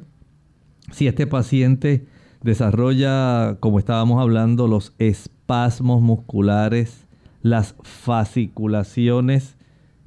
si 0.92 1.06
este 1.06 1.28
paciente 1.28 2.08
desarrolla, 2.42 3.58
como 3.60 3.78
estábamos 3.78 4.20
hablando, 4.20 4.68
los 4.68 4.96
espasmos 4.98 5.35
musculares, 5.80 7.06
las 7.42 7.76
fasciculaciones, 7.84 9.58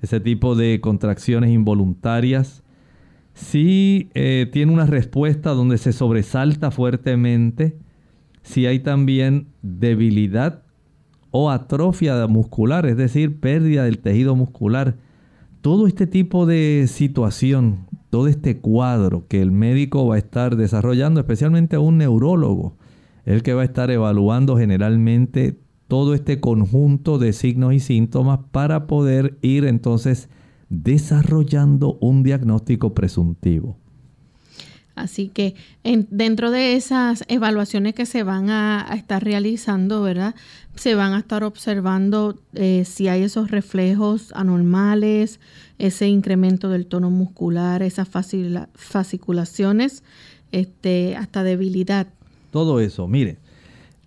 ese 0.02 0.20
tipo 0.20 0.54
de 0.54 0.80
contracciones 0.80 1.50
involuntarias, 1.50 2.62
si 3.34 4.10
eh, 4.14 4.48
tiene 4.52 4.72
una 4.72 4.86
respuesta 4.86 5.50
donde 5.50 5.78
se 5.78 5.92
sobresalta 5.92 6.70
fuertemente, 6.70 7.76
si 8.42 8.66
hay 8.66 8.80
también 8.80 9.46
debilidad 9.62 10.62
o 11.30 11.50
atrofia 11.50 12.26
muscular, 12.26 12.86
es 12.86 12.96
decir, 12.96 13.38
pérdida 13.38 13.84
del 13.84 13.98
tejido 13.98 14.34
muscular, 14.34 14.96
todo 15.60 15.86
este 15.86 16.06
tipo 16.06 16.46
de 16.46 16.86
situación, 16.88 17.86
todo 18.10 18.26
este 18.26 18.58
cuadro 18.58 19.26
que 19.28 19.42
el 19.42 19.52
médico 19.52 20.06
va 20.06 20.14
a 20.16 20.18
estar 20.18 20.56
desarrollando, 20.56 21.20
especialmente 21.20 21.78
un 21.78 21.98
neurólogo, 21.98 22.77
el 23.28 23.42
que 23.42 23.52
va 23.52 23.60
a 23.60 23.66
estar 23.66 23.90
evaluando 23.90 24.56
generalmente 24.56 25.60
todo 25.86 26.14
este 26.14 26.40
conjunto 26.40 27.18
de 27.18 27.34
signos 27.34 27.74
y 27.74 27.80
síntomas 27.80 28.40
para 28.52 28.86
poder 28.86 29.36
ir 29.42 29.66
entonces 29.66 30.30
desarrollando 30.70 31.98
un 32.00 32.22
diagnóstico 32.22 32.94
presuntivo. 32.94 33.76
Así 34.94 35.28
que 35.28 35.54
dentro 35.84 36.50
de 36.50 36.74
esas 36.74 37.22
evaluaciones 37.28 37.94
que 37.94 38.06
se 38.06 38.22
van 38.22 38.48
a, 38.48 38.88
estar 38.96 39.22
realizando, 39.22 40.00
¿verdad? 40.00 40.34
Se 40.74 40.94
van 40.94 41.12
a 41.12 41.18
estar 41.18 41.44
observando 41.44 42.40
eh, 42.54 42.84
si 42.86 43.08
hay 43.08 43.24
esos 43.24 43.50
reflejos 43.50 44.32
anormales, 44.34 45.38
ese 45.76 46.08
incremento 46.08 46.70
del 46.70 46.86
tono 46.86 47.10
muscular, 47.10 47.82
esas 47.82 48.08
fasciculaciones, 48.08 50.02
este, 50.50 51.14
hasta 51.14 51.42
debilidad. 51.42 52.08
Todo 52.50 52.80
eso, 52.80 53.08
mire, 53.08 53.38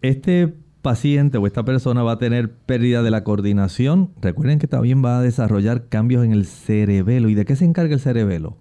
este 0.02 0.54
paciente 0.82 1.38
o 1.38 1.48
esta 1.48 1.64
persona 1.64 2.04
va 2.04 2.14
a 2.14 2.18
tener 2.18 2.52
pérdida 2.52 3.04
de 3.04 3.12
la 3.12 3.24
coordinación. 3.24 4.10
Recuerden 4.22 4.60
que 4.60 4.68
también 4.68 5.04
va 5.04 5.20
a 5.20 5.22
desarrollar 5.22 5.88
cambios 5.88 6.26
en 6.26 6.32
el 6.32 6.46
cerebelo. 6.46 7.30
¿Y 7.30 7.36
de 7.36 7.46
qué 7.46 7.56
se 7.56 7.66
encarga 7.66 7.94
el 7.94 8.00
cerebelo? 8.00 8.58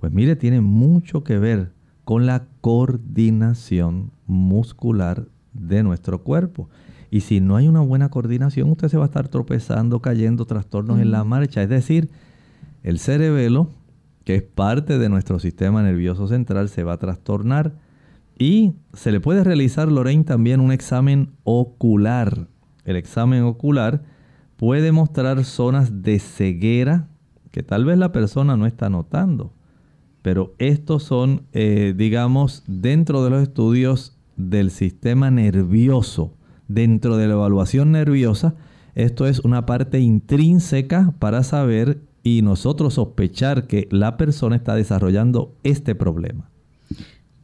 Pues 0.00 0.12
mire, 0.12 0.36
tiene 0.36 0.60
mucho 0.60 1.22
que 1.22 1.38
ver 1.38 1.72
con 2.04 2.26
la 2.26 2.46
coordinación 2.60 4.10
muscular 4.26 5.26
de 5.52 5.82
nuestro 5.82 6.22
cuerpo. 6.22 6.68
Y 7.10 7.20
si 7.20 7.40
no 7.40 7.56
hay 7.56 7.68
una 7.68 7.80
buena 7.80 8.08
coordinación, 8.08 8.70
usted 8.70 8.88
se 8.88 8.96
va 8.96 9.04
a 9.04 9.06
estar 9.06 9.28
tropezando, 9.28 10.00
cayendo, 10.00 10.46
trastornos 10.46 11.00
en 11.00 11.10
la 11.10 11.24
marcha. 11.24 11.62
Es 11.62 11.68
decir, 11.68 12.10
el 12.82 12.98
cerebelo, 12.98 13.68
que 14.24 14.34
es 14.34 14.42
parte 14.42 14.98
de 14.98 15.08
nuestro 15.08 15.38
sistema 15.38 15.82
nervioso 15.82 16.26
central, 16.26 16.68
se 16.68 16.82
va 16.82 16.94
a 16.94 16.98
trastornar 16.98 17.74
y 18.38 18.74
se 18.92 19.12
le 19.12 19.20
puede 19.20 19.44
realizar, 19.44 19.90
Lorraine, 19.90 20.24
también 20.24 20.60
un 20.60 20.72
examen 20.72 21.30
ocular. 21.44 22.48
El 22.84 22.96
examen 22.96 23.42
ocular 23.42 24.02
puede 24.56 24.92
mostrar 24.92 25.44
zonas 25.44 26.02
de 26.02 26.18
ceguera 26.18 27.08
que 27.50 27.62
tal 27.62 27.84
vez 27.84 27.98
la 27.98 28.12
persona 28.12 28.56
no 28.56 28.66
está 28.66 28.90
notando. 28.90 29.52
Pero 30.22 30.54
estos 30.58 31.04
son, 31.04 31.42
eh, 31.52 31.94
digamos, 31.96 32.64
dentro 32.66 33.22
de 33.22 33.30
los 33.30 33.42
estudios 33.42 34.16
del 34.36 34.70
sistema 34.70 35.30
nervioso, 35.30 36.34
dentro 36.66 37.16
de 37.16 37.28
la 37.28 37.34
evaluación 37.34 37.92
nerviosa, 37.92 38.54
esto 38.94 39.26
es 39.26 39.40
una 39.40 39.66
parte 39.66 40.00
intrínseca 40.00 41.12
para 41.18 41.42
saber 41.42 42.00
y 42.22 42.42
nosotros 42.42 42.94
sospechar 42.94 43.66
que 43.66 43.86
la 43.90 44.16
persona 44.16 44.56
está 44.56 44.74
desarrollando 44.74 45.54
este 45.62 45.94
problema. 45.94 46.50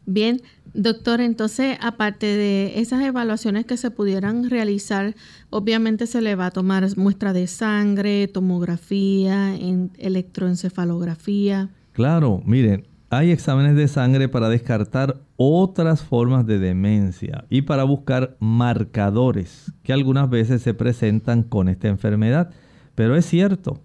Bien, 0.06 0.40
Doctor, 0.72 1.20
entonces, 1.20 1.76
aparte 1.80 2.26
de 2.26 2.80
esas 2.80 3.02
evaluaciones 3.02 3.66
que 3.66 3.76
se 3.76 3.90
pudieran 3.90 4.48
realizar, 4.48 5.14
obviamente 5.50 6.06
se 6.06 6.22
le 6.22 6.36
va 6.36 6.46
a 6.46 6.50
tomar 6.50 6.86
muestra 6.96 7.32
de 7.32 7.46
sangre, 7.46 8.28
tomografía, 8.28 9.54
electroencefalografía. 9.98 11.70
Claro, 11.92 12.40
miren, 12.44 12.86
hay 13.12 13.32
exámenes 13.32 13.74
de 13.74 13.88
sangre 13.88 14.28
para 14.28 14.48
descartar 14.48 15.20
otras 15.36 16.02
formas 16.02 16.46
de 16.46 16.60
demencia 16.60 17.44
y 17.50 17.62
para 17.62 17.82
buscar 17.82 18.36
marcadores 18.38 19.72
que 19.82 19.92
algunas 19.92 20.30
veces 20.30 20.62
se 20.62 20.74
presentan 20.74 21.42
con 21.42 21.68
esta 21.68 21.88
enfermedad. 21.88 22.50
Pero 22.94 23.16
es 23.16 23.26
cierto, 23.26 23.80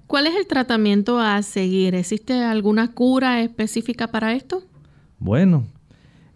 ¿Cuál 0.09 0.25
es 0.25 0.35
el 0.35 0.47
tratamiento 0.47 1.19
a 1.19 1.39
seguir? 1.43 1.93
¿Existe 1.93 2.33
alguna 2.43 2.93
cura 2.93 3.43
específica 3.43 4.07
para 4.07 4.33
esto? 4.33 4.63
Bueno, 5.19 5.67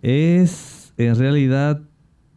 es 0.03 0.93
en 0.95 1.15
realidad 1.15 1.81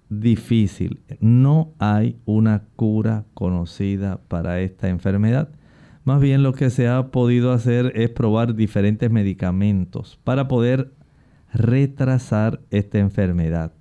difícil. 0.08 1.02
No 1.20 1.74
hay 1.78 2.16
una 2.24 2.62
cura 2.74 3.26
conocida 3.34 4.18
para 4.28 4.60
esta 4.62 4.88
enfermedad. 4.88 5.50
Más 6.04 6.22
bien 6.22 6.42
lo 6.42 6.54
que 6.54 6.70
se 6.70 6.88
ha 6.88 7.08
podido 7.08 7.52
hacer 7.52 7.92
es 7.94 8.08
probar 8.08 8.54
diferentes 8.54 9.10
medicamentos 9.10 10.18
para 10.24 10.48
poder 10.48 10.94
retrasar 11.52 12.62
esta 12.70 12.98
enfermedad. 12.98 13.74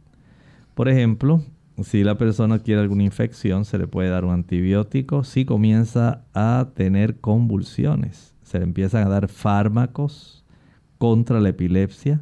Por 0.74 0.90
ejemplo, 0.90 1.42
si 1.84 2.04
la 2.04 2.18
persona 2.18 2.60
quiere 2.60 2.82
alguna 2.82 3.04
infección, 3.04 3.66
se 3.66 3.78
le 3.78 3.88
puede 3.88 4.10
dar 4.10 4.24
un 4.24 4.32
antibiótico. 4.32 5.24
Si 5.24 5.46
comienza 5.46 6.24
a 6.34 6.70
tener 6.74 7.20
convulsiones, 7.20 8.34
se 8.44 8.60
le 8.60 8.64
empiezan 8.64 9.06
a 9.06 9.10
dar 9.10 9.28
fármacos 9.28 10.46
contra 10.98 11.40
la 11.42 11.50
epilepsia. 11.50 12.22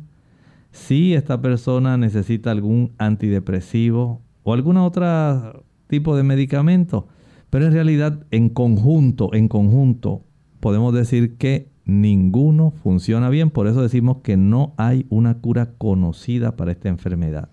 Si 0.71 1.13
esta 1.13 1.39
persona 1.39 1.97
necesita 1.97 2.49
algún 2.49 2.93
antidepresivo 2.97 4.21
o 4.41 4.53
algún 4.53 4.77
otro 4.77 5.63
tipo 5.87 6.15
de 6.15 6.23
medicamento. 6.23 7.07
Pero 7.49 7.67
en 7.67 7.73
realidad, 7.73 8.25
en 8.31 8.49
conjunto, 8.49 9.33
en 9.33 9.47
conjunto, 9.47 10.23
podemos 10.59 10.93
decir 10.93 11.37
que 11.37 11.69
ninguno 11.85 12.71
funciona 12.81 13.29
bien. 13.29 13.51
Por 13.51 13.67
eso 13.67 13.83
decimos 13.83 14.17
que 14.23 14.37
no 14.37 14.73
hay 14.77 15.05
una 15.09 15.35
cura 15.35 15.73
conocida 15.77 16.55
para 16.55 16.71
esta 16.71 16.89
enfermedad. 16.89 17.49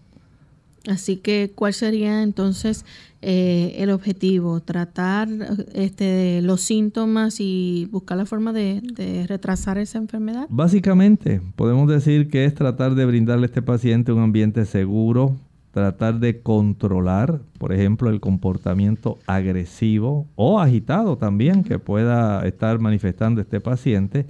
Así 0.89 1.17
que, 1.17 1.53
¿cuál 1.55 1.75
sería 1.75 2.23
entonces 2.23 2.87
eh, 3.21 3.75
el 3.79 3.91
objetivo? 3.91 4.61
¿Tratar 4.61 5.29
este, 5.75 6.41
los 6.43 6.63
síntomas 6.63 7.37
y 7.39 7.87
buscar 7.91 8.17
la 8.17 8.25
forma 8.25 8.53
de, 8.53 8.81
de, 8.95 9.27
retrasar 9.27 9.77
esa 9.77 9.99
enfermedad? 9.99 10.47
Básicamente, 10.49 11.43
podemos 11.55 11.87
decir 11.89 12.29
que 12.29 12.47
es 12.47 12.55
tratar 12.55 12.95
de 12.95 13.05
brindarle 13.05 13.45
a 13.45 13.47
este 13.49 13.61
paciente 13.61 14.13
un 14.13 14.23
ambiente 14.23 14.65
seguro, 14.65 15.37
tratar 15.73 16.19
de 16.19 16.41
controlar, 16.41 17.41
por 17.59 17.75
ejemplo, 17.75 18.09
el 18.09 18.21
comportamiento 18.21 19.19
agresivo 19.27 20.27
o 20.35 20.61
agitado 20.61 21.19
también 21.19 21.63
que 21.63 21.79
pueda 21.79 22.47
estar 22.47 22.79
manifestando 22.79 23.43
este 23.43 23.61
paciente. 23.61 24.25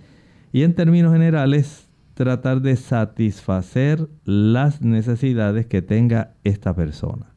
Y 0.52 0.62
en 0.62 0.74
términos 0.74 1.12
generales, 1.12 1.89
tratar 2.20 2.60
de 2.60 2.76
satisfacer 2.76 4.06
las 4.26 4.82
necesidades 4.82 5.64
que 5.64 5.80
tenga 5.80 6.34
esta 6.44 6.76
persona. 6.76 7.32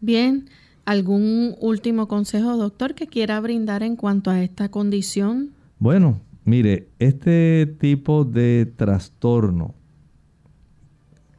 Bien, 0.00 0.48
¿algún 0.86 1.54
último 1.60 2.08
consejo, 2.08 2.56
doctor, 2.56 2.94
que 2.94 3.06
quiera 3.06 3.38
brindar 3.40 3.82
en 3.82 3.96
cuanto 3.96 4.30
a 4.30 4.42
esta 4.42 4.70
condición? 4.70 5.50
Bueno, 5.78 6.22
mire, 6.46 6.88
este 7.00 7.66
tipo 7.78 8.24
de 8.24 8.72
trastorno 8.74 9.74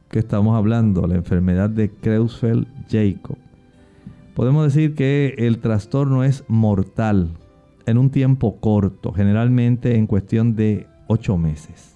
que 0.08 0.20
estamos 0.20 0.56
hablando, 0.56 1.08
la 1.08 1.16
enfermedad 1.16 1.68
de 1.68 1.90
Creutzfeldt-Jacob, 1.90 3.38
podemos 4.36 4.64
decir 4.64 4.94
que 4.94 5.34
el 5.38 5.58
trastorno 5.58 6.22
es 6.22 6.44
mortal 6.46 7.30
en 7.84 7.98
un 7.98 8.10
tiempo 8.10 8.60
corto, 8.60 9.12
generalmente 9.12 9.96
en 9.96 10.06
cuestión 10.06 10.54
de 10.54 10.86
ocho 11.08 11.36
meses 11.36 11.95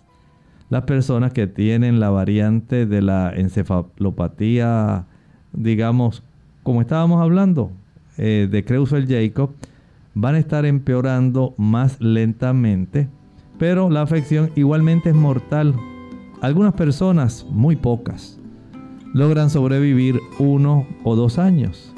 las 0.70 0.84
personas 0.84 1.32
que 1.32 1.48
tienen 1.48 2.00
la 2.00 2.10
variante 2.10 2.86
de 2.86 3.02
la 3.02 3.32
encefalopatía, 3.34 5.06
digamos, 5.52 6.22
como 6.62 6.80
estábamos 6.80 7.20
hablando, 7.20 7.72
eh, 8.16 8.48
de 8.50 8.64
Creutzfeldt-Jacob, 8.64 9.50
van 10.14 10.36
a 10.36 10.38
estar 10.38 10.64
empeorando 10.64 11.54
más 11.58 12.00
lentamente, 12.00 13.08
pero 13.58 13.90
la 13.90 14.02
afección 14.02 14.50
igualmente 14.54 15.10
es 15.10 15.16
mortal. 15.16 15.74
Algunas 16.40 16.74
personas, 16.74 17.44
muy 17.50 17.74
pocas, 17.74 18.38
logran 19.12 19.50
sobrevivir 19.50 20.20
uno 20.38 20.86
o 21.02 21.16
dos 21.16 21.38
años. 21.38 21.92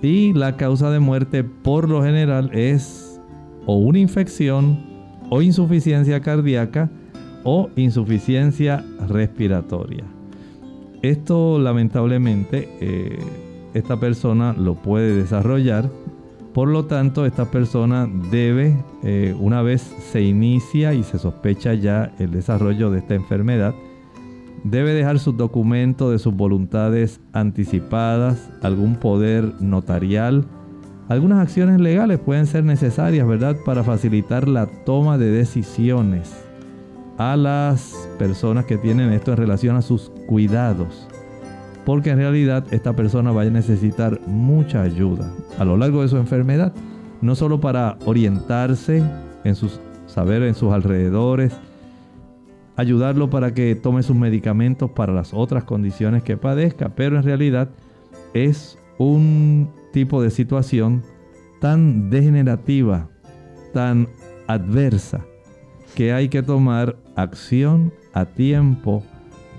Y 0.00 0.32
la 0.32 0.56
causa 0.56 0.90
de 0.90 1.00
muerte 1.00 1.44
por 1.44 1.88
lo 1.88 2.02
general 2.02 2.50
es 2.54 3.20
o 3.66 3.76
una 3.76 3.98
infección 3.98 4.84
o 5.28 5.42
insuficiencia 5.42 6.20
cardíaca 6.20 6.90
o 7.46 7.70
insuficiencia 7.76 8.84
respiratoria. 9.08 10.02
Esto 11.00 11.60
lamentablemente 11.60 12.68
eh, 12.80 13.18
esta 13.72 14.00
persona 14.00 14.52
lo 14.52 14.74
puede 14.74 15.14
desarrollar, 15.14 15.88
por 16.52 16.68
lo 16.68 16.86
tanto 16.86 17.24
esta 17.24 17.50
persona 17.52 18.08
debe, 18.32 18.76
eh, 19.04 19.32
una 19.38 19.62
vez 19.62 19.82
se 20.10 20.22
inicia 20.22 20.92
y 20.92 21.04
se 21.04 21.18
sospecha 21.18 21.74
ya 21.74 22.12
el 22.18 22.32
desarrollo 22.32 22.90
de 22.90 22.98
esta 22.98 23.14
enfermedad, 23.14 23.74
debe 24.64 24.92
dejar 24.92 25.20
sus 25.20 25.36
documentos 25.36 26.10
de 26.10 26.18
sus 26.18 26.34
voluntades 26.34 27.20
anticipadas, 27.32 28.50
algún 28.60 28.96
poder 28.96 29.52
notarial, 29.60 30.46
algunas 31.08 31.38
acciones 31.38 31.80
legales 31.80 32.18
pueden 32.18 32.46
ser 32.46 32.64
necesarias, 32.64 33.28
¿verdad?, 33.28 33.56
para 33.64 33.84
facilitar 33.84 34.48
la 34.48 34.66
toma 34.66 35.16
de 35.16 35.30
decisiones 35.30 36.45
a 37.18 37.36
las 37.36 38.08
personas 38.18 38.64
que 38.64 38.78
tienen 38.78 39.12
esto 39.12 39.32
en 39.32 39.38
relación 39.38 39.76
a 39.76 39.82
sus 39.82 40.10
cuidados. 40.26 41.08
Porque 41.84 42.10
en 42.10 42.18
realidad 42.18 42.64
esta 42.72 42.94
persona 42.94 43.32
va 43.32 43.42
a 43.42 43.46
necesitar 43.46 44.20
mucha 44.26 44.82
ayuda 44.82 45.32
a 45.58 45.64
lo 45.64 45.76
largo 45.76 46.02
de 46.02 46.08
su 46.08 46.16
enfermedad. 46.16 46.72
No 47.20 47.34
solo 47.34 47.60
para 47.60 47.96
orientarse 48.04 49.02
en 49.44 49.54
sus 49.54 49.80
saber 50.06 50.42
en 50.42 50.54
sus 50.54 50.72
alrededores, 50.72 51.52
ayudarlo 52.76 53.28
para 53.30 53.52
que 53.52 53.74
tome 53.74 54.02
sus 54.02 54.16
medicamentos 54.16 54.90
para 54.90 55.12
las 55.12 55.34
otras 55.34 55.64
condiciones 55.64 56.22
que 56.22 56.36
padezca, 56.36 56.90
pero 56.90 57.16
en 57.16 57.22
realidad 57.22 57.68
es 58.34 58.78
un 58.98 59.70
tipo 59.92 60.22
de 60.22 60.30
situación 60.30 61.02
tan 61.60 62.10
degenerativa, 62.10 63.08
tan 63.72 64.08
adversa, 64.46 65.24
que 65.96 66.12
hay 66.12 66.28
que 66.28 66.42
tomar 66.42 66.94
acción 67.16 67.92
a 68.12 68.26
tiempo, 68.26 69.02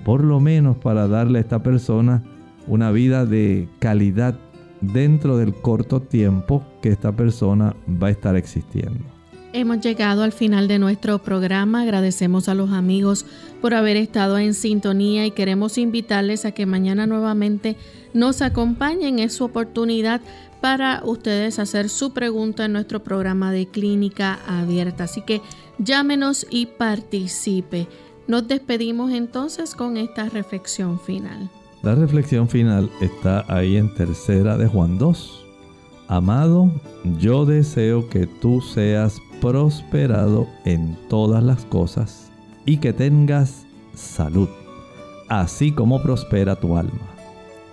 por 0.04 0.22
lo 0.22 0.38
menos 0.38 0.78
para 0.78 1.08
darle 1.08 1.38
a 1.38 1.42
esta 1.42 1.64
persona 1.64 2.22
una 2.68 2.92
vida 2.92 3.26
de 3.26 3.68
calidad 3.80 4.38
dentro 4.80 5.36
del 5.36 5.52
corto 5.52 6.00
tiempo 6.00 6.64
que 6.80 6.90
esta 6.90 7.10
persona 7.10 7.74
va 8.00 8.06
a 8.06 8.10
estar 8.10 8.36
existiendo. 8.36 9.04
Hemos 9.52 9.80
llegado 9.80 10.22
al 10.22 10.30
final 10.30 10.68
de 10.68 10.78
nuestro 10.78 11.18
programa. 11.18 11.82
Agradecemos 11.82 12.48
a 12.48 12.54
los 12.54 12.70
amigos 12.70 13.26
por 13.60 13.74
haber 13.74 13.96
estado 13.96 14.38
en 14.38 14.54
sintonía 14.54 15.26
y 15.26 15.32
queremos 15.32 15.76
invitarles 15.76 16.44
a 16.44 16.52
que 16.52 16.66
mañana 16.66 17.08
nuevamente 17.08 17.76
nos 18.14 18.42
acompañen. 18.42 19.18
Es 19.18 19.32
su 19.32 19.44
oportunidad 19.44 20.20
para 20.60 21.02
ustedes 21.04 21.58
hacer 21.58 21.88
su 21.88 22.12
pregunta 22.12 22.66
en 22.66 22.74
nuestro 22.74 23.02
programa 23.02 23.50
de 23.50 23.66
clínica 23.66 24.38
abierta. 24.46 25.04
Así 25.04 25.22
que 25.22 25.40
llámenos 25.78 26.46
y 26.50 26.66
participe. 26.66 27.88
Nos 28.26 28.46
despedimos 28.46 29.12
entonces 29.12 29.74
con 29.74 29.96
esta 29.96 30.28
reflexión 30.28 31.00
final. 31.00 31.50
La 31.82 31.94
reflexión 31.94 32.48
final 32.48 32.90
está 33.00 33.44
ahí 33.48 33.76
en 33.76 33.94
tercera 33.94 34.58
de 34.58 34.66
Juan 34.66 34.98
2. 34.98 35.46
Amado, 36.08 36.70
yo 37.18 37.44
deseo 37.44 38.08
que 38.08 38.26
tú 38.26 38.60
seas 38.60 39.18
prosperado 39.40 40.48
en 40.64 40.96
todas 41.08 41.42
las 41.42 41.64
cosas 41.66 42.30
y 42.64 42.78
que 42.78 42.92
tengas 42.92 43.64
salud, 43.94 44.48
así 45.28 45.72
como 45.72 46.02
prospera 46.02 46.56
tu 46.56 46.76
alma. 46.76 47.17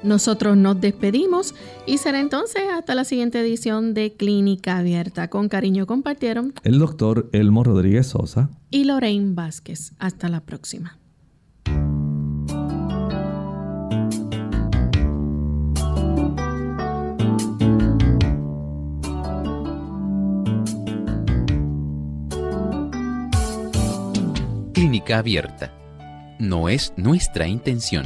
Nosotros 0.05 0.55
nos 0.55 0.79
despedimos 0.79 1.55
y 1.87 1.97
será 1.97 2.19
entonces 2.19 2.61
hasta 2.71 2.93
la 2.93 3.05
siguiente 3.05 3.39
edición 3.39 3.95
de 3.95 4.13
Clínica 4.13 4.77
Abierta. 4.77 5.29
Con 5.31 5.49
cariño 5.49 5.87
compartieron 5.87 6.53
el 6.63 6.77
doctor 6.77 7.27
Elmo 7.33 7.63
Rodríguez 7.63 8.07
Sosa 8.07 8.51
y 8.69 8.83
Lorraine 8.83 9.33
Vázquez. 9.33 9.93
Hasta 9.97 10.29
la 10.29 10.41
próxima. 10.41 10.99
Clínica 24.73 25.17
Abierta. 25.17 25.73
No 26.37 26.69
es 26.69 26.93
nuestra 26.95 27.47
intención 27.47 28.05